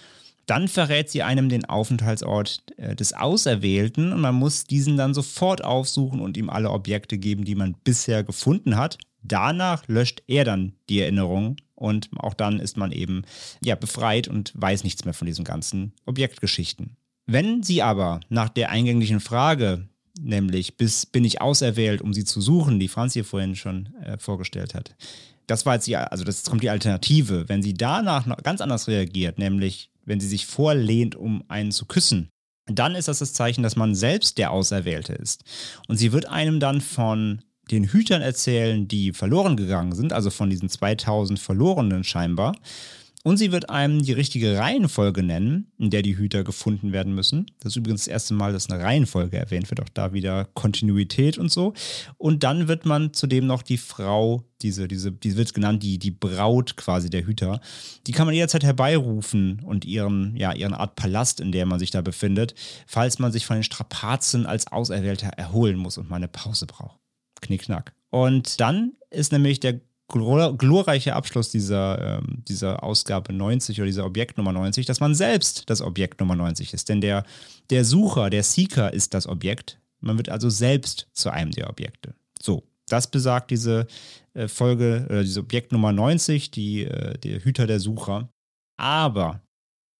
dann 0.47 0.69
verrät 0.69 1.09
sie 1.09 1.23
einem 1.23 1.49
den 1.49 1.65
Aufenthaltsort 1.65 2.63
äh, 2.77 2.95
des 2.95 3.13
Auserwählten 3.13 4.13
und 4.13 4.21
man 4.21 4.33
muss 4.33 4.63
diesen 4.63 4.97
dann 4.97 5.13
sofort 5.13 5.63
aufsuchen 5.63 6.21
und 6.21 6.37
ihm 6.37 6.49
alle 6.49 6.71
Objekte 6.71 7.17
geben, 7.17 7.43
die 7.43 7.55
man 7.55 7.75
bisher 7.83 8.23
gefunden 8.23 8.77
hat. 8.77 8.97
Danach 9.27 9.87
löscht 9.87 10.23
er 10.27 10.43
dann 10.43 10.73
die 10.89 11.01
Erinnerung 11.01 11.57
und 11.75 12.09
auch 12.17 12.33
dann 12.33 12.59
ist 12.59 12.77
man 12.77 12.91
eben 12.91 13.23
ja 13.63 13.75
befreit 13.75 14.27
und 14.27 14.53
weiß 14.55 14.83
nichts 14.83 15.05
mehr 15.05 15.13
von 15.13 15.27
diesen 15.27 15.45
ganzen 15.45 15.93
Objektgeschichten. 16.05 16.97
Wenn 17.25 17.61
sie 17.61 17.81
aber 17.81 18.21
nach 18.29 18.49
der 18.49 18.69
eingänglichen 18.69 19.19
Frage, 19.19 19.87
nämlich 20.19 20.77
bis 20.77 21.05
bin 21.05 21.25
ich 21.25 21.41
auserwählt, 21.41 22.01
um 22.01 22.13
sie 22.13 22.23
zu 22.23 22.41
suchen, 22.41 22.79
die 22.79 22.87
Franz 22.87 23.13
hier 23.13 23.25
vorhin 23.25 23.55
schon 23.55 23.93
äh, 24.01 24.17
vorgestellt 24.17 24.73
hat, 24.73 24.95
das 25.45 25.65
war 25.65 25.75
jetzt 25.75 25.87
die, 25.87 25.95
also 25.95 26.23
das 26.23 26.43
kommt 26.43 26.63
die 26.63 26.69
Alternative. 26.69 27.47
Wenn 27.47 27.63
sie 27.63 27.73
danach 27.73 28.25
noch 28.25 28.37
ganz 28.43 28.61
anders 28.61 28.87
reagiert, 28.87 29.37
nämlich 29.37 29.89
wenn 30.05 30.19
sie 30.19 30.27
sich 30.27 30.45
vorlehnt, 30.45 31.15
um 31.15 31.43
einen 31.47 31.71
zu 31.71 31.85
küssen, 31.85 32.29
dann 32.65 32.95
ist 32.95 33.07
das 33.07 33.19
das 33.19 33.33
Zeichen, 33.33 33.63
dass 33.63 33.75
man 33.75 33.95
selbst 33.95 34.37
der 34.37 34.51
Auserwählte 34.51 35.13
ist. 35.13 35.43
Und 35.87 35.97
sie 35.97 36.11
wird 36.11 36.27
einem 36.27 36.59
dann 36.59 36.81
von 36.81 37.41
den 37.71 37.85
Hütern 37.85 38.21
erzählen, 38.21 38.87
die 38.87 39.13
verloren 39.13 39.57
gegangen 39.57 39.93
sind, 39.93 40.13
also 40.13 40.29
von 40.29 40.49
diesen 40.49 40.69
2000 40.69 41.39
Verlorenen 41.39 42.03
scheinbar. 42.03 42.55
Und 43.27 43.35
sie 43.35 43.51
wird 43.51 43.69
einem 43.69 44.03
die 44.03 44.13
richtige 44.13 44.57
Reihenfolge 44.57 45.21
nennen, 45.21 45.69
in 45.77 45.89
der 45.89 46.01
die 46.01 46.17
Hüter 46.17 46.45
gefunden 46.45 46.93
werden 46.93 47.13
müssen. 47.13 47.47
Das 47.59 47.73
ist 47.73 47.75
übrigens 47.75 48.05
das 48.05 48.07
erste 48.07 48.33
Mal, 48.33 48.53
dass 48.53 48.69
eine 48.69 48.81
Reihenfolge 48.81 49.35
erwähnt 49.35 49.69
wird, 49.69 49.81
auch 49.81 49.89
da 49.93 50.13
wieder 50.13 50.45
Kontinuität 50.53 51.37
und 51.37 51.51
so. 51.51 51.73
Und 52.17 52.43
dann 52.43 52.69
wird 52.69 52.85
man 52.85 53.11
zudem 53.11 53.45
noch 53.45 53.63
die 53.63 53.79
Frau, 53.79 54.43
diese, 54.61 54.87
diese, 54.87 55.11
die 55.11 55.35
wird 55.35 55.53
genannt, 55.53 55.83
die, 55.83 55.99
die 55.99 56.11
Braut 56.11 56.77
quasi 56.77 57.09
der 57.09 57.25
Hüter, 57.25 57.59
die 58.05 58.13
kann 58.13 58.27
man 58.27 58.33
jederzeit 58.33 58.63
herbeirufen 58.63 59.61
und 59.65 59.83
ihren, 59.83 60.37
ja, 60.37 60.53
ihren 60.53 60.73
Art 60.73 60.95
Palast, 60.95 61.41
in 61.41 61.51
der 61.51 61.65
man 61.65 61.79
sich 61.79 61.91
da 61.91 61.99
befindet, 61.99 62.55
falls 62.85 63.19
man 63.19 63.33
sich 63.33 63.45
von 63.45 63.57
den 63.57 63.63
Strapazen 63.63 64.45
als 64.45 64.71
Auserwählter 64.71 65.27
erholen 65.27 65.75
muss 65.75 65.97
und 65.97 66.09
mal 66.09 66.15
eine 66.15 66.29
Pause 66.29 66.65
braucht. 66.65 66.97
Knickknack. 67.41 67.93
Und 68.09 68.59
dann 68.59 68.93
ist 69.09 69.31
nämlich 69.31 69.59
der 69.59 69.79
glorreiche 70.07 71.15
Abschluss 71.15 71.49
dieser, 71.49 72.19
ähm, 72.19 72.43
dieser 72.47 72.83
Ausgabe 72.83 73.33
90 73.33 73.79
oder 73.79 73.87
dieser 73.87 74.05
Objekt 74.05 74.37
Nummer 74.37 74.53
90, 74.53 74.85
dass 74.85 74.99
man 74.99 75.15
selbst 75.15 75.69
das 75.69 75.81
Objekt 75.81 76.19
Nummer 76.19 76.35
90 76.35 76.73
ist. 76.73 76.87
Denn 76.87 77.01
der, 77.01 77.25
der 77.69 77.83
Sucher, 77.83 78.29
der 78.29 78.43
Seeker 78.43 78.93
ist 78.93 79.13
das 79.13 79.27
Objekt. 79.27 79.79
Man 79.99 80.17
wird 80.17 80.29
also 80.29 80.49
selbst 80.49 81.07
zu 81.13 81.29
einem 81.29 81.51
der 81.51 81.69
Objekte. 81.69 82.15
So, 82.41 82.63
das 82.87 83.11
besagt 83.11 83.51
diese 83.51 83.87
äh, 84.33 84.47
Folge, 84.47 85.05
oder 85.09 85.23
diese 85.23 85.41
Objekt 85.41 85.73
Nummer 85.73 85.91
90, 85.91 86.51
die, 86.51 86.85
äh, 86.85 87.17
der 87.17 87.43
Hüter 87.43 87.67
der 87.67 87.81
Sucher. 87.81 88.29
Aber 88.79 89.41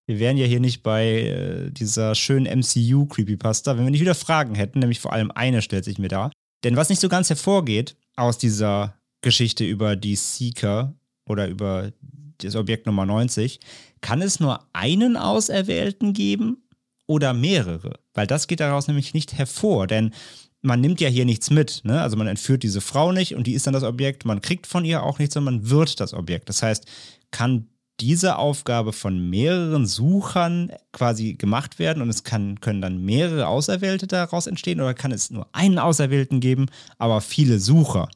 wir 0.08 0.20
wären 0.20 0.38
ja 0.38 0.46
hier 0.46 0.62
nicht 0.62 0.84
bei 0.84 1.06
äh, 1.06 1.72
dieser 1.72 2.16
schönen 2.16 2.46
MCU-Creepypasta, 2.46 3.78
wenn 3.78 3.84
wir 3.84 3.92
nicht 3.92 4.02
wieder 4.02 4.16
Fragen 4.16 4.56
hätten, 4.56 4.80
nämlich 4.80 5.02
vor 5.02 5.12
allem 5.12 5.32
eine 5.32 5.62
stellt 5.62 5.84
sich 5.84 6.00
mir 6.00 6.08
da. 6.08 6.32
Denn 6.64 6.76
was 6.76 6.90
nicht 6.90 7.02
so 7.02 7.10
ganz 7.10 7.30
hervorgeht 7.30 7.96
aus 8.16 8.38
dieser 8.38 8.96
Geschichte 9.22 9.66
über 9.66 9.96
die 9.96 10.16
Seeker 10.16 10.96
oder 11.28 11.48
über 11.48 11.92
das 12.40 12.56
Objekt 12.56 12.86
Nummer 12.86 13.06
90, 13.06 13.60
kann 14.02 14.22
es 14.22 14.40
nur 14.40 14.66
einen 14.74 15.18
Auserwählten 15.18 16.14
geben 16.14 16.64
oder 17.08 17.34
mehrere? 17.34 18.00
Weil 18.14 18.28
das 18.28 18.48
geht 18.48 18.60
daraus 18.60 18.88
nämlich 18.88 19.14
nicht 19.14 19.34
hervor, 19.34 19.88
denn 19.88 20.14
man 20.62 20.82
nimmt 20.82 21.02
ja 21.02 21.08
hier 21.08 21.26
nichts 21.26 21.50
mit. 21.50 21.82
Ne? 21.84 22.02
Also 22.02 22.18
man 22.18 22.28
entführt 22.28 22.64
diese 22.64 22.82
Frau 22.82 23.12
nicht 23.12 23.36
und 23.36 23.48
die 23.48 23.54
ist 23.54 23.68
dann 23.68 23.74
das 23.74 23.84
Objekt. 23.84 24.26
Man 24.26 24.42
kriegt 24.42 24.68
von 24.68 24.86
ihr 24.86 25.04
auch 25.04 25.20
nichts, 25.20 25.34
sondern 25.34 25.56
man 25.56 25.70
wird 25.70 26.00
das 26.00 26.14
Objekt. 26.14 26.50
Das 26.50 26.64
heißt, 26.64 26.86
kann 27.32 27.68
diese 28.00 28.38
Aufgabe 28.38 28.94
von 28.94 29.30
mehreren 29.30 29.86
Suchern 29.86 30.72
quasi 30.92 31.34
gemacht 31.34 31.80
werden 31.80 32.02
und 32.02 32.10
es 32.10 32.24
kann, 32.24 32.60
können 32.62 32.82
dann 32.82 33.04
mehrere 33.04 33.48
Auserwählte 33.48 34.08
daraus 34.08 34.48
entstehen 34.48 34.80
oder 34.80 34.94
kann 34.94 35.12
es 35.12 35.32
nur 35.32 35.48
einen 35.52 35.80
Auserwählten 35.80 36.40
geben, 36.40 36.68
aber 36.98 37.22
viele 37.22 37.60
Sucher? 37.60 38.10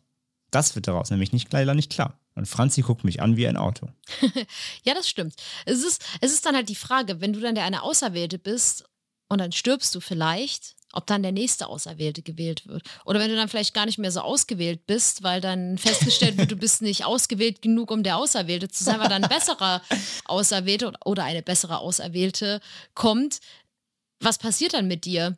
Das 0.51 0.75
wird 0.75 0.87
daraus 0.87 1.09
nämlich 1.09 1.33
nicht, 1.33 1.51
leider 1.51 1.73
nicht 1.73 1.91
klar. 1.91 2.19
Und 2.35 2.47
Franzi 2.47 2.81
guckt 2.81 3.03
mich 3.03 3.21
an 3.21 3.35
wie 3.37 3.47
ein 3.47 3.57
Auto. 3.57 3.87
ja, 4.83 4.93
das 4.93 5.09
stimmt. 5.09 5.35
Es 5.65 5.83
ist, 5.83 6.03
es 6.21 6.31
ist 6.31 6.45
dann 6.45 6.55
halt 6.55 6.69
die 6.69 6.75
Frage, 6.75 7.19
wenn 7.19 7.33
du 7.33 7.39
dann 7.39 7.55
der 7.55 7.65
eine 7.65 7.83
Auserwählte 7.83 8.39
bist 8.39 8.85
und 9.27 9.39
dann 9.39 9.51
stirbst 9.51 9.93
du 9.95 9.99
vielleicht, 9.99 10.75
ob 10.93 11.07
dann 11.07 11.23
der 11.23 11.31
nächste 11.31 11.67
Auserwählte 11.67 12.21
gewählt 12.21 12.67
wird. 12.67 12.83
Oder 13.05 13.19
wenn 13.19 13.29
du 13.29 13.35
dann 13.35 13.47
vielleicht 13.47 13.73
gar 13.73 13.85
nicht 13.85 13.97
mehr 13.97 14.11
so 14.11 14.21
ausgewählt 14.21 14.85
bist, 14.85 15.23
weil 15.23 15.41
dann 15.41 15.77
festgestellt 15.77 16.37
wird, 16.37 16.51
du 16.51 16.55
bist 16.55 16.81
nicht 16.81 17.05
ausgewählt 17.05 17.61
genug, 17.61 17.91
um 17.91 18.03
der 18.03 18.17
Auserwählte 18.17 18.69
zu 18.69 18.83
sein, 18.83 18.99
weil 18.99 19.09
dann 19.09 19.23
ein 19.23 19.29
besserer 19.29 19.81
Auserwählte 20.25 20.93
oder 21.05 21.23
eine 21.23 21.41
bessere 21.41 21.79
Auserwählte 21.79 22.61
kommt. 22.93 23.39
Was 24.21 24.37
passiert 24.37 24.73
dann 24.73 24.87
mit 24.87 25.05
dir? 25.05 25.37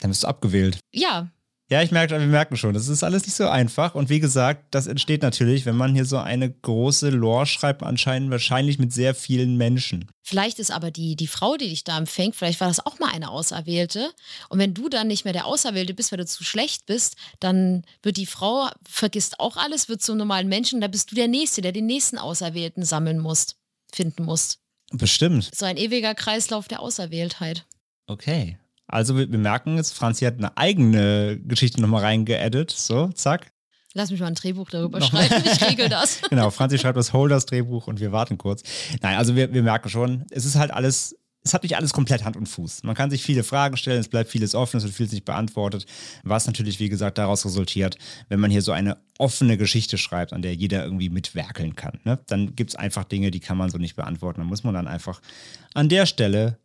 Dann 0.00 0.10
bist 0.10 0.22
du 0.22 0.28
abgewählt. 0.28 0.78
Ja, 0.92 1.30
ja, 1.70 1.82
ich 1.82 1.92
merke, 1.92 2.18
wir 2.18 2.26
merken 2.26 2.56
schon, 2.56 2.74
das 2.74 2.88
ist 2.88 3.04
alles 3.04 3.26
nicht 3.26 3.36
so 3.36 3.48
einfach. 3.48 3.94
Und 3.94 4.08
wie 4.08 4.18
gesagt, 4.18 4.66
das 4.72 4.88
entsteht 4.88 5.22
natürlich, 5.22 5.66
wenn 5.66 5.76
man 5.76 5.94
hier 5.94 6.04
so 6.04 6.18
eine 6.18 6.50
große 6.50 7.10
Lore 7.10 7.46
schreibt, 7.46 7.84
anscheinend 7.84 8.32
wahrscheinlich 8.32 8.80
mit 8.80 8.92
sehr 8.92 9.14
vielen 9.14 9.56
Menschen. 9.56 10.10
Vielleicht 10.20 10.58
ist 10.58 10.72
aber 10.72 10.90
die, 10.90 11.14
die 11.14 11.28
Frau, 11.28 11.56
die 11.56 11.68
dich 11.68 11.84
da 11.84 11.96
empfängt, 11.96 12.34
vielleicht 12.34 12.60
war 12.60 12.66
das 12.66 12.84
auch 12.84 12.98
mal 12.98 13.12
eine 13.12 13.30
Auserwählte. 13.30 14.10
Und 14.48 14.58
wenn 14.58 14.74
du 14.74 14.88
dann 14.88 15.06
nicht 15.06 15.24
mehr 15.24 15.32
der 15.32 15.46
Auserwählte 15.46 15.94
bist, 15.94 16.10
weil 16.10 16.18
du 16.18 16.26
zu 16.26 16.42
schlecht 16.42 16.86
bist, 16.86 17.14
dann 17.38 17.84
wird 18.02 18.16
die 18.16 18.26
Frau, 18.26 18.68
vergisst 18.88 19.38
auch 19.38 19.56
alles, 19.56 19.88
wird 19.88 20.02
zum 20.02 20.18
normalen 20.18 20.48
Menschen. 20.48 20.80
Da 20.80 20.88
bist 20.88 21.12
du 21.12 21.14
der 21.14 21.28
Nächste, 21.28 21.62
der 21.62 21.70
den 21.70 21.86
nächsten 21.86 22.18
Auserwählten 22.18 22.84
sammeln 22.84 23.20
musst, 23.20 23.54
finden 23.92 24.24
musst. 24.24 24.58
Bestimmt. 24.90 25.48
So 25.54 25.66
ein 25.66 25.76
ewiger 25.76 26.16
Kreislauf 26.16 26.66
der 26.66 26.80
Auserwähltheit. 26.80 27.64
Okay. 28.08 28.58
Also 28.90 29.16
wir, 29.16 29.30
wir 29.30 29.38
merken 29.38 29.76
jetzt, 29.76 29.94
Franzi 29.94 30.24
hat 30.24 30.38
eine 30.38 30.56
eigene 30.56 31.38
Geschichte 31.40 31.80
nochmal 31.80 32.02
reingeaddet. 32.02 32.70
So, 32.70 33.08
zack. 33.08 33.52
Lass 33.92 34.10
mich 34.10 34.20
mal 34.20 34.28
ein 34.28 34.34
Drehbuch 34.34 34.70
darüber 34.70 35.00
schreiben, 35.00 35.42
ich 35.44 35.68
regel 35.68 35.88
das. 35.88 36.20
genau, 36.30 36.50
Franzi 36.50 36.78
schreibt 36.78 36.96
das 36.96 37.12
Holders-Drehbuch 37.12 37.88
und 37.88 37.98
wir 37.98 38.12
warten 38.12 38.38
kurz. 38.38 38.62
Nein, 39.02 39.16
also 39.16 39.34
wir, 39.34 39.52
wir 39.52 39.62
merken 39.62 39.88
schon, 39.88 40.26
es 40.30 40.44
ist 40.44 40.54
halt 40.54 40.70
alles, 40.70 41.16
es 41.42 41.54
hat 41.54 41.64
nicht 41.64 41.76
alles 41.76 41.92
komplett 41.92 42.24
Hand 42.24 42.36
und 42.36 42.46
Fuß. 42.46 42.84
Man 42.84 42.94
kann 42.94 43.10
sich 43.10 43.24
viele 43.24 43.42
Fragen 43.42 43.76
stellen, 43.76 43.98
es 43.98 44.06
bleibt 44.06 44.30
vieles 44.30 44.54
offen, 44.54 44.76
es 44.76 44.84
wird 44.84 44.94
vieles 44.94 45.12
nicht 45.12 45.24
beantwortet, 45.24 45.86
was 46.22 46.46
natürlich, 46.46 46.78
wie 46.78 46.88
gesagt, 46.88 47.18
daraus 47.18 47.44
resultiert, 47.44 47.96
wenn 48.28 48.38
man 48.38 48.52
hier 48.52 48.62
so 48.62 48.70
eine 48.70 48.96
offene 49.18 49.56
Geschichte 49.56 49.98
schreibt, 49.98 50.32
an 50.32 50.42
der 50.42 50.54
jeder 50.54 50.84
irgendwie 50.84 51.10
mitwerkeln 51.10 51.74
kann. 51.74 51.98
Ne? 52.04 52.20
Dann 52.28 52.54
gibt 52.54 52.70
es 52.70 52.76
einfach 52.76 53.02
Dinge, 53.02 53.32
die 53.32 53.40
kann 53.40 53.58
man 53.58 53.70
so 53.70 53.78
nicht 53.78 53.96
beantworten. 53.96 54.40
Da 54.40 54.44
muss 54.44 54.62
man 54.62 54.74
dann 54.74 54.86
einfach 54.86 55.20
an 55.74 55.88
der 55.88 56.06
Stelle 56.06 56.58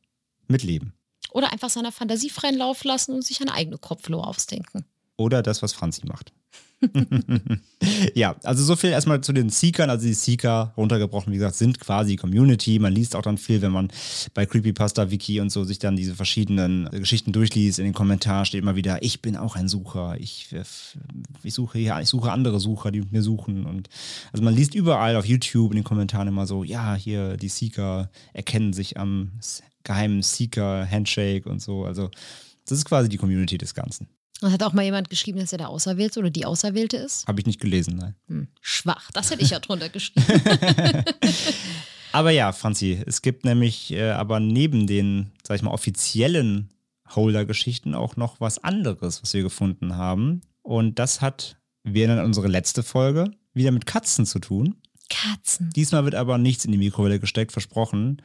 mitleben. 0.48 0.94
Oder 1.36 1.52
einfach 1.52 1.70
seiner 1.70 1.92
Fantasie 1.92 2.30
freien 2.30 2.58
Lauf 2.58 2.86
lassen 2.86 3.14
und 3.14 3.26
sich 3.26 3.42
eine 3.42 3.54
eigene 3.54 3.78
Kopflore 3.78 4.26
ausdenken. 4.26 4.86
Oder 5.18 5.44
das, 5.44 5.62
was 5.62 5.74
Franzi 5.74 6.06
macht. 6.06 6.32
ja, 8.16 8.38
also 8.44 8.64
so 8.64 8.78
viel 8.78 8.92
erstmal 8.92 9.20
zu 9.20 9.34
den 9.34 9.50
Seekern. 9.50 9.90
Also 9.90 10.08
die 10.08 10.14
Seeker, 10.14 10.74
runtergebrochen, 10.78 11.34
wie 11.34 11.38
gesagt, 11.38 11.56
sind 11.56 11.82
quasi 11.82 12.16
Community. 12.16 12.80
Man 12.80 12.94
liest 12.94 13.18
auch 13.18 13.22
dann 13.22 13.38
viel, 13.38 13.62
wenn 13.62 13.74
man 13.74 13.92
bei 14.34 14.46
Creepypasta 14.46 15.12
Wiki 15.12 15.42
und 15.42 15.50
so 15.50 15.66
sich 15.66 15.78
dann 15.78 15.98
diese 15.98 16.16
verschiedenen 16.16 16.90
Geschichten 16.90 17.34
durchliest. 17.34 17.80
In 17.80 17.86
den 17.86 17.94
Kommentaren 17.94 18.46
steht 18.46 18.62
immer 18.62 18.78
wieder, 18.78 19.04
ich 19.04 19.22
bin 19.22 19.36
auch 19.36 19.58
ein 19.58 19.68
Sucher. 19.68 20.16
Ich, 20.18 20.56
ich 21.44 21.54
suche 21.54 21.80
ja, 21.80 22.00
ich 22.00 22.08
suche 22.08 22.32
andere 22.32 22.62
Sucher, 22.62 22.92
die 22.92 23.02
mit 23.02 23.12
mir 23.12 23.22
suchen. 23.22 23.66
Und 23.66 23.90
also 24.32 24.42
man 24.42 24.56
liest 24.56 24.74
überall 24.74 25.18
auf 25.18 25.26
YouTube 25.26 25.72
in 25.72 25.80
den 25.80 25.84
Kommentaren 25.84 26.30
immer 26.30 26.48
so, 26.48 26.64
ja, 26.64 26.96
hier 26.96 27.36
die 27.36 27.50
Seeker 27.50 28.10
erkennen 28.32 28.72
sich 28.72 28.98
am 28.98 29.34
geheimen 29.86 30.22
Seeker-Handshake 30.22 31.48
und 31.48 31.62
so. 31.62 31.86
Also, 31.86 32.10
das 32.66 32.80
ist 32.80 32.86
quasi 32.86 33.08
die 33.08 33.18
Community 33.18 33.58
des 33.58 33.74
Ganzen. 33.74 34.10
Und 34.42 34.52
hat 34.52 34.64
auch 34.64 34.74
mal 34.74 34.84
jemand 34.84 35.10
geschrieben, 35.10 35.40
dass 35.40 35.54
er 35.54 35.60
der 35.60 35.70
Auserwählte 35.70 36.20
oder 36.20 36.30
die 36.30 36.46
Auserwählte 36.46 36.98
ist? 36.98 37.26
Habe 37.28 37.40
ich 37.40 37.46
nicht 37.46 37.62
gelesen, 37.62 37.96
nein. 37.96 38.16
Hm, 38.28 38.48
schwach, 38.60 39.10
das 39.12 39.32
hätte 39.32 39.44
ich 39.44 39.52
ja 39.52 39.60
drunter 39.60 39.88
geschrieben. 39.88 40.26
aber 42.12 42.32
ja, 42.32 42.52
Franzi, 42.52 43.02
es 43.06 43.22
gibt 43.22 43.46
nämlich 43.46 43.94
äh, 43.94 44.12
aber 44.12 44.42
neben 44.42 44.88
den, 44.88 45.32
sag 45.48 45.56
ich 45.56 45.62
mal, 45.62 45.72
offiziellen 45.72 46.70
Holder-Geschichten 47.10 47.96
auch 47.96 48.18
noch 48.18 48.42
was 48.42 48.62
anderes, 48.64 49.22
was 49.22 49.34
wir 49.34 49.44
gefunden 49.44 49.96
haben. 49.96 50.42
Und 50.64 51.00
das 51.00 51.22
hat, 51.22 51.58
wir 51.84 52.08
nennen 52.08 52.26
unsere 52.26 52.48
letzte 52.48 52.84
Folge, 52.84 53.32
wieder 53.54 53.72
mit 53.72 53.86
Katzen 53.86 54.26
zu 54.26 54.40
tun. 54.40 54.76
Katzen. 55.10 55.70
Diesmal 55.76 56.04
wird 56.04 56.16
aber 56.16 56.38
nichts 56.38 56.66
in 56.66 56.72
die 56.72 56.78
Mikrowelle 56.78 57.20
gesteckt, 57.20 57.52
versprochen. 57.52 58.22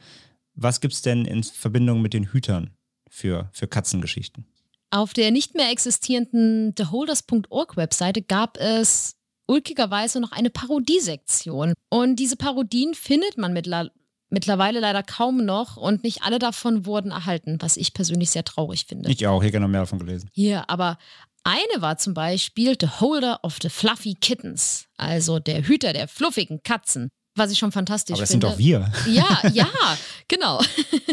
Was 0.53 0.81
gibt 0.81 0.93
es 0.93 1.01
denn 1.01 1.25
in 1.25 1.43
Verbindung 1.43 2.01
mit 2.01 2.13
den 2.13 2.31
Hütern 2.31 2.71
für, 3.09 3.49
für 3.53 3.67
Katzengeschichten? 3.67 4.45
Auf 4.89 5.13
der 5.13 5.31
nicht 5.31 5.55
mehr 5.55 5.71
existierenden 5.71 6.75
theholders.org 6.75 7.77
Webseite 7.77 8.21
gab 8.21 8.57
es 8.57 9.15
ulkigerweise 9.47 10.19
noch 10.19 10.31
eine 10.31 10.49
Parodiesektion. 10.49 11.73
Und 11.89 12.17
diese 12.17 12.35
Parodien 12.35 12.93
findet 12.93 13.37
man 13.37 13.53
mittler 13.53 13.91
mittlerweile 14.31 14.79
leider 14.79 15.03
kaum 15.03 15.43
noch 15.45 15.77
und 15.77 16.03
nicht 16.03 16.23
alle 16.23 16.39
davon 16.39 16.85
wurden 16.85 17.11
erhalten, 17.11 17.57
was 17.59 17.75
ich 17.77 17.93
persönlich 17.93 18.31
sehr 18.31 18.45
traurig 18.45 18.85
finde. 18.85 19.11
Ich 19.11 19.27
auch, 19.27 19.41
hier 19.41 19.51
gerne 19.51 19.67
mehr 19.67 19.81
davon 19.81 19.99
gelesen. 19.99 20.29
Hier, 20.33 20.69
aber 20.69 20.97
eine 21.43 21.81
war 21.81 21.97
zum 21.97 22.13
Beispiel 22.13 22.75
The 22.79 22.87
Holder 23.01 23.39
of 23.43 23.57
the 23.61 23.69
Fluffy 23.69 24.15
Kittens, 24.15 24.85
also 24.95 25.39
der 25.39 25.67
Hüter 25.67 25.91
der 25.93 26.07
fluffigen 26.07 26.63
Katzen. 26.63 27.09
Was 27.35 27.51
ich 27.51 27.59
schon 27.59 27.71
fantastisch 27.71 28.13
Aber 28.15 28.21
das 28.21 28.31
finde. 28.31 28.47
sind 28.47 28.53
doch 28.53 28.59
wir. 28.59 28.91
Ja, 29.07 29.39
ja, 29.53 29.69
genau. 30.27 30.61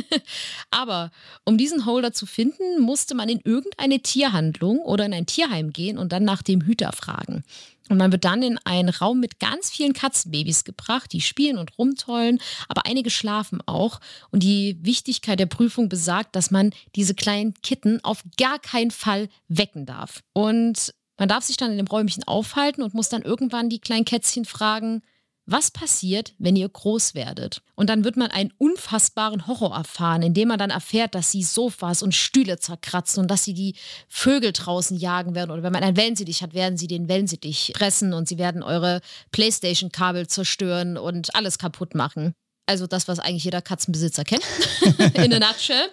Aber 0.70 1.12
um 1.44 1.56
diesen 1.56 1.86
Holder 1.86 2.12
zu 2.12 2.26
finden, 2.26 2.80
musste 2.80 3.14
man 3.14 3.28
in 3.28 3.40
irgendeine 3.44 4.00
Tierhandlung 4.00 4.78
oder 4.80 5.06
in 5.06 5.14
ein 5.14 5.26
Tierheim 5.26 5.72
gehen 5.72 5.96
und 5.96 6.12
dann 6.12 6.24
nach 6.24 6.42
dem 6.42 6.62
Hüter 6.62 6.92
fragen. 6.92 7.44
Und 7.88 7.98
man 7.98 8.12
wird 8.12 8.24
dann 8.24 8.42
in 8.42 8.58
einen 8.64 8.90
Raum 8.90 9.20
mit 9.20 9.40
ganz 9.40 9.70
vielen 9.70 9.92
Katzenbabys 9.92 10.64
gebracht, 10.64 11.12
die 11.12 11.20
spielen 11.20 11.56
und 11.56 11.78
rumtollen, 11.78 12.38
aber 12.68 12.84
einige 12.84 13.10
schlafen 13.10 13.60
auch. 13.66 14.00
Und 14.30 14.42
die 14.42 14.78
Wichtigkeit 14.82 15.40
der 15.40 15.46
Prüfung 15.46 15.88
besagt, 15.88 16.36
dass 16.36 16.50
man 16.50 16.72
diese 16.96 17.14
kleinen 17.14 17.54
Kitten 17.62 18.02
auf 18.04 18.24
gar 18.36 18.58
keinen 18.58 18.90
Fall 18.90 19.28
wecken 19.48 19.86
darf. 19.86 20.22
Und 20.32 20.92
man 21.16 21.28
darf 21.28 21.44
sich 21.44 21.56
dann 21.56 21.70
in 21.70 21.78
dem 21.78 21.86
Räumchen 21.86 22.24
aufhalten 22.24 22.82
und 22.82 22.94
muss 22.94 23.08
dann 23.08 23.22
irgendwann 23.22 23.68
die 23.70 23.80
kleinen 23.80 24.04
Kätzchen 24.04 24.44
fragen, 24.44 25.02
was 25.51 25.70
passiert, 25.70 26.34
wenn 26.38 26.57
ihr 26.57 26.68
groß 26.68 27.14
werdet? 27.14 27.62
Und 27.74 27.88
dann 27.88 28.05
wird 28.05 28.18
man 28.18 28.30
einen 28.30 28.53
unfassbaren 28.59 29.46
Horror 29.46 29.74
erfahren, 29.74 30.20
indem 30.20 30.49
man 30.49 30.59
dann 30.59 30.68
erfährt, 30.68 31.14
dass 31.14 31.32
sie 31.32 31.42
Sofas 31.42 32.03
und 32.03 32.14
Stühle 32.14 32.59
zerkratzen 32.59 33.22
und 33.22 33.30
dass 33.30 33.44
sie 33.44 33.55
die 33.55 33.74
Vögel 34.09 34.53
draußen 34.53 34.99
jagen 34.99 35.34
werden. 35.34 35.51
Oder 35.51 35.62
wenn 35.62 35.72
man 35.72 35.82
einen 35.82 35.96
Wellensittich 35.96 36.42
hat, 36.42 36.53
werden 36.53 36.76
sie 36.76 36.86
den 36.86 37.09
Wellensittich 37.09 37.72
fressen 37.74 38.12
und 38.12 38.28
sie 38.28 38.36
werden 38.36 38.62
eure 38.62 39.01
Playstation-Kabel 39.32 40.26
zerstören 40.26 40.99
und 40.99 41.34
alles 41.34 41.57
kaputt 41.57 41.94
machen. 41.94 42.34
Also 42.66 42.86
das, 42.86 43.09
was 43.09 43.18
eigentlich 43.18 43.44
jeder 43.44 43.62
Katzenbesitzer 43.62 44.24
kennt, 44.24 44.44
in 45.14 45.32
a 45.32 45.38
nutshell. 45.38 45.88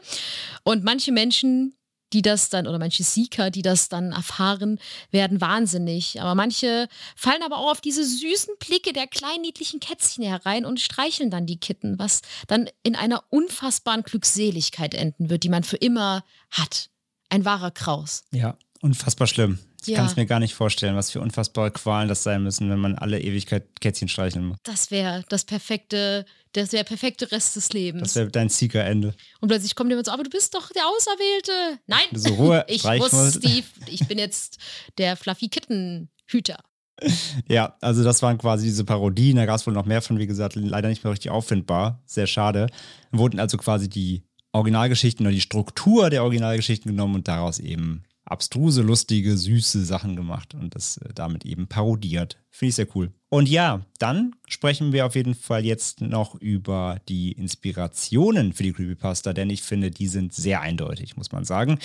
Und 0.64 0.84
manche 0.84 1.14
Menschen 1.14 1.74
die 2.14 2.22
das 2.22 2.50
dann, 2.50 2.68
oder 2.68 2.80
manche 2.80 3.04
Seeker, 3.04 3.52
die 3.52 3.62
das 3.62 3.90
dann 3.90 4.12
erfahren, 4.12 4.80
werden 5.12 5.42
wahnsinnig. 5.42 6.22
Aber 6.22 6.36
manche 6.36 6.88
fallen 7.16 7.44
aber 7.44 7.58
auch 7.58 7.72
auf 7.72 7.82
diese 7.82 8.06
süßen 8.06 8.56
Blicke 8.60 8.94
der 8.94 9.08
kleinen 9.08 9.42
niedlichen 9.42 9.80
Kätzchen 9.80 10.24
herein 10.24 10.66
und 10.66 10.80
streicheln 10.80 11.30
dann 11.30 11.46
die 11.46 11.60
Kitten, 11.60 12.00
was 12.00 12.22
dann 12.48 12.70
in 12.84 12.96
einer 12.96 13.24
unfassbaren 13.30 14.04
Glückseligkeit 14.04 14.94
enden 14.94 15.30
wird, 15.30 15.44
die 15.44 15.50
man 15.50 15.64
für 15.64 15.78
immer 15.78 16.24
hat. 16.52 16.90
Ein 17.30 17.46
wahrer 17.46 17.72
Kraus. 17.72 18.24
Ja, 18.32 18.58
unfassbar 18.82 19.28
schlimm. 19.28 19.60
Ich 19.88 19.94
Ja. 19.94 19.98
kann 20.00 20.08
es 20.08 20.16
mir 20.16 20.26
gar 20.26 20.40
nicht 20.40 20.54
vorstellen, 20.56 20.96
was 20.96 21.12
für 21.12 21.22
unfassbare 21.22 21.72
Qualen 21.72 22.08
das 22.10 22.24
sein 22.24 22.44
müssen, 22.44 22.70
wenn 22.70 22.80
man 22.80 22.96
alle 22.96 23.20
Ewigkeit 23.20 23.66
Kätzchen 23.82 24.08
streicheln 24.08 24.46
muss. 24.46 24.58
Das 24.64 24.92
wäre 24.92 25.24
das 25.30 25.46
perfekte, 25.46 26.26
das 26.54 26.72
wäre 26.72 26.84
der 26.84 26.88
perfekte 26.90 27.32
Rest 27.32 27.56
des 27.56 27.72
Lebens. 27.74 28.04
Das 28.04 28.16
wäre 28.16 28.30
dein 28.30 28.50
Seeker-Ende. 28.50 29.14
und 29.42 29.48
plötzlich 29.50 29.76
kommt 29.76 29.90
jemand 29.90 30.06
so, 30.08 30.12
aber 30.12 30.24
du 30.24 30.30
bist 30.30 30.54
doch 30.56 30.70
der 30.72 30.84
Auserwählte. 30.88 31.80
Nein, 31.88 32.06
So 32.14 32.34
Ruhe, 32.36 32.66
ich 32.70 32.84
muss 32.84 33.12
mal. 33.12 33.32
Steve, 33.32 33.66
ich 33.88 34.08
bin 34.08 34.18
jetzt 34.18 34.58
der 34.98 35.16
Fluffy 35.18 35.50
Kitten 35.50 36.10
Hüter. 36.26 36.58
Ja, 37.50 37.76
also 37.82 38.04
das 38.04 38.22
waren 38.22 38.38
quasi 38.38 38.66
diese 38.68 38.86
Parodien. 38.86 39.36
Da 39.36 39.46
gab 39.46 39.58
es 39.58 39.68
wohl 39.68 39.74
noch 39.74 39.86
mehr 39.86 40.02
von, 40.02 40.18
wie 40.18 40.28
gesagt, 40.28 40.56
leider 40.56 40.88
nicht 40.88 41.04
mehr 41.04 41.12
richtig 41.12 41.30
auffindbar. 41.30 42.02
Sehr 42.06 42.26
schade. 42.26 42.68
Wurden 43.12 43.40
also 43.40 43.58
quasi 43.58 43.90
die 43.90 44.24
Originalgeschichten 44.54 45.26
oder 45.26 45.34
die 45.36 45.42
Struktur 45.42 46.10
der 46.10 46.24
Originalgeschichten 46.24 46.90
genommen 46.90 47.16
und 47.16 47.28
daraus 47.28 47.60
eben 47.60 48.04
abstruse, 48.26 48.82
lustige, 48.82 49.38
süße 49.38 49.86
Sachen 49.86 50.16
gemacht 50.16 50.56
und 50.56 50.76
das 50.76 50.98
äh, 50.98 51.14
damit 51.14 51.46
eben 51.46 51.68
parodiert. 51.68 52.38
Finde 52.50 52.70
ich 52.70 52.76
sehr 52.76 52.88
cool. 52.96 53.12
Und 53.30 53.48
ja, 53.48 53.86
dann 54.00 54.36
sprechen 54.48 54.94
wir 54.94 55.06
auf 55.06 55.16
jeden 55.16 55.36
Fall 55.36 55.64
jetzt 55.64 56.02
noch 56.02 56.36
über 56.36 57.00
die 57.08 57.32
Inspirationen 57.34 58.54
für 58.54 58.64
die 58.64 58.74
Creepypasta, 58.74 59.34
denn 59.34 59.50
ich 59.50 59.62
finde, 59.62 59.92
die 59.92 60.08
sind 60.08 60.34
sehr 60.34 60.62
eindeutig, 60.62 61.18
muss 61.18 61.32
man 61.32 61.46
sagen. 61.46 61.80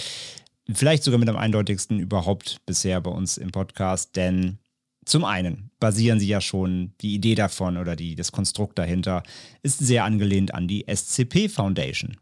Vielleicht 0.73 1.03
sogar 1.03 1.19
mit 1.19 1.29
am 1.29 1.37
eindeutigsten 1.37 1.99
überhaupt 1.99 2.65
bisher 2.65 3.01
bei 3.01 3.11
uns 3.11 3.37
im 3.37 3.51
Podcast, 3.51 4.17
denn 4.17 4.59
zum 5.05 5.25
einen 5.25 5.71
basieren 5.81 6.21
sie 6.21 6.29
ja 6.29 6.41
schon, 6.41 6.93
die 7.01 7.15
Idee 7.15 7.35
davon 7.35 7.77
oder 7.77 7.97
die, 7.97 8.15
das 8.15 8.33
Konstrukt 8.33 8.79
dahinter 8.79 9.23
ist 9.63 9.79
sehr 9.79 10.05
angelehnt 10.05 10.55
an 10.55 10.69
die 10.69 10.85
SCP 10.87 11.49
Foundation, 11.49 12.17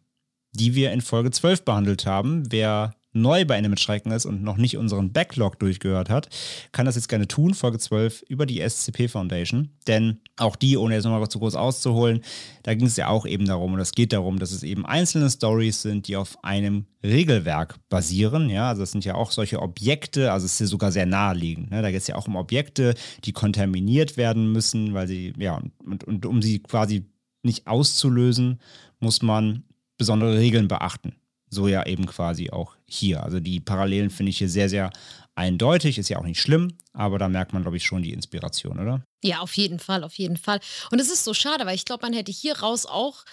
die 0.53 0.75
wir 0.75 0.93
in 0.93 1.03
Folge 1.03 1.31
12 1.31 1.65
behandelt 1.65 2.07
haben. 2.07 2.51
Wer 2.51 2.95
neu 3.13 3.45
bei 3.45 3.57
Ende 3.57 3.69
mit 3.69 3.81
Schrecken 3.81 4.11
ist 4.13 4.27
und 4.27 4.43
noch 4.43 4.57
nicht 4.57 4.77
unseren 4.77 5.13
Backlog 5.13 5.59
durchgehört 5.59 6.11
hat, 6.11 6.29
kann 6.73 6.87
das 6.87 6.95
jetzt 6.95 7.09
gerne 7.09 7.27
tun, 7.27 7.55
Folge 7.55 7.79
12 7.79 8.23
über 8.29 8.47
die 8.47 8.61
SCP 8.61 9.09
Foundation. 9.09 9.71
Denn 9.87 10.19
auch 10.37 10.57
die, 10.57 10.77
ohne 10.77 10.95
jetzt 10.95 11.05
nochmal 11.05 11.29
zu 11.29 11.39
groß 11.39 11.55
auszuholen, 11.55 12.23
da 12.63 12.75
ging 12.75 12.87
es 12.87 12.97
ja 12.97 13.09
auch 13.09 13.27
eben 13.27 13.47
darum, 13.47 13.75
und 13.75 13.81
es 13.81 13.93
geht 13.93 14.13
darum, 14.13 14.39
dass 14.39 14.53
es 14.53 14.63
eben 14.63 14.85
einzelne 14.87 15.31
Stories 15.31 15.83
sind, 15.83 16.09
die 16.09 16.17
auf 16.17 16.43
einem 16.45 16.87
Regelwerk 17.03 17.77
basieren. 17.89 18.51
Ja, 18.51 18.69
also 18.69 18.83
es 18.83 18.91
sind 18.91 19.05
ja 19.05 19.15
auch 19.15 19.31
solche 19.31 19.61
Objekte, 19.61 20.33
also 20.33 20.47
es 20.47 20.55
ist 20.55 20.61
ja 20.61 20.67
sogar 20.67 20.93
sehr 20.93 21.07
naheliegend. 21.07 21.71
Ne? 21.71 21.83
Da 21.83 21.91
geht 21.91 22.01
es 22.01 22.07
ja 22.07 22.17
auch 22.17 22.29
um 22.29 22.37
Objekte, 22.37 22.95
die 23.25 23.33
kontaminiert 23.33 24.17
werden 24.17 24.53
müssen, 24.53 24.95
weil 24.95 25.09
sie, 25.09 25.33
ja, 25.39 25.61
und, 25.85 26.05
und 26.05 26.27
um 26.27 26.43
sie 26.43 26.61
quasi 26.61 27.07
nicht 27.43 27.67
auszulösen, 27.67 28.61
muss 29.01 29.23
man 29.23 29.65
besondere 29.97 30.39
Regeln 30.39 30.69
beachten. 30.69 31.15
So 31.51 31.69
ja 31.69 31.87
eben 31.87 32.07
quasi 32.07 32.51
auch 32.51 32.77
hier. 32.87 33.23
Also 33.23 33.41
die 33.41 33.61
Parallelen 33.61 34.11
finde 34.11 34.31
ich 34.31 34.39
hier 34.39 34.49
sehr, 34.49 34.69
sehr 34.69 34.91
eindeutig. 35.35 35.99
Ist 35.99 36.09
ja 36.09 36.19
auch 36.19 36.25
nicht 36.25 36.41
schlimm, 36.41 36.75
aber 36.93 37.19
da 37.19 37.29
merkt 37.29 37.53
man, 37.53 37.63
glaube 37.63 37.77
ich, 37.77 37.85
schon 37.85 38.03
die 38.03 38.13
Inspiration, 38.13 38.79
oder? 38.79 39.03
Ja, 39.23 39.41
auf 39.41 39.57
jeden 39.57 39.79
Fall, 39.79 40.05
auf 40.05 40.15
jeden 40.15 40.37
Fall. 40.37 40.61
Und 40.91 41.01
es 41.01 41.11
ist 41.11 41.25
so 41.25 41.35
schade, 41.35 41.65
weil 41.67 41.75
ich 41.75 41.85
glaube, 41.85 42.05
man 42.05 42.13
hätte 42.13 42.33
hier 42.33 42.59
raus 42.59 42.87
auch 42.87 43.25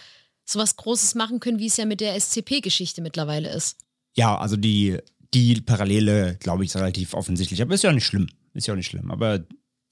sowas 0.45 0.76
Großes 0.76 1.16
machen 1.16 1.39
können, 1.39 1.59
wie 1.59 1.68
es 1.68 1.78
ja 1.78 1.86
mit 1.86 2.01
der 2.01 2.20
SCP-Geschichte 2.20 3.01
mittlerweile 3.01 3.49
ist. 3.49 3.78
Ja, 4.16 4.38
also 4.38 4.55
die, 4.55 4.99
die 5.34 5.59
Parallele, 5.61 6.38
glaube 6.39 6.63
ich, 6.63 6.70
ist 6.70 6.76
relativ 6.76 7.13
offensichtlich. 7.13 7.61
Aber 7.61 7.74
ist 7.74 7.84
ja 7.84 7.89
auch 7.89 7.95
nicht 7.95 8.05
schlimm. 8.05 8.28
Ist 8.53 8.68
ja 8.68 8.74
auch 8.74 8.78
nicht 8.78 8.88
schlimm. 8.88 9.11
Aber 9.11 9.43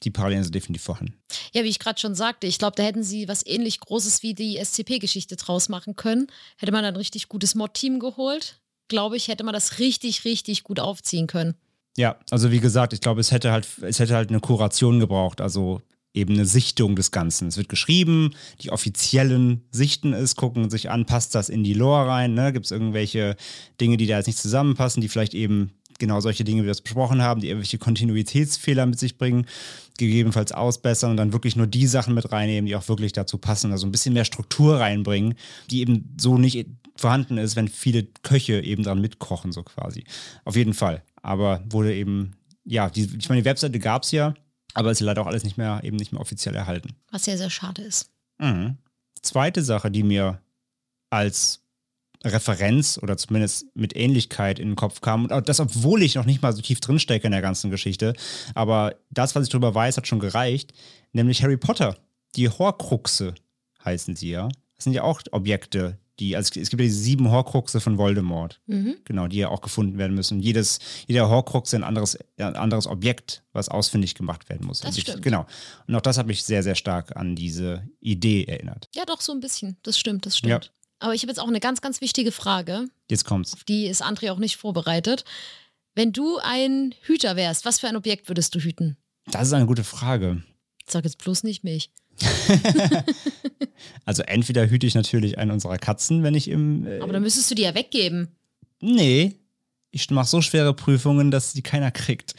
die 0.06 0.12
Parallelen 0.12 0.44
sind 0.44 0.56
definitiv 0.56 0.84
vorhanden. 0.84 1.16
Ja, 1.54 1.64
wie 1.64 1.70
ich 1.70 1.80
gerade 1.80 2.00
schon 2.00 2.16
sagte, 2.16 2.48
ich 2.48 2.60
glaube, 2.60 2.76
da 2.76 2.84
hätten 2.84 3.04
sie 3.04 3.28
was 3.28 3.46
ähnlich 3.46 3.80
Großes 3.80 4.24
wie 4.24 4.34
die 4.34 4.58
SCP-Geschichte 4.64 5.36
draus 5.36 5.70
machen 5.70 5.96
können. 5.96 6.28
Hätte 6.58 6.72
man 6.72 6.84
dann 6.84 6.94
ein 6.94 6.98
richtig 6.98 7.30
gutes 7.30 7.56
Mod-Team 7.56 8.00
geholt, 8.00 8.60
glaube 8.88 9.18
ich, 9.18 9.28
hätte 9.28 9.44
man 9.44 9.54
das 9.54 9.80
richtig, 9.80 10.26
richtig 10.26 10.64
gut 10.64 10.80
aufziehen 10.80 11.28
können. 11.28 11.56
Ja, 11.98 12.18
also 12.32 12.52
wie 12.52 12.60
gesagt, 12.60 12.94
ich 12.94 13.02
glaube, 13.02 13.22
es 13.22 13.32
hätte 13.32 13.52
halt, 13.52 13.68
es 13.82 14.00
hätte 14.00 14.16
halt 14.16 14.30
eine 14.30 14.40
Kuration 14.40 15.00
gebraucht, 15.00 15.42
also 15.42 15.82
eben 16.14 16.36
eine 16.36 16.46
Sichtung 16.46 16.96
des 16.96 17.12
Ganzen. 17.12 17.48
Es 17.48 17.58
wird 17.58 17.70
geschrieben, 17.70 18.36
die 18.62 18.72
offiziellen 18.72 19.64
sichten 19.72 20.14
es, 20.14 20.36
gucken 20.36 20.70
sich 20.70 20.90
an, 20.90 21.06
passt 21.06 21.34
das 21.36 21.50
in 21.50 21.64
die 21.64 21.74
Lore 21.74 22.08
rein, 22.08 22.34
ne? 22.34 22.54
Gibt 22.54 22.66
es 22.66 22.72
irgendwelche 22.72 23.36
Dinge, 23.82 23.98
die 23.98 24.06
da 24.06 24.18
jetzt 24.18 24.28
nicht 24.28 24.38
zusammenpassen, 24.38 25.02
die 25.02 25.10
vielleicht 25.10 25.34
eben 25.34 25.72
genau 26.00 26.20
solche 26.20 26.44
Dinge, 26.44 26.62
wie 26.62 26.66
wir 26.66 26.72
das 26.72 26.82
besprochen 26.82 27.22
haben, 27.22 27.42
die 27.42 27.48
irgendwelche 27.48 27.78
Kontinuitätsfehler 27.78 28.86
mit 28.86 29.00
sich 29.00 29.18
bringen, 29.18 29.46
gegebenenfalls 29.98 30.52
ausbessern 30.52 31.12
und 31.12 31.18
dann 31.18 31.34
wirklich 31.34 31.56
nur 31.56 31.68
die 31.68 31.88
Sachen 31.88 32.14
mit 32.14 32.32
reinnehmen, 32.32 32.66
die 32.66 32.76
auch 32.76 32.88
wirklich 32.88 33.14
dazu 33.14 33.38
passen, 33.38 33.72
also 33.72 33.86
ein 33.86 33.92
bisschen 33.92 34.14
mehr 34.14 34.26
Struktur 34.26 34.80
reinbringen, 34.80 35.36
die 35.70 35.82
eben 35.82 36.16
so 36.20 36.38
nicht 36.38 36.68
vorhanden 36.96 37.38
ist, 37.38 37.56
wenn 37.56 37.68
viele 37.68 38.04
Köche 38.24 38.62
eben 38.62 38.84
dran 38.84 39.02
mitkochen, 39.02 39.52
so 39.52 39.64
quasi. 39.64 40.04
Auf 40.46 40.56
jeden 40.56 40.74
Fall. 40.74 41.04
Aber 41.22 41.64
wurde 41.70 41.94
eben, 41.96 42.36
ja, 42.66 42.90
die, 42.90 43.10
ich 43.18 43.30
meine, 43.30 43.42
die 43.42 43.46
Webseite 43.46 43.80
gab 43.80 44.04
es 44.04 44.12
ja, 44.12 44.34
aber 44.74 44.92
ist 44.92 45.00
leider 45.00 45.22
auch 45.22 45.28
alles 45.28 45.44
nicht 45.44 45.58
mehr, 45.58 45.82
eben 45.84 45.98
nicht 45.98 46.12
mehr 46.12 46.22
offiziell 46.22 46.56
erhalten. 46.56 46.96
Was 47.12 47.26
sehr, 47.26 47.38
sehr 47.38 47.50
schade 47.50 47.82
ist. 47.82 48.10
Mhm. 48.40 48.78
Zweite 49.22 49.64
Sache, 49.64 49.90
die 49.90 50.04
mir 50.04 50.40
als 51.10 51.63
Referenz 52.26 53.00
oder 53.02 53.18
zumindest 53.18 53.66
mit 53.76 53.96
Ähnlichkeit 53.96 54.60
in 54.60 54.70
den 54.70 54.76
Kopf 54.76 55.02
kam, 55.02 55.26
und 55.26 55.34
auch 55.34 55.42
das, 55.42 55.60
obwohl 55.60 56.02
ich 56.04 56.16
noch 56.16 56.26
nicht 56.26 56.42
mal 56.42 56.54
so 56.54 56.62
tief 56.62 56.80
drinstecke 56.80 57.26
in 57.28 57.32
der 57.32 57.42
ganzen 57.42 57.70
Geschichte, 57.70 58.14
aber 58.56 58.96
das, 59.10 59.36
was 59.36 59.44
ich 59.44 59.50
darüber 59.50 59.76
weiß, 59.76 59.98
hat 59.98 60.08
schon 60.08 60.20
gereicht, 60.20 60.74
nämlich 61.12 61.44
Harry 61.44 61.58
Potter. 61.58 61.98
Die 62.36 62.50
Horcruxe 62.50 63.36
heißen 63.84 64.16
sie 64.16 64.30
ja. 64.32 64.48
Das 64.76 64.86
sind 64.86 64.94
ja 64.94 65.04
auch 65.04 65.22
Objekte, 65.32 65.98
die, 66.20 66.36
also 66.36 66.48
es 66.60 66.70
gibt 66.70 66.82
ja 66.82 66.86
diese 66.86 67.00
sieben 67.00 67.30
Horcruxe 67.32 67.82
von 67.82 67.98
Voldemort, 67.98 68.62
Mhm. 68.68 68.96
genau, 69.04 69.28
die 69.28 69.38
ja 69.38 69.50
auch 69.50 69.62
gefunden 69.62 69.98
werden 69.98 70.16
müssen. 70.16 70.40
Jedes, 70.40 70.80
jeder 71.08 71.28
Horcrux 71.30 71.70
ist 71.70 71.74
ein 71.76 71.84
anderes, 71.84 72.18
ein 72.38 72.56
anderes 72.56 72.88
Objekt, 72.88 73.44
was 73.52 73.68
ausfindig 73.70 74.16
gemacht 74.16 74.48
werden 74.50 74.66
muss. 74.68 74.80
Das 74.82 74.98
stimmt. 75.00 75.22
Genau. 75.24 75.46
Und 75.88 75.96
auch 75.96 76.02
das 76.02 76.18
hat 76.18 76.28
mich 76.28 76.44
sehr, 76.44 76.64
sehr 76.64 76.76
stark 76.76 77.16
an 77.16 77.36
diese 77.36 77.88
Idee 78.00 78.46
erinnert. 78.46 78.90
Ja, 78.96 79.06
doch, 79.06 79.22
so 79.22 79.32
ein 79.32 79.40
bisschen. 79.40 79.78
Das 79.84 79.98
stimmt, 79.98 80.26
das 80.26 80.38
stimmt. 80.38 80.72
Aber 81.04 81.14
ich 81.14 81.22
habe 81.22 81.32
jetzt 81.32 81.40
auch 81.40 81.50
eine 81.50 81.60
ganz, 81.60 81.82
ganz 81.82 82.00
wichtige 82.00 82.32
Frage. 82.32 82.88
Jetzt 83.12 83.26
kommt's. 83.26 83.54
Auf 83.54 83.66
die 83.66 83.88
ist 83.88 84.02
André 84.02 84.32
auch 84.32 84.38
nicht 84.38 84.56
vorbereitet. 84.56 85.26
Wenn 85.96 86.14
du 86.14 86.38
ein 86.42 86.96
Hüter 87.02 87.36
wärst, 87.36 87.66
was 87.66 87.82
für 87.82 87.90
ein 87.90 87.98
Objekt 87.98 88.30
würdest 88.30 88.56
du 88.56 88.60
hüten? 88.60 88.96
Das 89.30 89.48
ist 89.48 89.54
eine 89.54 89.66
gute 89.66 89.84
Frage. 89.84 90.44
Sag 90.88 91.04
jetzt 91.04 91.18
bloß 91.18 91.44
nicht 91.44 91.66
mich. 91.66 91.92
Also 94.06 94.24
entweder 94.24 94.70
hüte 94.70 94.88
ich 94.88 94.96
natürlich 94.96 95.38
einen 95.38 95.52
unserer 95.52 95.78
Katzen, 95.78 96.24
wenn 96.24 96.36
ich 96.36 96.48
im... 96.48 96.88
Äh, 96.88 97.00
Aber 97.02 97.12
dann 97.12 97.22
müsstest 97.22 97.52
du 97.52 97.56
die 97.56 97.64
ja 97.64 97.76
weggeben. 97.76 98.30
nee, 98.80 99.36
ich 99.92 100.10
mache 100.10 100.28
so 100.28 100.42
schwere 100.42 100.74
Prüfungen, 100.74 101.32
dass 101.32 101.52
die 101.52 101.64
keiner 101.64 101.92
kriegt. 101.92 102.34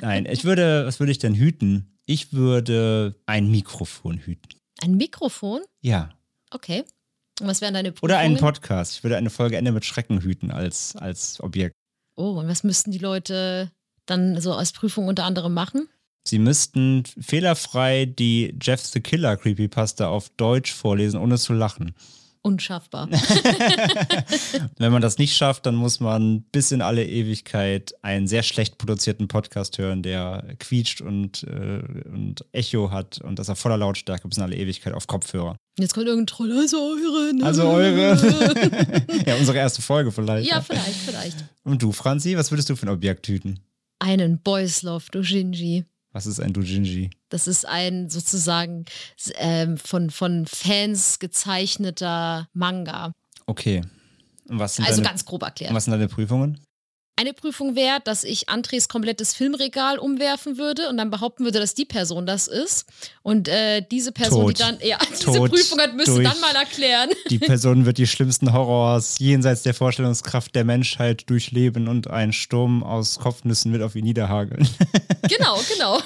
Nein, 0.00 0.26
ich 0.26 0.44
würde, 0.44 0.84
was 0.84 1.00
würde 1.00 1.12
ich 1.12 1.18
denn 1.18 1.34
hüten? 1.34 1.98
Ich 2.04 2.32
würde 2.34 3.14
ein 3.24 3.50
Mikrofon 3.50 4.18
hüten. 4.18 4.58
Ein 4.82 4.96
Mikrofon? 4.96 5.62
Ja. 5.80 6.10
Okay. 6.50 6.84
Was 7.40 7.60
wären 7.60 7.74
deine 7.74 7.92
Prüfungen? 7.92 8.12
Oder 8.12 8.18
einen 8.18 8.36
Podcast. 8.36 8.96
Ich 8.96 9.04
würde 9.04 9.16
eine 9.16 9.30
Folge 9.30 9.56
Ende 9.56 9.72
mit 9.72 9.84
Schrecken 9.84 10.20
hüten 10.20 10.50
als, 10.50 10.96
als 10.96 11.40
Objekt. 11.40 11.74
Oh, 12.16 12.38
und 12.40 12.48
was 12.48 12.64
müssten 12.64 12.90
die 12.90 12.98
Leute 12.98 13.70
dann 14.06 14.40
so 14.40 14.54
als 14.54 14.72
Prüfung 14.72 15.06
unter 15.06 15.24
anderem 15.24 15.54
machen? 15.54 15.88
Sie 16.26 16.38
müssten 16.38 17.04
fehlerfrei 17.18 18.06
die 18.06 18.54
Jeff 18.60 18.84
the 18.84 19.00
Killer 19.00 19.36
Creepypasta 19.36 20.08
auf 20.08 20.28
Deutsch 20.30 20.72
vorlesen, 20.72 21.20
ohne 21.20 21.38
zu 21.38 21.52
lachen. 21.52 21.94
Unschaffbar. 22.48 23.08
Wenn 24.78 24.90
man 24.90 25.02
das 25.02 25.18
nicht 25.18 25.36
schafft, 25.36 25.66
dann 25.66 25.74
muss 25.74 26.00
man 26.00 26.42
bis 26.50 26.72
in 26.72 26.80
alle 26.80 27.04
Ewigkeit 27.06 27.94
einen 28.02 28.26
sehr 28.26 28.42
schlecht 28.42 28.78
produzierten 28.78 29.28
Podcast 29.28 29.76
hören, 29.76 30.02
der 30.02 30.56
quietscht 30.58 31.02
und, 31.02 31.42
äh, 31.42 31.82
und 32.10 32.46
Echo 32.52 32.90
hat 32.90 33.20
und 33.20 33.38
das 33.38 33.50
auf 33.50 33.58
voller 33.58 33.76
Lautstärke 33.76 34.26
bis 34.26 34.38
in 34.38 34.44
alle 34.44 34.56
Ewigkeit 34.56 34.94
auf 34.94 35.06
Kopfhörer. 35.06 35.56
Jetzt 35.78 35.92
kommt 35.92 36.06
irgendein 36.06 36.26
Troll, 36.26 36.58
also 36.58 36.78
eure. 36.78 37.34
ne? 37.34 37.44
Also 37.44 37.68
eure. 37.68 38.16
ja, 39.26 39.36
unsere 39.36 39.58
erste 39.58 39.82
Folge 39.82 40.10
vielleicht. 40.10 40.48
ja, 40.48 40.62
vielleicht, 40.62 40.96
vielleicht. 40.96 41.44
Und 41.64 41.82
du, 41.82 41.92
Franzi, 41.92 42.34
was 42.36 42.50
würdest 42.50 42.70
du 42.70 42.76
für 42.76 42.86
ein 42.86 42.92
Objekt 42.92 43.28
hüten? 43.28 43.60
Einen 43.98 44.40
Boys 44.40 44.82
Love 44.82 45.04
Dojinji. 45.12 45.84
Was 46.12 46.26
ist 46.26 46.40
ein 46.40 46.52
Dojinji? 46.52 47.10
Das 47.28 47.46
ist 47.46 47.66
ein 47.66 48.08
sozusagen 48.08 48.84
ähm, 49.36 49.76
von, 49.76 50.10
von 50.10 50.46
Fans 50.46 51.18
gezeichneter 51.18 52.48
Manga. 52.54 53.12
Okay. 53.46 53.82
Und 54.48 54.58
was 54.58 54.76
sind, 54.76 54.86
Also 54.86 55.02
deine, 55.02 55.10
ganz 55.10 55.24
grob 55.24 55.42
erklärt. 55.42 55.70
und 55.70 55.76
was 55.76 55.84
sind 55.84 55.92
deine 55.92 56.08
Prüfungen? 56.08 56.58
Eine 57.18 57.32
Prüfung 57.32 57.74
wäre, 57.74 57.98
dass 58.04 58.22
ich 58.22 58.48
Andres 58.48 58.88
komplettes 58.88 59.34
Filmregal 59.34 59.98
umwerfen 59.98 60.56
würde 60.56 60.88
und 60.88 60.98
dann 60.98 61.10
behaupten 61.10 61.42
würde, 61.42 61.58
dass 61.58 61.74
die 61.74 61.84
Person 61.84 62.26
das 62.26 62.46
ist. 62.46 62.86
Und 63.24 63.48
äh, 63.48 63.82
diese 63.90 64.12
Person, 64.12 64.46
Tot. 64.46 64.56
die 64.56 64.62
dann, 64.62 64.78
ja, 64.80 64.98
diese 65.10 65.24
Tot 65.24 65.50
Prüfung 65.50 65.80
hat, 65.80 65.96
müsste 65.96 66.22
dann 66.22 66.38
mal 66.38 66.54
erklären. 66.54 67.10
Die 67.28 67.40
Person 67.40 67.86
wird 67.86 67.98
die 67.98 68.06
schlimmsten 68.06 68.52
Horrors 68.52 69.18
jenseits 69.18 69.64
der 69.64 69.74
Vorstellungskraft 69.74 70.54
der 70.54 70.62
Menschheit 70.64 71.28
durchleben 71.28 71.88
und 71.88 72.08
ein 72.08 72.32
Sturm 72.32 72.84
aus 72.84 73.18
Kopfnüssen 73.18 73.72
wird 73.72 73.82
auf 73.82 73.96
ihn 73.96 74.04
niederhageln. 74.04 74.68
genau, 75.28 75.60
genau. 75.72 76.00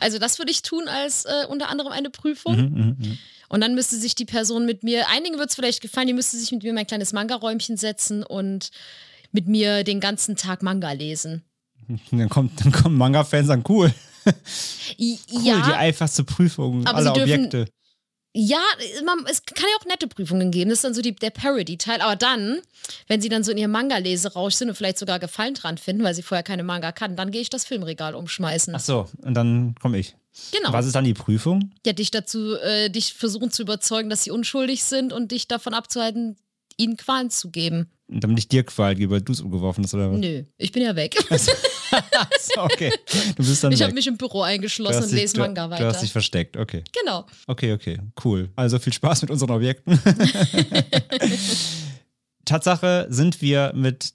also 0.00 0.18
das 0.18 0.40
würde 0.40 0.50
ich 0.50 0.62
tun 0.62 0.88
als 0.88 1.24
äh, 1.24 1.46
unter 1.48 1.68
anderem 1.68 1.92
eine 1.92 2.10
Prüfung. 2.10 2.56
Mhm, 2.56 2.96
mhm, 2.98 3.18
Und 3.48 3.60
dann 3.60 3.76
müsste 3.76 3.94
sich 3.94 4.16
die 4.16 4.24
Person 4.24 4.66
mit 4.66 4.82
mir, 4.82 5.08
einigen 5.08 5.38
wird 5.38 5.50
es 5.50 5.54
vielleicht 5.54 5.80
gefallen, 5.80 6.08
die 6.08 6.14
müsste 6.14 6.36
sich 6.36 6.50
mit 6.50 6.64
mir 6.64 6.70
in 6.70 6.74
mein 6.74 6.86
kleines 6.88 7.12
Manga-Räumchen 7.12 7.76
setzen 7.76 8.24
und 8.24 8.72
mit 9.32 9.46
mir 9.48 9.84
den 9.84 10.00
ganzen 10.00 10.36
Tag 10.36 10.62
Manga 10.62 10.92
lesen. 10.92 11.42
Dann, 12.10 12.28
kommt, 12.28 12.64
dann 12.64 12.70
kommen 12.72 12.96
Manga-Fans 12.96 13.48
an, 13.50 13.64
cool. 13.68 13.92
Cool, 14.24 14.36
die 14.98 15.18
ja, 15.48 15.62
einfachste 15.76 16.24
Prüfung 16.24 16.86
aller 16.86 17.12
dürfen- 17.14 17.22
Objekte. 17.46 17.66
ja, 18.34 18.60
man, 19.04 19.24
es 19.30 19.42
kann 19.44 19.64
ja 19.68 19.76
auch 19.80 19.86
nette 19.86 20.08
Prüfungen 20.08 20.50
geben. 20.50 20.68
Das 20.70 20.80
ist 20.80 20.84
dann 20.84 20.94
so 20.94 21.00
die, 21.00 21.14
der 21.14 21.30
Parody-Teil. 21.30 22.00
Aber 22.02 22.16
dann, 22.16 22.58
wenn 23.08 23.20
sie 23.22 23.28
dann 23.30 23.42
so 23.44 23.50
in 23.50 23.56
ihrem 23.58 23.70
Manga-Leserausch 23.70 24.54
sind 24.54 24.68
und 24.68 24.74
vielleicht 24.74 24.98
sogar 24.98 25.18
Gefallen 25.18 25.54
dran 25.54 25.78
finden, 25.78 26.04
weil 26.04 26.14
sie 26.14 26.22
vorher 26.22 26.42
keine 26.42 26.64
Manga 26.64 26.92
kann, 26.92 27.16
dann 27.16 27.30
gehe 27.30 27.40
ich 27.40 27.48
das 27.50 27.64
Filmregal 27.64 28.14
umschmeißen. 28.14 28.74
Ach 28.74 28.80
so, 28.80 29.08
und 29.22 29.34
dann 29.34 29.74
komme 29.80 29.98
ich. 29.98 30.14
genau. 30.52 30.72
Was 30.72 30.86
ist 30.86 30.94
dann 30.94 31.04
die 31.04 31.14
Prüfung? 31.14 31.72
Ja, 31.86 31.92
dich 31.94 32.10
dazu, 32.10 32.56
äh, 32.56 32.90
dich 32.90 33.14
versuchen 33.14 33.50
zu 33.50 33.62
überzeugen, 33.62 34.10
dass 34.10 34.24
sie 34.24 34.30
unschuldig 34.32 34.84
sind 34.84 35.12
und 35.14 35.32
dich 35.32 35.48
davon 35.48 35.72
abzuhalten, 35.72 36.36
ihnen 36.76 36.96
Qualen 36.98 37.30
zu 37.30 37.50
geben. 37.50 37.90
Damit 38.12 38.38
ich 38.40 38.48
dir 38.48 38.64
Qual 38.64 38.94
gebe, 38.96 39.12
weil 39.12 39.20
du 39.20 39.32
es 39.32 39.40
umgeworfen 39.40 39.84
hast, 39.84 39.94
oder 39.94 40.10
was? 40.10 40.18
Nö, 40.18 40.42
ich 40.58 40.72
bin 40.72 40.82
ja 40.82 40.96
weg. 40.96 41.16
okay. 42.56 42.92
Du 43.36 43.44
bist 43.44 43.62
dann 43.62 43.70
Ich 43.72 43.82
habe 43.82 43.92
mich 43.92 44.06
im 44.08 44.16
Büro 44.16 44.38
Du 44.38 44.42
eingeschlossen 44.42 45.04
und 45.04 45.12
lese 45.12 45.34
du- 45.34 45.40
Manga 45.40 45.66
Du 45.66 45.70
weiter. 45.72 45.86
hast 45.86 46.02
dich 46.02 46.10
versteckt, 46.12 46.56
okay. 46.56 46.82
Genau. 46.98 47.24
Okay, 47.46 47.72
okay, 47.72 47.98
cool. 48.24 48.48
Also 48.56 48.78
viel 48.80 48.92
Spaß 48.92 49.22
mit 49.22 49.30
unseren 49.30 49.50
Objekten. 49.50 49.98
Tatsache 52.44 53.06
sind 53.10 53.40
wir 53.42 53.72
mit 53.74 54.12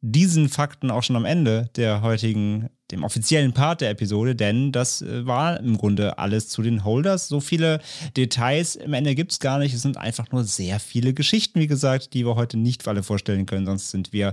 diesen 0.00 0.48
Fakten 0.48 0.90
auch 0.90 1.02
schon 1.02 1.16
am 1.16 1.24
Ende 1.24 1.70
der 1.76 2.02
heutigen, 2.02 2.70
dem 2.90 3.02
offiziellen 3.04 3.52
Part 3.52 3.80
der 3.80 3.90
Episode, 3.90 4.36
denn 4.36 4.72
das 4.72 5.02
äh, 5.02 5.26
war 5.26 5.58
im 5.60 5.76
Grunde 5.76 6.18
alles 6.18 6.48
zu 6.48 6.62
den 6.62 6.84
Holders. 6.84 7.28
So 7.28 7.40
viele 7.40 7.80
Details 8.16 8.76
im 8.76 8.94
Ende 8.94 9.14
gibt 9.14 9.32
es 9.32 9.40
gar 9.40 9.58
nicht. 9.58 9.74
Es 9.74 9.82
sind 9.82 9.96
einfach 9.96 10.30
nur 10.30 10.44
sehr 10.44 10.78
viele 10.80 11.14
Geschichten, 11.14 11.60
wie 11.60 11.66
gesagt, 11.66 12.14
die 12.14 12.24
wir 12.24 12.36
heute 12.36 12.56
nicht 12.56 12.86
alle 12.86 13.02
vorstellen 13.02 13.46
können. 13.46 13.66
Sonst 13.66 13.90
sind 13.90 14.12
wir, 14.12 14.32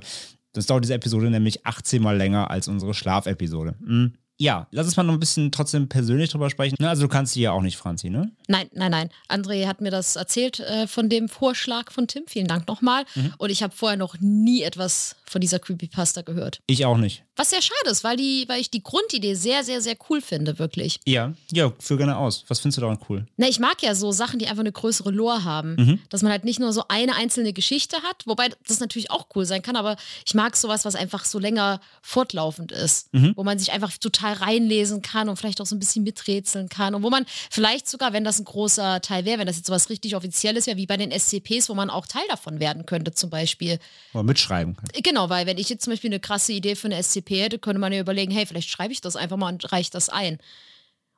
das 0.53 0.67
dauert 0.67 0.83
diese 0.83 0.93
Episode 0.93 1.29
nämlich 1.29 1.65
18 1.65 2.01
Mal 2.01 2.17
länger 2.17 2.51
als 2.51 2.67
unsere 2.67 2.93
Schlafepisode. 2.93 3.75
Hm. 3.85 4.13
Ja, 4.37 4.67
lass 4.71 4.85
uns 4.85 4.97
mal 4.97 5.03
noch 5.03 5.13
ein 5.13 5.19
bisschen 5.19 5.49
trotzdem 5.51 5.87
persönlich 5.87 6.29
drüber 6.29 6.49
sprechen. 6.49 6.75
Na, 6.79 6.89
Also 6.89 7.03
du 7.03 7.07
kannst 7.07 7.35
die 7.35 7.41
ja 7.41 7.51
auch 7.51 7.61
nicht, 7.61 7.77
Franzi, 7.77 8.09
ne? 8.09 8.31
Nein, 8.49 8.67
nein, 8.73 8.91
nein. 8.91 9.09
André 9.29 9.65
hat 9.65 9.79
mir 9.79 9.91
das 9.91 10.17
erzählt 10.17 10.59
äh, 10.59 10.87
von 10.87 11.07
dem 11.07 11.29
Vorschlag 11.29 11.89
von 11.89 12.07
Tim. 12.07 12.23
Vielen 12.27 12.47
Dank 12.47 12.67
nochmal. 12.67 13.05
Mhm. 13.15 13.33
Und 13.37 13.49
ich 13.49 13.63
habe 13.63 13.73
vorher 13.73 13.97
noch 13.97 14.17
nie 14.19 14.63
etwas 14.63 15.15
von 15.29 15.41
dieser 15.41 15.59
Creepypasta 15.59 16.21
gehört. 16.21 16.61
Ich 16.67 16.85
auch 16.85 16.97
nicht. 16.97 17.23
Was 17.37 17.49
sehr 17.49 17.61
schade 17.61 17.89
ist, 17.89 18.03
weil, 18.03 18.15
die, 18.15 18.45
weil 18.47 18.61
ich 18.61 18.69
die 18.71 18.81
Grundidee 18.81 19.33
sehr, 19.35 19.63
sehr, 19.63 19.81
sehr 19.81 19.95
cool 20.09 20.21
finde, 20.21 20.57
wirklich. 20.57 20.99
Ja, 21.05 21.33
ja, 21.51 21.73
führ 21.79 21.97
gerne 21.97 22.17
aus. 22.17 22.45
Was 22.47 22.59
findest 22.59 22.77
du 22.77 22.81
daran 22.81 22.97
cool? 23.09 23.25
Na, 23.35 23.47
ich 23.49 23.59
mag 23.59 23.81
ja 23.81 23.93
so 23.93 24.11
Sachen, 24.13 24.39
die 24.39 24.47
einfach 24.47 24.61
eine 24.61 24.71
größere 24.71 25.11
Lore 25.11 25.43
haben. 25.43 25.75
Mhm. 25.75 25.99
Dass 26.09 26.21
man 26.21 26.31
halt 26.31 26.45
nicht 26.45 26.59
nur 26.61 26.71
so 26.71 26.83
eine 26.87 27.15
einzelne 27.15 27.51
Geschichte 27.51 27.97
hat, 28.03 28.23
wobei 28.25 28.49
das 28.67 28.79
natürlich 28.79 29.11
auch 29.11 29.27
cool 29.35 29.45
sein 29.45 29.61
kann, 29.61 29.75
aber 29.75 29.97
ich 30.25 30.33
mag 30.33 30.55
sowas, 30.55 30.85
was 30.85 30.95
einfach 30.95 31.25
so 31.25 31.39
länger 31.39 31.81
fortlaufend 32.01 32.71
ist, 32.71 33.13
Mhm. 33.13 33.33
wo 33.35 33.43
man 33.43 33.59
sich 33.59 33.71
einfach 33.71 33.91
total 33.97 34.33
reinlesen 34.33 35.01
kann 35.01 35.27
und 35.27 35.35
vielleicht 35.37 35.59
auch 35.59 35.65
so 35.65 35.75
ein 35.75 35.79
bisschen 35.79 36.03
miträtseln 36.03 36.69
kann 36.69 36.95
und 36.95 37.03
wo 37.03 37.09
man 37.09 37.25
vielleicht 37.49 37.89
sogar, 37.89 38.13
wenn 38.13 38.23
das 38.23 38.39
ein 38.39 38.45
großer 38.45 39.01
Teil 39.01 39.25
wäre, 39.25 39.39
wenn 39.39 39.47
das 39.47 39.57
jetzt 39.57 39.67
sowas 39.67 39.89
richtig 39.89 40.15
Offizielles 40.15 40.67
wäre, 40.67 40.77
wie 40.77 40.85
bei 40.85 40.97
den 40.97 41.11
SCPs, 41.11 41.67
wo 41.69 41.73
man 41.73 41.89
auch 41.89 42.05
Teil 42.07 42.23
davon 42.29 42.59
werden 42.59 42.85
könnte, 42.85 43.11
zum 43.13 43.29
Beispiel. 43.29 43.79
Oder 44.13 44.23
mitschreiben 44.23 44.75
kann. 44.77 44.85
Genau, 45.03 45.14
weil 45.29 45.45
wenn 45.45 45.57
ich 45.57 45.69
jetzt 45.69 45.83
zum 45.83 45.91
Beispiel 45.93 46.09
eine 46.09 46.19
krasse 46.19 46.53
Idee 46.53 46.75
für 46.75 46.87
eine 46.87 47.01
SCP 47.01 47.41
hätte, 47.41 47.59
könnte 47.59 47.79
man 47.79 47.93
ja 47.93 47.99
überlegen, 47.99 48.31
hey, 48.31 48.45
vielleicht 48.45 48.69
schreibe 48.69 48.93
ich 48.93 49.01
das 49.01 49.15
einfach 49.15 49.37
mal 49.37 49.51
und 49.53 49.71
reiche 49.71 49.91
das 49.91 50.09
ein. 50.09 50.39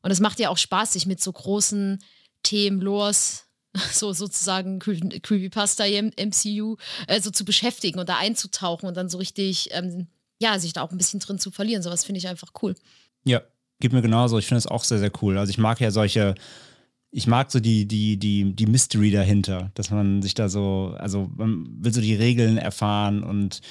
Und 0.02 0.12
es 0.12 0.20
macht 0.20 0.40
ja 0.40 0.50
auch 0.50 0.58
Spaß, 0.58 0.94
sich 0.94 1.06
mit 1.06 1.22
so 1.22 1.32
großen 1.32 2.00
Themen, 2.44 2.82
Lores, 2.82 3.46
so 3.92 4.14
sozusagen 4.14 4.80
Cre- 4.80 5.20
Creepypasta 5.22 5.86
im 5.86 6.12
MCU, 6.16 6.78
äh, 7.08 7.20
so 7.22 7.32
zu 7.32 7.44
beschäftigen 7.46 8.00
und 8.00 8.08
da 8.10 8.18
einzutauchen 8.18 8.88
und 8.88 8.96
dann 8.96 9.10
so 9.10 9.18
richtig, 9.18 9.70
ähm, 9.72 10.08
ja, 10.40 10.60
sich 10.60 10.74
da 10.74 10.82
auch 10.84 10.92
ein 10.92 10.98
bisschen 10.98 11.20
drin 11.20 11.40
zu 11.40 11.52
verlieren. 11.52 11.82
Sowas 11.84 12.06
finde 12.06 12.20
ich 12.20 12.28
einfach 12.28 12.52
cool. 12.62 12.76
Ja, 13.24 13.42
geht 13.80 13.94
mir 13.94 14.02
genauso. 14.02 14.38
Ich 14.38 14.46
finde 14.48 14.60
es 14.60 14.68
auch 14.68 14.84
sehr, 14.84 15.00
sehr 15.00 15.12
cool. 15.22 15.38
Also 15.38 15.50
ich 15.50 15.58
mag 15.58 15.80
ja 15.82 15.92
solche, 15.92 16.36
ich 17.18 17.26
mag 17.26 17.52
so 17.52 17.60
die, 17.60 17.88
die, 17.88 18.18
die, 18.18 18.54
die 18.54 18.68
Mystery 18.68 19.10
dahinter, 19.10 19.72
dass 19.74 19.90
man 19.90 20.22
sich 20.22 20.36
da 20.36 20.50
so, 20.50 20.94
also 21.00 21.32
man 21.36 21.68
will 21.80 21.92
so 21.92 22.00
die 22.00 22.14
Regeln 22.14 22.60
erfahren 22.60 23.24
und 23.24 23.62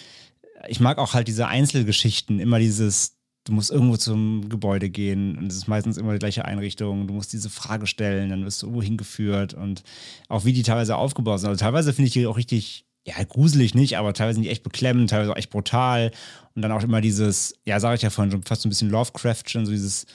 ich 0.67 0.81
mag 0.81 0.99
auch 0.99 1.15
halt 1.15 1.29
diese 1.29 1.47
Einzelgeschichten, 1.47 2.41
immer 2.41 2.59
dieses, 2.59 3.19
du 3.45 3.53
musst 3.53 3.71
irgendwo 3.71 3.97
zum 3.99 4.49
Gebäude 4.49 4.91
gehen 4.91 5.39
und 5.39 5.47
es 5.47 5.59
ist 5.59 5.69
meistens 5.69 5.97
immer 5.97 6.13
die 6.13 6.19
gleiche 6.19 6.45
Einrichtung, 6.45 7.07
du 7.07 7.15
musst 7.15 7.33
diese 7.33 7.49
Frage 7.49 7.87
stellen, 7.87 8.31
dann 8.31 8.45
wirst 8.45 8.63
du 8.63 8.67
irgendwo 8.67 8.83
hingeführt 8.83 9.55
und 9.55 9.85
auch 10.29 10.45
wie 10.45 10.53
die 10.53 10.65
teilweise 10.65 10.97
aufgebaut 10.97 11.39
sind. 11.39 11.51
Also 11.51 11.65
teilweise 11.65 11.93
finde 11.93 12.09
ich 12.09 12.15
die 12.15 12.27
auch 12.27 12.37
richtig, 12.37 12.85
ja, 13.07 13.15
gruselig 13.23 13.77
nicht, 13.77 13.97
aber 13.97 14.13
teilweise 14.13 14.35
sind 14.35 14.43
die 14.43 14.51
echt 14.51 14.65
beklemmend, 14.65 15.11
teilweise 15.11 15.31
auch 15.31 15.37
echt 15.37 15.51
brutal 15.51 16.11
und 16.57 16.63
dann 16.63 16.73
auch 16.73 16.83
immer 16.83 17.01
dieses, 17.01 17.55
ja, 17.65 17.79
sage 17.79 17.95
ich 17.95 18.03
ja 18.03 18.11
vorhin 18.11 18.33
schon, 18.33 18.43
fast 18.43 18.63
so 18.63 18.67
ein 18.69 18.71
bisschen 18.71 18.91
Lovecraftchen, 18.91 19.67
so 19.67 19.71
dieses, 19.71 20.07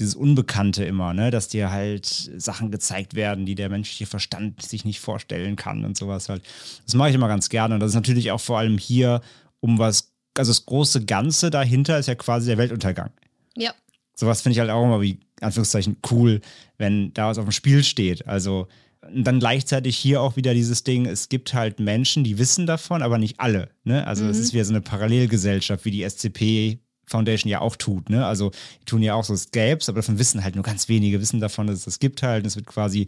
dieses 0.00 0.14
Unbekannte 0.14 0.84
immer, 0.84 1.14
ne, 1.14 1.30
dass 1.30 1.48
dir 1.48 1.70
halt 1.70 2.06
Sachen 2.06 2.70
gezeigt 2.70 3.14
werden, 3.14 3.46
die 3.46 3.54
der 3.54 3.68
menschliche 3.68 4.06
Verstand 4.06 4.62
sich 4.62 4.84
nicht 4.84 5.00
vorstellen 5.00 5.56
kann 5.56 5.84
und 5.84 5.96
sowas 5.96 6.28
halt. 6.28 6.42
Das 6.84 6.94
mache 6.94 7.10
ich 7.10 7.14
immer 7.14 7.28
ganz 7.28 7.48
gerne 7.48 7.74
und 7.74 7.80
das 7.80 7.90
ist 7.90 7.96
natürlich 7.96 8.32
auch 8.32 8.40
vor 8.40 8.58
allem 8.58 8.78
hier 8.78 9.20
um 9.60 9.78
was, 9.78 10.12
also 10.36 10.50
das 10.50 10.66
große 10.66 11.04
Ganze 11.04 11.50
dahinter 11.50 11.98
ist 11.98 12.06
ja 12.06 12.14
quasi 12.14 12.46
der 12.46 12.58
Weltuntergang. 12.58 13.10
Ja. 13.56 13.72
Sowas 14.16 14.42
finde 14.42 14.54
ich 14.54 14.60
halt 14.60 14.70
auch 14.70 14.84
immer 14.84 15.00
wie, 15.00 15.20
Anführungszeichen, 15.40 15.98
cool, 16.10 16.40
wenn 16.78 17.12
da 17.14 17.28
was 17.28 17.38
auf 17.38 17.44
dem 17.44 17.52
Spiel 17.52 17.84
steht. 17.84 18.26
Also 18.26 18.68
und 19.02 19.24
dann 19.24 19.40
gleichzeitig 19.40 19.96
hier 19.96 20.20
auch 20.20 20.36
wieder 20.36 20.52
dieses 20.52 20.84
Ding, 20.84 21.06
es 21.06 21.28
gibt 21.28 21.54
halt 21.54 21.80
Menschen, 21.80 22.22
die 22.22 22.38
wissen 22.38 22.66
davon, 22.66 23.02
aber 23.02 23.18
nicht 23.18 23.40
alle. 23.40 23.70
Ne? 23.84 24.06
Also 24.06 24.26
es 24.26 24.38
ist 24.38 24.52
wieder 24.52 24.64
so 24.64 24.72
eine 24.72 24.82
Parallelgesellschaft, 24.82 25.84
wie 25.84 25.90
die 25.90 26.08
SCP 26.08 26.78
Foundation 27.10 27.50
ja 27.50 27.60
auch 27.60 27.76
tut. 27.76 28.08
Ne? 28.08 28.24
Also 28.24 28.50
die 28.80 28.84
tun 28.86 29.02
ja 29.02 29.14
auch 29.14 29.24
so 29.24 29.36
Scapes, 29.36 29.88
aber 29.88 29.96
davon 29.96 30.18
wissen 30.18 30.42
halt 30.42 30.54
nur 30.54 30.64
ganz 30.64 30.88
wenige, 30.88 31.20
wissen 31.20 31.40
davon, 31.40 31.66
dass 31.66 31.80
es 31.80 31.84
das 31.84 31.98
gibt 31.98 32.22
halt. 32.22 32.44
Und 32.44 32.46
es 32.46 32.56
wird 32.56 32.66
quasi 32.66 33.06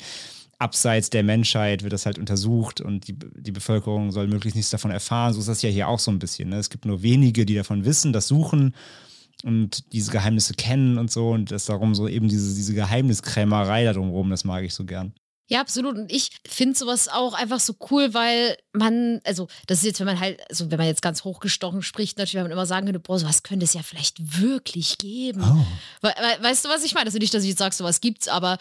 abseits 0.59 1.11
der 1.11 1.25
Menschheit 1.25 1.83
wird 1.83 1.93
das 1.93 2.07
halt 2.07 2.19
untersucht 2.19 2.81
und 2.81 3.09
die, 3.09 3.17
die 3.19 3.51
Bevölkerung 3.51 4.13
soll 4.13 4.29
möglichst 4.29 4.55
nichts 4.55 4.71
davon 4.71 4.93
erfahren. 4.93 5.33
So 5.33 5.41
ist 5.41 5.49
das 5.49 5.63
ja 5.63 5.71
hier 5.71 5.89
auch 5.89 5.99
so 5.99 6.11
ein 6.11 6.21
bisschen. 6.21 6.51
Ne? 6.51 6.57
Es 6.57 6.71
gibt 6.71 6.85
nur 6.85 7.03
wenige, 7.03 7.45
die 7.45 7.57
davon 7.57 7.85
wissen, 7.85 8.13
das 8.13 8.29
suchen 8.29 8.75
und 9.43 9.93
diese 9.93 10.13
Geheimnisse 10.13 10.55
kennen 10.55 10.99
und 10.99 11.11
so 11.11 11.31
und 11.31 11.51
das 11.51 11.65
darum 11.67 11.97
so 11.97 12.07
eben 12.07 12.29
diese, 12.29 12.55
diese 12.55 12.75
Geheimniskrämerei 12.75 13.85
da 13.85 13.93
drumherum, 13.93 14.31
das 14.31 14.45
mag 14.45 14.63
ich 14.63 14.73
so 14.73 14.85
gern. 14.85 15.13
Ja, 15.53 15.61
absolut. 15.61 15.99
Und 15.99 16.11
ich 16.11 16.31
finde 16.49 16.79
sowas 16.79 17.09
auch 17.09 17.35
einfach 17.35 17.61
so 17.61 17.75
cool, 17.91 18.15
weil 18.15 18.57
man, 18.73 19.21
also 19.25 19.49
das 19.67 19.81
ist 19.81 19.85
jetzt, 19.85 20.01
wenn 20.01 20.07
man 20.07 20.19
halt, 20.19 20.41
also 20.49 20.71
wenn 20.71 20.79
man 20.79 20.87
jetzt 20.87 21.03
ganz 21.03 21.25
hochgestochen 21.25 21.83
spricht, 21.83 22.17
natürlich, 22.17 22.37
wenn 22.37 22.45
man 22.45 22.53
immer 22.53 22.65
sagen 22.65 22.87
könnte, 22.87 23.01
boah, 23.01 23.19
sowas 23.19 23.43
könnte 23.43 23.65
es 23.65 23.75
ja 23.75 23.83
vielleicht 23.83 24.41
wirklich 24.41 24.97
geben. 24.97 25.43
Oh. 25.43 25.67
We 26.01 26.09
we 26.09 26.43
weißt 26.43 26.65
du, 26.65 26.71
was 26.71 26.85
ich 26.85 26.95
meine? 26.95 27.05
Also 27.05 27.19
nicht, 27.19 27.35
dass 27.35 27.43
ich 27.43 27.51
jetzt 27.51 27.59
sage, 27.59 27.75
sowas 27.75 28.01
gibt's, 28.01 28.29
aber 28.29 28.57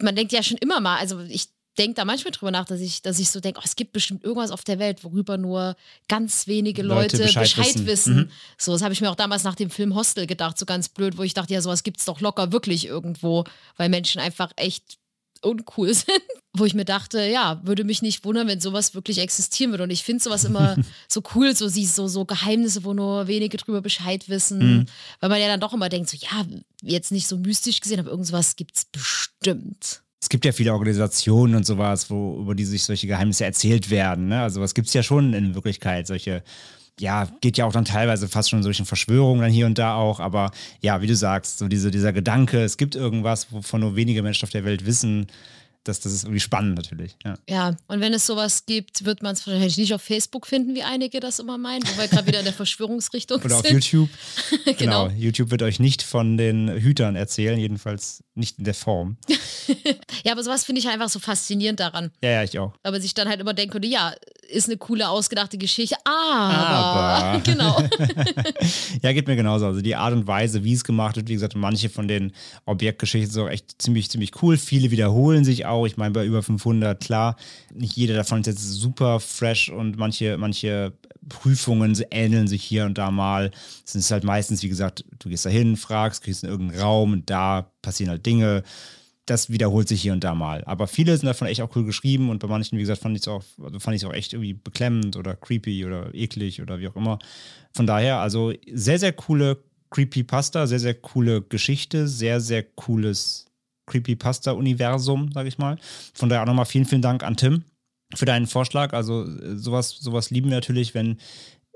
man 0.00 0.14
denkt 0.14 0.30
ja 0.32 0.44
schon 0.44 0.58
immer 0.58 0.78
mal, 0.78 0.98
also 0.98 1.18
ich 1.22 1.48
denke 1.76 1.94
da 1.94 2.04
manchmal 2.04 2.30
drüber 2.30 2.52
nach, 2.52 2.66
dass 2.66 2.80
ich, 2.80 3.02
dass 3.02 3.18
ich 3.18 3.30
so 3.30 3.40
denke, 3.40 3.58
oh, 3.60 3.64
es 3.64 3.74
gibt 3.74 3.92
bestimmt 3.92 4.22
irgendwas 4.22 4.52
auf 4.52 4.62
der 4.62 4.78
Welt, 4.78 5.02
worüber 5.02 5.38
nur 5.38 5.74
ganz 6.06 6.46
wenige 6.46 6.82
Leute, 6.82 7.16
Leute 7.16 7.26
Bescheid, 7.26 7.42
Bescheid 7.42 7.66
wissen. 7.66 7.86
wissen. 7.86 8.16
Mhm. 8.16 8.30
So, 8.58 8.72
das 8.72 8.82
habe 8.82 8.94
ich 8.94 9.00
mir 9.00 9.10
auch 9.10 9.16
damals 9.16 9.42
nach 9.42 9.56
dem 9.56 9.70
Film 9.70 9.96
Hostel 9.96 10.28
gedacht, 10.28 10.56
so 10.56 10.66
ganz 10.66 10.88
blöd, 10.88 11.18
wo 11.18 11.24
ich 11.24 11.34
dachte, 11.34 11.52
ja, 11.52 11.60
sowas 11.60 11.82
gibt's 11.82 12.04
doch 12.04 12.20
locker 12.20 12.52
wirklich 12.52 12.86
irgendwo, 12.86 13.42
weil 13.76 13.88
Menschen 13.88 14.20
einfach 14.20 14.52
echt 14.54 14.98
uncool 15.42 15.92
sind. 15.94 16.20
Wo 16.56 16.64
ich 16.64 16.74
mir 16.74 16.84
dachte, 16.84 17.20
ja, 17.24 17.60
würde 17.64 17.84
mich 17.84 18.02
nicht 18.02 18.24
wundern, 18.24 18.48
wenn 18.48 18.60
sowas 18.60 18.94
wirklich 18.94 19.18
existieren 19.18 19.70
würde. 19.70 19.84
Und 19.84 19.90
ich 19.90 20.02
finde 20.02 20.22
sowas 20.24 20.44
immer 20.44 20.76
so 21.08 21.22
cool, 21.34 21.54
so, 21.54 21.68
sie- 21.68 21.84
so, 21.86 22.08
so 22.08 22.24
Geheimnisse, 22.24 22.84
wo 22.84 22.94
nur 22.94 23.26
wenige 23.28 23.56
drüber 23.58 23.80
Bescheid 23.80 24.28
wissen. 24.28 24.58
Mhm. 24.78 24.86
Weil 25.20 25.28
man 25.30 25.40
ja 25.40 25.46
dann 25.46 25.60
doch 25.60 25.72
immer 25.72 25.88
denkt, 25.88 26.10
so, 26.10 26.16
ja, 26.20 26.44
jetzt 26.82 27.12
nicht 27.12 27.28
so 27.28 27.36
mystisch 27.36 27.80
gesehen, 27.80 28.00
aber 28.00 28.10
irgendwas 28.10 28.56
gibt's 28.56 28.86
bestimmt. 28.86 30.02
Es 30.20 30.28
gibt 30.28 30.44
ja 30.44 30.50
viele 30.52 30.72
Organisationen 30.72 31.54
und 31.54 31.64
sowas, 31.64 32.10
wo, 32.10 32.40
über 32.40 32.54
die 32.56 32.64
sich 32.64 32.82
solche 32.82 33.06
Geheimnisse 33.06 33.44
erzählt 33.44 33.88
werden. 33.90 34.26
Ne? 34.28 34.40
Also 34.42 34.60
was 34.60 34.74
gibt 34.74 34.88
es 34.88 34.94
ja 34.94 35.02
schon 35.04 35.32
in 35.32 35.54
Wirklichkeit, 35.54 36.08
solche, 36.08 36.42
ja, 37.00 37.28
geht 37.40 37.58
ja 37.58 37.64
auch 37.64 37.72
dann 37.72 37.84
teilweise 37.84 38.28
fast 38.28 38.50
schon 38.50 38.60
in 38.60 38.62
solchen 38.62 38.86
Verschwörungen 38.86 39.42
dann 39.42 39.50
hier 39.50 39.66
und 39.66 39.78
da 39.78 39.96
auch, 39.96 40.20
aber 40.20 40.50
ja, 40.80 41.00
wie 41.02 41.06
du 41.06 41.16
sagst, 41.16 41.58
so 41.58 41.68
diese, 41.68 41.90
dieser 41.90 42.12
Gedanke, 42.12 42.62
es 42.62 42.76
gibt 42.76 42.94
irgendwas, 42.94 43.52
wovon 43.52 43.80
nur 43.80 43.96
wenige 43.96 44.22
Menschen 44.22 44.44
auf 44.44 44.50
der 44.50 44.64
Welt 44.64 44.86
wissen, 44.86 45.26
das, 45.88 46.00
das 46.00 46.12
ist 46.12 46.24
irgendwie 46.24 46.40
spannend 46.40 46.76
natürlich. 46.76 47.16
Ja. 47.24 47.38
Ja, 47.48 47.76
und 47.86 48.00
wenn 48.00 48.12
es 48.12 48.26
sowas 48.26 48.66
gibt, 48.66 49.04
wird 49.04 49.22
man 49.22 49.32
es 49.32 49.46
wahrscheinlich 49.46 49.78
nicht 49.78 49.94
auf 49.94 50.02
Facebook 50.02 50.46
finden, 50.46 50.74
wie 50.74 50.82
einige 50.82 51.18
das 51.18 51.38
immer 51.38 51.56
meinen, 51.56 51.82
wo 51.82 51.98
wir 51.98 52.08
gerade 52.08 52.26
wieder 52.26 52.40
in 52.40 52.44
der 52.44 52.54
Verschwörungsrichtung 52.54 53.40
Oder 53.42 53.56
auf 53.56 53.66
sind. 53.66 53.84
YouTube. 53.84 54.10
Genau. 54.78 55.08
genau. 55.08 55.16
YouTube 55.16 55.50
wird 55.50 55.62
euch 55.62 55.80
nicht 55.80 56.02
von 56.02 56.36
den 56.36 56.68
Hütern 56.68 57.16
erzählen, 57.16 57.58
jedenfalls 57.58 58.22
nicht 58.34 58.58
in 58.58 58.64
der 58.64 58.74
Form. 58.74 59.16
Ja, 60.24 60.32
aber 60.32 60.42
sowas 60.42 60.64
finde 60.64 60.80
ich 60.80 60.88
einfach 60.88 61.08
so 61.08 61.18
faszinierend 61.18 61.80
daran. 61.80 62.10
Ja, 62.22 62.30
ja, 62.30 62.42
ich 62.42 62.58
auch. 62.58 62.72
Aber 62.82 63.00
sich 63.00 63.14
dann 63.14 63.28
halt 63.28 63.40
immer 63.40 63.54
denken 63.54 63.72
könnte, 63.72 63.88
ja, 63.88 64.14
ist 64.48 64.68
eine 64.68 64.78
coole, 64.78 65.08
ausgedachte 65.08 65.58
Geschichte, 65.58 65.96
aber, 66.04 66.54
Aber. 66.54 67.40
genau. 67.44 67.82
Ja, 69.02 69.12
geht 69.12 69.28
mir 69.28 69.36
genauso. 69.36 69.66
Also 69.66 69.80
die 69.80 69.94
Art 69.94 70.12
und 70.12 70.26
Weise, 70.26 70.64
wie 70.64 70.72
es 70.72 70.84
gemacht 70.84 71.16
wird, 71.16 71.28
wie 71.28 71.34
gesagt, 71.34 71.54
manche 71.54 71.88
von 71.88 72.08
den 72.08 72.32
Objektgeschichten 72.64 73.30
sind 73.30 73.42
auch 73.42 73.50
echt 73.50 73.80
ziemlich, 73.80 74.10
ziemlich 74.10 74.42
cool. 74.42 74.56
Viele 74.56 74.90
wiederholen 74.90 75.44
sich 75.44 75.66
auch. 75.66 75.86
Ich 75.86 75.96
meine, 75.96 76.12
bei 76.12 76.24
über 76.24 76.42
500, 76.42 77.00
klar, 77.00 77.36
nicht 77.72 77.96
jeder 77.96 78.14
davon 78.14 78.40
ist 78.40 78.46
jetzt 78.46 78.72
super 78.72 79.20
fresh 79.20 79.68
und 79.68 79.98
manche, 79.98 80.36
manche 80.38 80.92
Prüfungen 81.28 81.96
ähneln 82.10 82.48
sich 82.48 82.64
hier 82.64 82.86
und 82.86 82.98
da 82.98 83.10
mal. 83.10 83.50
Es 83.84 83.94
ist 83.94 84.10
halt 84.10 84.24
meistens, 84.24 84.62
wie 84.62 84.68
gesagt, 84.68 85.04
du 85.18 85.28
gehst 85.28 85.46
da 85.46 85.50
hin, 85.50 85.76
fragst, 85.76 86.22
kriegst 86.24 86.42
in 86.42 86.50
irgendeinen 86.50 86.80
Raum 86.80 87.12
und 87.12 87.30
da 87.30 87.70
passieren 87.82 88.10
halt 88.10 88.24
Dinge. 88.24 88.62
Das 89.28 89.50
wiederholt 89.50 89.88
sich 89.88 90.00
hier 90.00 90.14
und 90.14 90.24
da 90.24 90.34
mal. 90.34 90.64
Aber 90.64 90.86
viele 90.86 91.14
sind 91.14 91.26
davon 91.26 91.48
echt 91.48 91.60
auch 91.60 91.76
cool 91.76 91.84
geschrieben 91.84 92.30
und 92.30 92.38
bei 92.38 92.48
manchen, 92.48 92.78
wie 92.78 92.80
gesagt, 92.82 93.02
fand 93.02 93.14
ich 93.14 93.22
es 93.22 93.28
auch, 93.28 93.44
also 93.62 93.78
fand 93.78 93.94
ich 93.94 94.06
auch 94.06 94.14
echt 94.14 94.32
irgendwie 94.32 94.54
beklemmend 94.54 95.16
oder 95.16 95.36
creepy 95.36 95.84
oder 95.84 96.14
eklig 96.14 96.62
oder 96.62 96.78
wie 96.80 96.88
auch 96.88 96.96
immer. 96.96 97.18
Von 97.74 97.86
daher, 97.86 98.20
also 98.20 98.54
sehr, 98.72 98.98
sehr 98.98 99.12
coole 99.12 99.62
Creepypasta, 99.90 100.66
sehr, 100.66 100.80
sehr 100.80 100.94
coole 100.94 101.42
Geschichte, 101.42 102.08
sehr, 102.08 102.40
sehr 102.40 102.62
cooles 102.62 103.46
Creepypasta-Universum, 103.86 105.30
sage 105.32 105.48
ich 105.48 105.58
mal. 105.58 105.78
Von 106.14 106.30
daher 106.30 106.42
auch 106.42 106.46
nochmal 106.46 106.66
vielen, 106.66 106.86
vielen 106.86 107.02
Dank 107.02 107.22
an 107.22 107.36
Tim 107.36 107.64
für 108.14 108.24
deinen 108.24 108.46
Vorschlag. 108.46 108.94
Also 108.94 109.24
äh, 109.24 109.56
sowas, 109.56 109.90
sowas 109.90 110.30
lieben 110.30 110.48
wir 110.48 110.56
natürlich, 110.56 110.94
wenn 110.94 111.18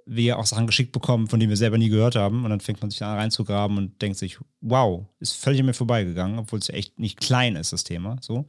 wir 0.07 0.38
auch 0.38 0.46
Sachen 0.46 0.66
geschickt 0.66 0.92
bekommen, 0.92 1.28
von 1.28 1.40
denen 1.40 1.50
wir 1.50 1.57
selber 1.57 1.78
nie 1.78 1.88
gehört 1.88 2.16
haben. 2.16 2.44
Und 2.44 2.50
dann 2.50 2.61
fängt 2.61 2.80
man 2.80 2.90
sich 2.90 3.00
da 3.00 3.14
reinzugraben 3.14 3.78
und 3.78 4.00
denkt 4.03 4.18
sich, 4.18 4.38
wow, 4.61 5.07
ist 5.20 5.34
völlig 5.34 5.61
an 5.61 5.66
mir 5.66 5.74
vorbeigegangen, 5.74 6.38
obwohl 6.38 6.59
es 6.59 6.68
ja 6.68 6.74
echt 6.74 6.98
nicht 6.98 7.20
klein 7.20 7.57
ist, 7.57 7.72
das 7.72 7.84
Thema. 7.84 8.16
So. 8.20 8.46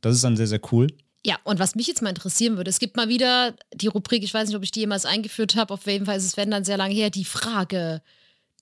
Das 0.00 0.14
ist 0.14 0.24
dann 0.24 0.36
sehr, 0.36 0.46
sehr 0.46 0.60
cool. 0.72 0.88
Ja, 1.24 1.36
und 1.44 1.58
was 1.58 1.74
mich 1.74 1.86
jetzt 1.86 2.00
mal 2.00 2.10
interessieren 2.10 2.56
würde, 2.56 2.70
es 2.70 2.78
gibt 2.78 2.96
mal 2.96 3.08
wieder 3.08 3.54
die 3.74 3.88
Rubrik, 3.88 4.22
ich 4.22 4.32
weiß 4.32 4.48
nicht, 4.48 4.56
ob 4.56 4.62
ich 4.62 4.70
die 4.70 4.80
jemals 4.80 5.04
eingeführt 5.04 5.56
habe, 5.56 5.74
auf 5.74 5.86
jeden 5.86 6.06
Fall 6.06 6.16
ist 6.16 6.24
es, 6.24 6.36
wenn 6.36 6.50
dann 6.50 6.64
sehr 6.64 6.76
lange 6.76 6.94
her, 6.94 7.10
die 7.10 7.24
Frage 7.24 8.02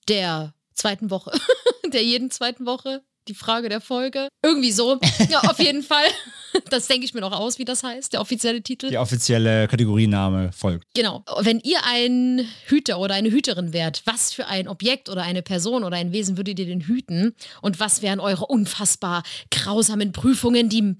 der 0.08 0.54
zweiten 0.74 1.10
Woche, 1.10 1.32
der 1.92 2.02
jeden 2.02 2.30
zweiten 2.30 2.66
Woche, 2.66 3.02
die 3.28 3.34
Frage 3.34 3.68
der 3.68 3.80
Folge. 3.80 4.28
Irgendwie 4.42 4.72
so. 4.72 4.98
Ja, 5.28 5.40
auf 5.40 5.58
jeden 5.58 5.82
Fall. 5.82 6.06
Das 6.70 6.86
denke 6.86 7.04
ich 7.04 7.14
mir 7.14 7.20
noch 7.20 7.32
aus, 7.32 7.58
wie 7.58 7.64
das 7.64 7.82
heißt, 7.82 8.12
der 8.12 8.20
offizielle 8.20 8.62
Titel. 8.62 8.90
Der 8.90 9.02
offizielle 9.02 9.68
Kategoriename 9.68 10.52
folgt. 10.52 10.84
Genau. 10.94 11.24
Wenn 11.40 11.60
ihr 11.60 11.78
ein 11.84 12.46
Hüter 12.66 12.98
oder 12.98 13.14
eine 13.14 13.30
Hüterin 13.30 13.72
wärt, 13.72 14.02
was 14.04 14.32
für 14.32 14.46
ein 14.46 14.68
Objekt 14.68 15.08
oder 15.08 15.22
eine 15.22 15.42
Person 15.42 15.84
oder 15.84 15.96
ein 15.96 16.12
Wesen 16.12 16.36
würdet 16.36 16.58
ihr 16.58 16.66
denn 16.66 16.82
hüten? 16.82 17.34
Und 17.62 17.80
was 17.80 18.02
wären 18.02 18.20
eure 18.20 18.46
unfassbar 18.46 19.22
grausamen 19.50 20.12
Prüfungen, 20.12 20.68
die 20.68 20.96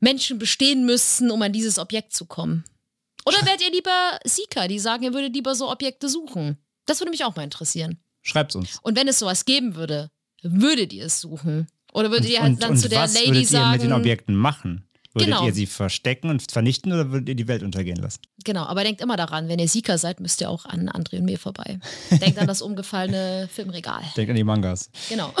Menschen 0.00 0.38
bestehen 0.38 0.84
müssten, 0.84 1.30
um 1.30 1.40
an 1.42 1.52
dieses 1.52 1.78
Objekt 1.78 2.14
zu 2.14 2.26
kommen? 2.26 2.64
Oder 3.26 3.38
wärt 3.46 3.62
ihr 3.62 3.70
lieber 3.70 4.18
Seeker, 4.24 4.68
die 4.68 4.78
sagen, 4.78 5.04
ihr 5.04 5.14
würdet 5.14 5.34
lieber 5.34 5.54
so 5.54 5.70
Objekte 5.70 6.08
suchen? 6.08 6.58
Das 6.86 7.00
würde 7.00 7.10
mich 7.10 7.24
auch 7.24 7.34
mal 7.36 7.42
interessieren. 7.42 7.98
Schreibt's 8.22 8.54
uns. 8.54 8.78
Und 8.82 8.96
wenn 8.96 9.08
es 9.08 9.18
sowas 9.18 9.44
geben 9.44 9.76
würde, 9.76 10.10
würdet 10.42 10.92
ihr 10.92 11.06
es 11.06 11.20
suchen? 11.20 11.66
Oder 11.92 12.10
würdet 12.10 12.28
ihr 12.28 12.42
halt 12.42 12.62
dann 12.62 12.72
und 12.72 12.78
zu 12.78 12.88
der 12.88 13.02
was 13.02 13.14
Lady 13.14 13.28
würdet 13.28 13.42
ihr 13.42 13.48
sagen? 13.48 13.72
mit 13.72 13.82
den 13.82 13.92
Objekten 13.92 14.34
machen? 14.34 14.86
Würdet 15.14 15.28
Genau. 15.28 15.46
ihr 15.46 15.54
sie 15.54 15.66
verstecken 15.66 16.28
und 16.28 16.50
vernichten 16.50 16.92
oder 16.92 17.10
würdet 17.12 17.28
ihr 17.28 17.34
die 17.36 17.46
Welt 17.48 17.62
untergehen 17.62 17.96
lassen? 17.98 18.20
Genau, 18.44 18.64
aber 18.64 18.82
denkt 18.82 19.00
immer 19.00 19.16
daran, 19.16 19.48
wenn 19.48 19.60
ihr 19.60 19.68
Sieger 19.68 19.96
seid, 19.96 20.18
müsst 20.20 20.40
ihr 20.40 20.50
auch 20.50 20.64
an 20.66 20.88
André 20.88 21.18
und 21.18 21.24
mir 21.24 21.38
vorbei. 21.38 21.78
Denkt 22.10 22.36
an 22.38 22.46
das 22.48 22.60
umgefallene 22.62 23.48
Filmregal. 23.52 24.02
Denkt 24.16 24.30
an 24.30 24.36
die 24.36 24.44
Mangas. 24.44 24.90
Genau. 25.08 25.32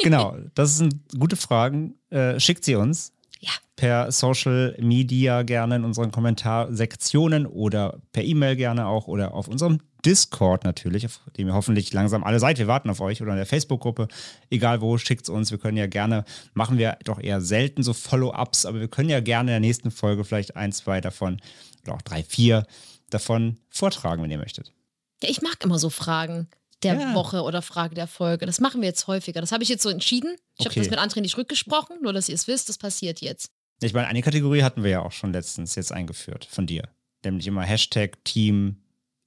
Genau, 0.00 0.36
das 0.54 0.76
sind 0.76 0.96
gute 1.18 1.36
Fragen. 1.36 1.94
Äh, 2.10 2.38
schickt 2.40 2.64
sie 2.64 2.74
uns 2.74 3.12
Ja. 3.44 3.50
per 3.74 4.12
Social 4.12 4.76
Media 4.78 5.42
gerne 5.42 5.76
in 5.76 5.84
unseren 5.84 6.12
Kommentarsektionen 6.12 7.44
oder 7.46 8.00
per 8.12 8.22
E-Mail 8.22 8.54
gerne 8.54 8.86
auch 8.86 9.08
oder 9.08 9.34
auf 9.34 9.48
unserem 9.48 9.80
Discord 10.06 10.62
natürlich, 10.62 11.06
auf 11.06 11.20
dem 11.36 11.48
ihr 11.48 11.54
hoffentlich 11.54 11.92
langsam 11.92 12.22
alle 12.22 12.38
seid. 12.38 12.58
Wir 12.58 12.68
warten 12.68 12.88
auf 12.88 13.00
euch 13.00 13.20
oder 13.20 13.32
in 13.32 13.36
der 13.36 13.46
Facebook-Gruppe. 13.46 14.06
Egal 14.50 14.80
wo, 14.80 14.96
schickt 14.96 15.22
es 15.22 15.28
uns. 15.28 15.50
Wir 15.50 15.58
können 15.58 15.76
ja 15.76 15.88
gerne, 15.88 16.24
machen 16.54 16.78
wir 16.78 16.96
doch 17.04 17.20
eher 17.20 17.40
selten 17.40 17.82
so 17.82 17.92
Follow-ups, 17.92 18.64
aber 18.64 18.78
wir 18.78 18.88
können 18.88 19.08
ja 19.08 19.20
gerne 19.20 19.50
in 19.50 19.54
der 19.54 19.60
nächsten 19.60 19.90
Folge 19.90 20.24
vielleicht 20.24 20.56
ein, 20.56 20.70
zwei 20.70 21.00
davon 21.00 21.40
oder 21.82 21.94
auch 21.94 22.02
drei, 22.02 22.22
vier 22.22 22.64
davon 23.10 23.58
vortragen, 23.70 24.22
wenn 24.22 24.30
ihr 24.30 24.38
möchtet. 24.38 24.72
Ja, 25.20 25.28
ich 25.28 25.42
mag 25.42 25.56
immer 25.64 25.78
so 25.80 25.90
Fragen 25.90 26.48
der 26.82 26.94
Ja. 26.94 27.14
Woche 27.14 27.42
oder 27.42 27.62
Frage 27.62 27.94
der 27.94 28.06
Folge. 28.06 28.46
Das 28.46 28.60
machen 28.60 28.80
wir 28.80 28.88
jetzt 28.88 29.06
häufiger. 29.06 29.40
Das 29.40 29.52
habe 29.52 29.62
ich 29.62 29.68
jetzt 29.68 29.82
so 29.82 29.88
entschieden. 29.88 30.34
Ich 30.58 30.66
Okay. 30.66 30.80
habe 30.80 30.80
das 30.80 30.90
mit 30.90 30.98
André 30.98 31.20
nicht 31.20 31.36
rückgesprochen, 31.38 31.96
nur 32.02 32.12
dass 32.12 32.28
ihr 32.28 32.34
es 32.34 32.46
wisst, 32.46 32.68
das 32.68 32.78
passiert 32.78 33.20
jetzt. 33.20 33.50
Ich 33.82 33.92
meine, 33.92 34.06
eine 34.08 34.22
Kategorie 34.22 34.62
hatten 34.62 34.82
wir 34.84 34.90
ja 34.90 35.02
auch 35.02 35.12
schon 35.12 35.32
letztens 35.32 35.74
jetzt 35.74 35.92
eingeführt 35.92 36.44
von 36.50 36.66
dir. 36.66 36.88
Nämlich 37.24 37.46
immer 37.46 37.62
Hashtag 37.62 38.24
Team 38.24 38.76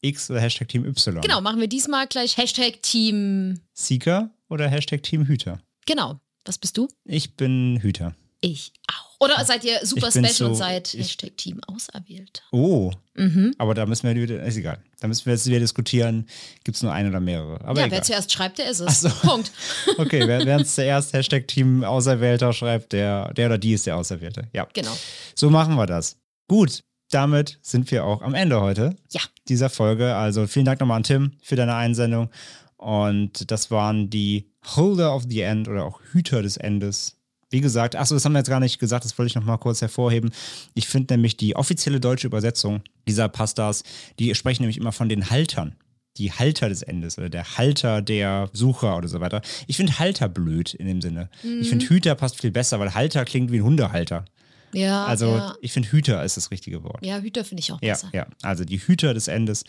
X 0.02 0.30
oder 0.30 0.40
Hashtag 0.40 0.68
Team 0.70 0.86
Y. 0.86 1.22
Genau, 1.22 1.42
machen 1.42 1.60
wir 1.60 1.68
diesmal 1.68 2.08
gleich 2.08 2.38
Hashtag 2.38 2.82
Team. 2.84 3.60
Seeker 3.74 4.30
oder 4.50 4.68
Hashtag 4.70 5.04
Team 5.04 5.26
Hüter. 5.26 5.60
Genau. 5.86 6.20
Was 6.46 6.58
bist 6.58 6.78
du? 6.78 6.88
Ich 7.06 7.36
bin 7.36 7.80
Hüter. 7.82 8.16
Ich 8.42 8.74
auch. 8.92 9.06
Oder 9.22 9.44
seid 9.46 9.64
ihr 9.64 9.80
super 9.86 10.12
special 10.12 10.26
und 10.28 10.34
so- 10.34 10.54
seid 10.56 10.94
ich- 10.94 11.00
Hashtag 11.00 11.38
Team 11.38 11.62
Auserwählt? 11.68 12.44
Oh, 12.52 12.92
Mhm. 13.16 13.56
aber 13.58 13.74
da 13.74 13.86
müssen 13.86 14.08
wir 14.08 14.16
wieder, 14.22 14.44
ist 14.44 14.58
egal. 14.58 14.78
Da 15.00 15.08
müssen 15.08 15.26
wir 15.26 15.34
jetzt 15.34 15.46
wieder 15.48 15.60
diskutieren, 15.60 16.28
gibt 16.64 16.76
es 16.76 16.84
nur 16.84 16.92
ein 16.92 17.08
oder 17.08 17.20
mehrere. 17.22 17.62
Aber 17.62 17.80
ja, 17.80 17.86
egal. 17.88 17.92
wer 18.00 18.04
zuerst 18.04 18.32
schreibt, 18.32 18.58
der 18.60 18.70
ist 18.70 18.82
es. 18.82 19.02
So. 19.02 19.10
Punkt. 19.10 19.52
Okay, 19.98 20.28
wer, 20.28 20.46
wer 20.46 20.58
uns 20.58 20.76
zuerst 20.76 21.14
Hashtag 21.14 21.48
Team 21.48 21.84
Auserwählter 21.84 22.52
schreibt, 22.54 22.92
der, 22.92 23.34
der 23.34 23.48
oder 23.48 23.58
die 23.58 23.74
ist 23.74 23.86
der 23.88 23.96
Auserwählte. 23.98 24.48
Ja, 24.54 24.68
Genau. 24.74 24.96
so 25.34 25.50
machen 25.50 25.76
wir 25.76 25.86
das. 25.86 26.18
Gut, 26.48 26.82
damit 27.10 27.58
sind 27.62 27.90
wir 27.92 28.04
auch 28.06 28.22
am 28.22 28.34
Ende 28.36 28.60
heute. 28.62 28.96
Ja. 29.12 29.22
dieser 29.48 29.70
Folge. 29.70 30.16
Also 30.16 30.46
vielen 30.48 30.66
Dank 30.66 30.80
nochmal 30.82 30.98
an 30.98 31.04
Tim 31.04 31.32
für 31.42 31.56
deine 31.56 31.76
Einsendung. 31.76 32.30
Und 32.78 33.50
das 33.52 33.72
waren 33.72 34.10
die 34.10 34.52
Holder 34.76 35.16
of 35.16 35.24
the 35.30 35.42
End 35.42 35.68
oder 35.68 35.86
auch 35.86 36.02
Hüter 36.12 36.42
des 36.42 36.58
Endes. 36.58 37.15
Wie 37.56 37.62
gesagt, 37.62 37.96
achso, 37.96 38.16
das 38.16 38.26
haben 38.26 38.34
wir 38.34 38.40
jetzt 38.40 38.50
gar 38.50 38.60
nicht 38.60 38.80
gesagt, 38.80 39.06
das 39.06 39.18
wollte 39.18 39.30
ich 39.30 39.36
nochmal 39.36 39.58
kurz 39.58 39.80
hervorheben. 39.80 40.32
Ich 40.74 40.90
finde 40.90 41.14
nämlich 41.14 41.38
die 41.38 41.56
offizielle 41.56 42.02
deutsche 42.02 42.28
Übersetzung 42.28 42.82
dieser 43.08 43.30
Pastas, 43.30 43.84
die 44.20 44.36
sprechen 44.36 44.64
nämlich 44.64 44.76
immer 44.78 44.92
von 44.92 45.08
den 45.08 45.30
Haltern. 45.30 45.78
Die 46.18 46.34
Halter 46.34 46.68
des 46.68 46.82
Endes 46.82 47.18
oder 47.18 47.30
der 47.30 47.58
Halter 47.58 48.02
der 48.02 48.50
Sucher 48.52 48.98
oder 48.98 49.08
so 49.08 49.22
weiter. 49.22 49.42
Ich 49.68 49.78
finde 49.78 50.00
Halter 50.00 50.28
blöd 50.28 50.74
in 50.74 50.86
dem 50.86 51.00
Sinne. 51.02 51.30
Ich 51.62 51.70
finde 51.70 51.86
Hüter 51.86 52.14
passt 52.16 52.42
viel 52.42 52.52
besser, 52.52 52.78
weil 52.82 52.94
Halter 52.94 53.24
klingt 53.24 53.54
wie 53.54 53.60
ein 53.60 53.64
Hundehalter. 53.64 54.26
Ja, 54.74 55.06
Also 55.06 55.28
ja. 55.28 55.56
ich 55.62 55.72
finde 55.72 55.90
Hüter 55.94 56.22
ist 56.26 56.36
das 56.36 56.52
richtige 56.52 56.84
Wort. 56.84 57.06
ja 57.06 57.20
Hüter 57.20 57.46
finde 57.46 57.62
ich 57.62 57.72
auch 57.72 57.82
Ja, 57.82 57.94
besser. 57.94 58.10
ja. 58.12 58.28
Also 58.42 58.66
die 58.66 58.80
Hüter 58.80 59.14
des 59.14 59.30
Endes. 59.30 59.64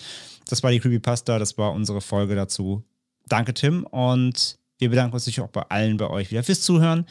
Das 0.49 0.65
war 0.65 0.73
die 0.73 0.81
Creepypasta, 0.81 1.39
das 1.39 1.57
war 1.57 1.71
unsere 1.73 2.01
Folge 2.01 2.35
dazu. 2.35 2.83
Danke, 3.29 3.55
Tim. 3.55 3.85
Und 3.85 4.59
wir 4.79 4.91
bedanken 4.91 5.15
uns 5.15 5.25
natürlich 5.25 5.41
auch 5.41 5.49
bei 5.53 5.63
allen 5.63 5.97
bei 5.97 6.09
euch 6.11 6.31
wieder 6.31 6.43
fürs 6.43 6.61
Zuhören. 6.63 7.07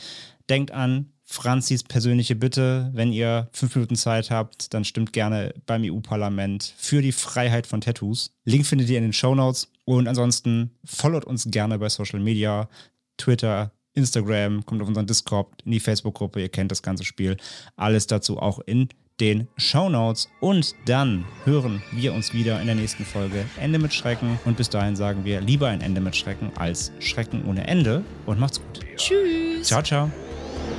Denkt 0.50 0.72
an 0.72 1.12
Franzis 1.24 1.84
persönliche 1.84 2.36
Bitte. 2.36 2.92
Wenn 2.94 3.12
ihr 3.12 3.50
fünf 3.52 3.76
Minuten 3.76 3.96
Zeit 3.96 4.30
habt, 4.30 4.74
dann 4.74 4.86
stimmt 4.86 5.12
gerne 5.12 5.54
beim 5.66 5.84
EU-Parlament 5.84 6.74
für 6.78 7.02
die 7.02 7.12
Freiheit 7.12 7.66
von 7.66 7.82
Tattoos. 7.82 8.32
Link 8.46 8.66
findet 8.66 8.90
ihr 8.90 8.98
in 8.98 9.04
den 9.04 9.14
Show 9.14 9.34
Notes. 9.34 9.72
Und 9.86 10.08
ansonsten 10.08 10.72
followt 10.84 11.26
uns 11.26 11.48
gerne 11.50 11.78
bei 11.78 11.90
Social 11.90 12.20
Media, 12.20 12.70
Twitter, 13.18 13.72
Instagram, 13.94 14.66
kommt 14.66 14.82
auf 14.82 14.88
unseren 14.88 15.08
Discord, 15.08 15.48
in 15.64 15.72
die 15.72 15.80
Facebook-Gruppe, 15.80 16.42
ihr 16.42 16.50
kennt 16.50 16.72
das 16.72 16.82
ganze 16.82 17.06
Spiel. 17.06 17.38
Alles 17.76 18.08
dazu 18.08 18.38
auch 18.40 18.60
in 18.60 18.90
den 19.20 19.48
Shownotes. 19.58 20.28
Und 20.42 20.74
dann 20.86 21.26
hören 21.46 21.82
wir 21.92 22.14
uns 22.14 22.34
wieder 22.34 22.60
in 22.60 22.68
der 22.68 22.76
nächsten 22.76 23.06
Folge 23.06 23.46
Ende 23.60 23.80
mit 23.80 23.94
Schrecken. 23.94 24.40
Und 24.46 24.58
bis 24.58 24.70
dahin 24.70 24.96
sagen 24.96 25.24
wir 25.24 25.40
lieber 25.42 25.70
ein 25.70 25.82
Ende 25.82 26.02
mit 26.02 26.16
Schrecken 26.16 26.52
als 26.58 26.92
Schrecken 27.00 27.46
ohne 27.46 27.66
Ende. 27.68 28.04
Und 28.26 28.40
macht's 28.40 28.60
gut. 28.60 28.82
Tschüss. 28.98 29.68
Ciao, 29.68 29.82
ciao. 29.82 30.12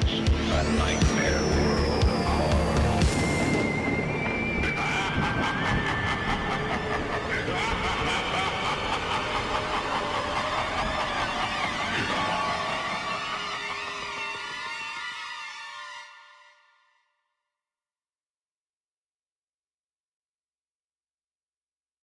A 0.08 0.62
nightmare. 0.78 1.45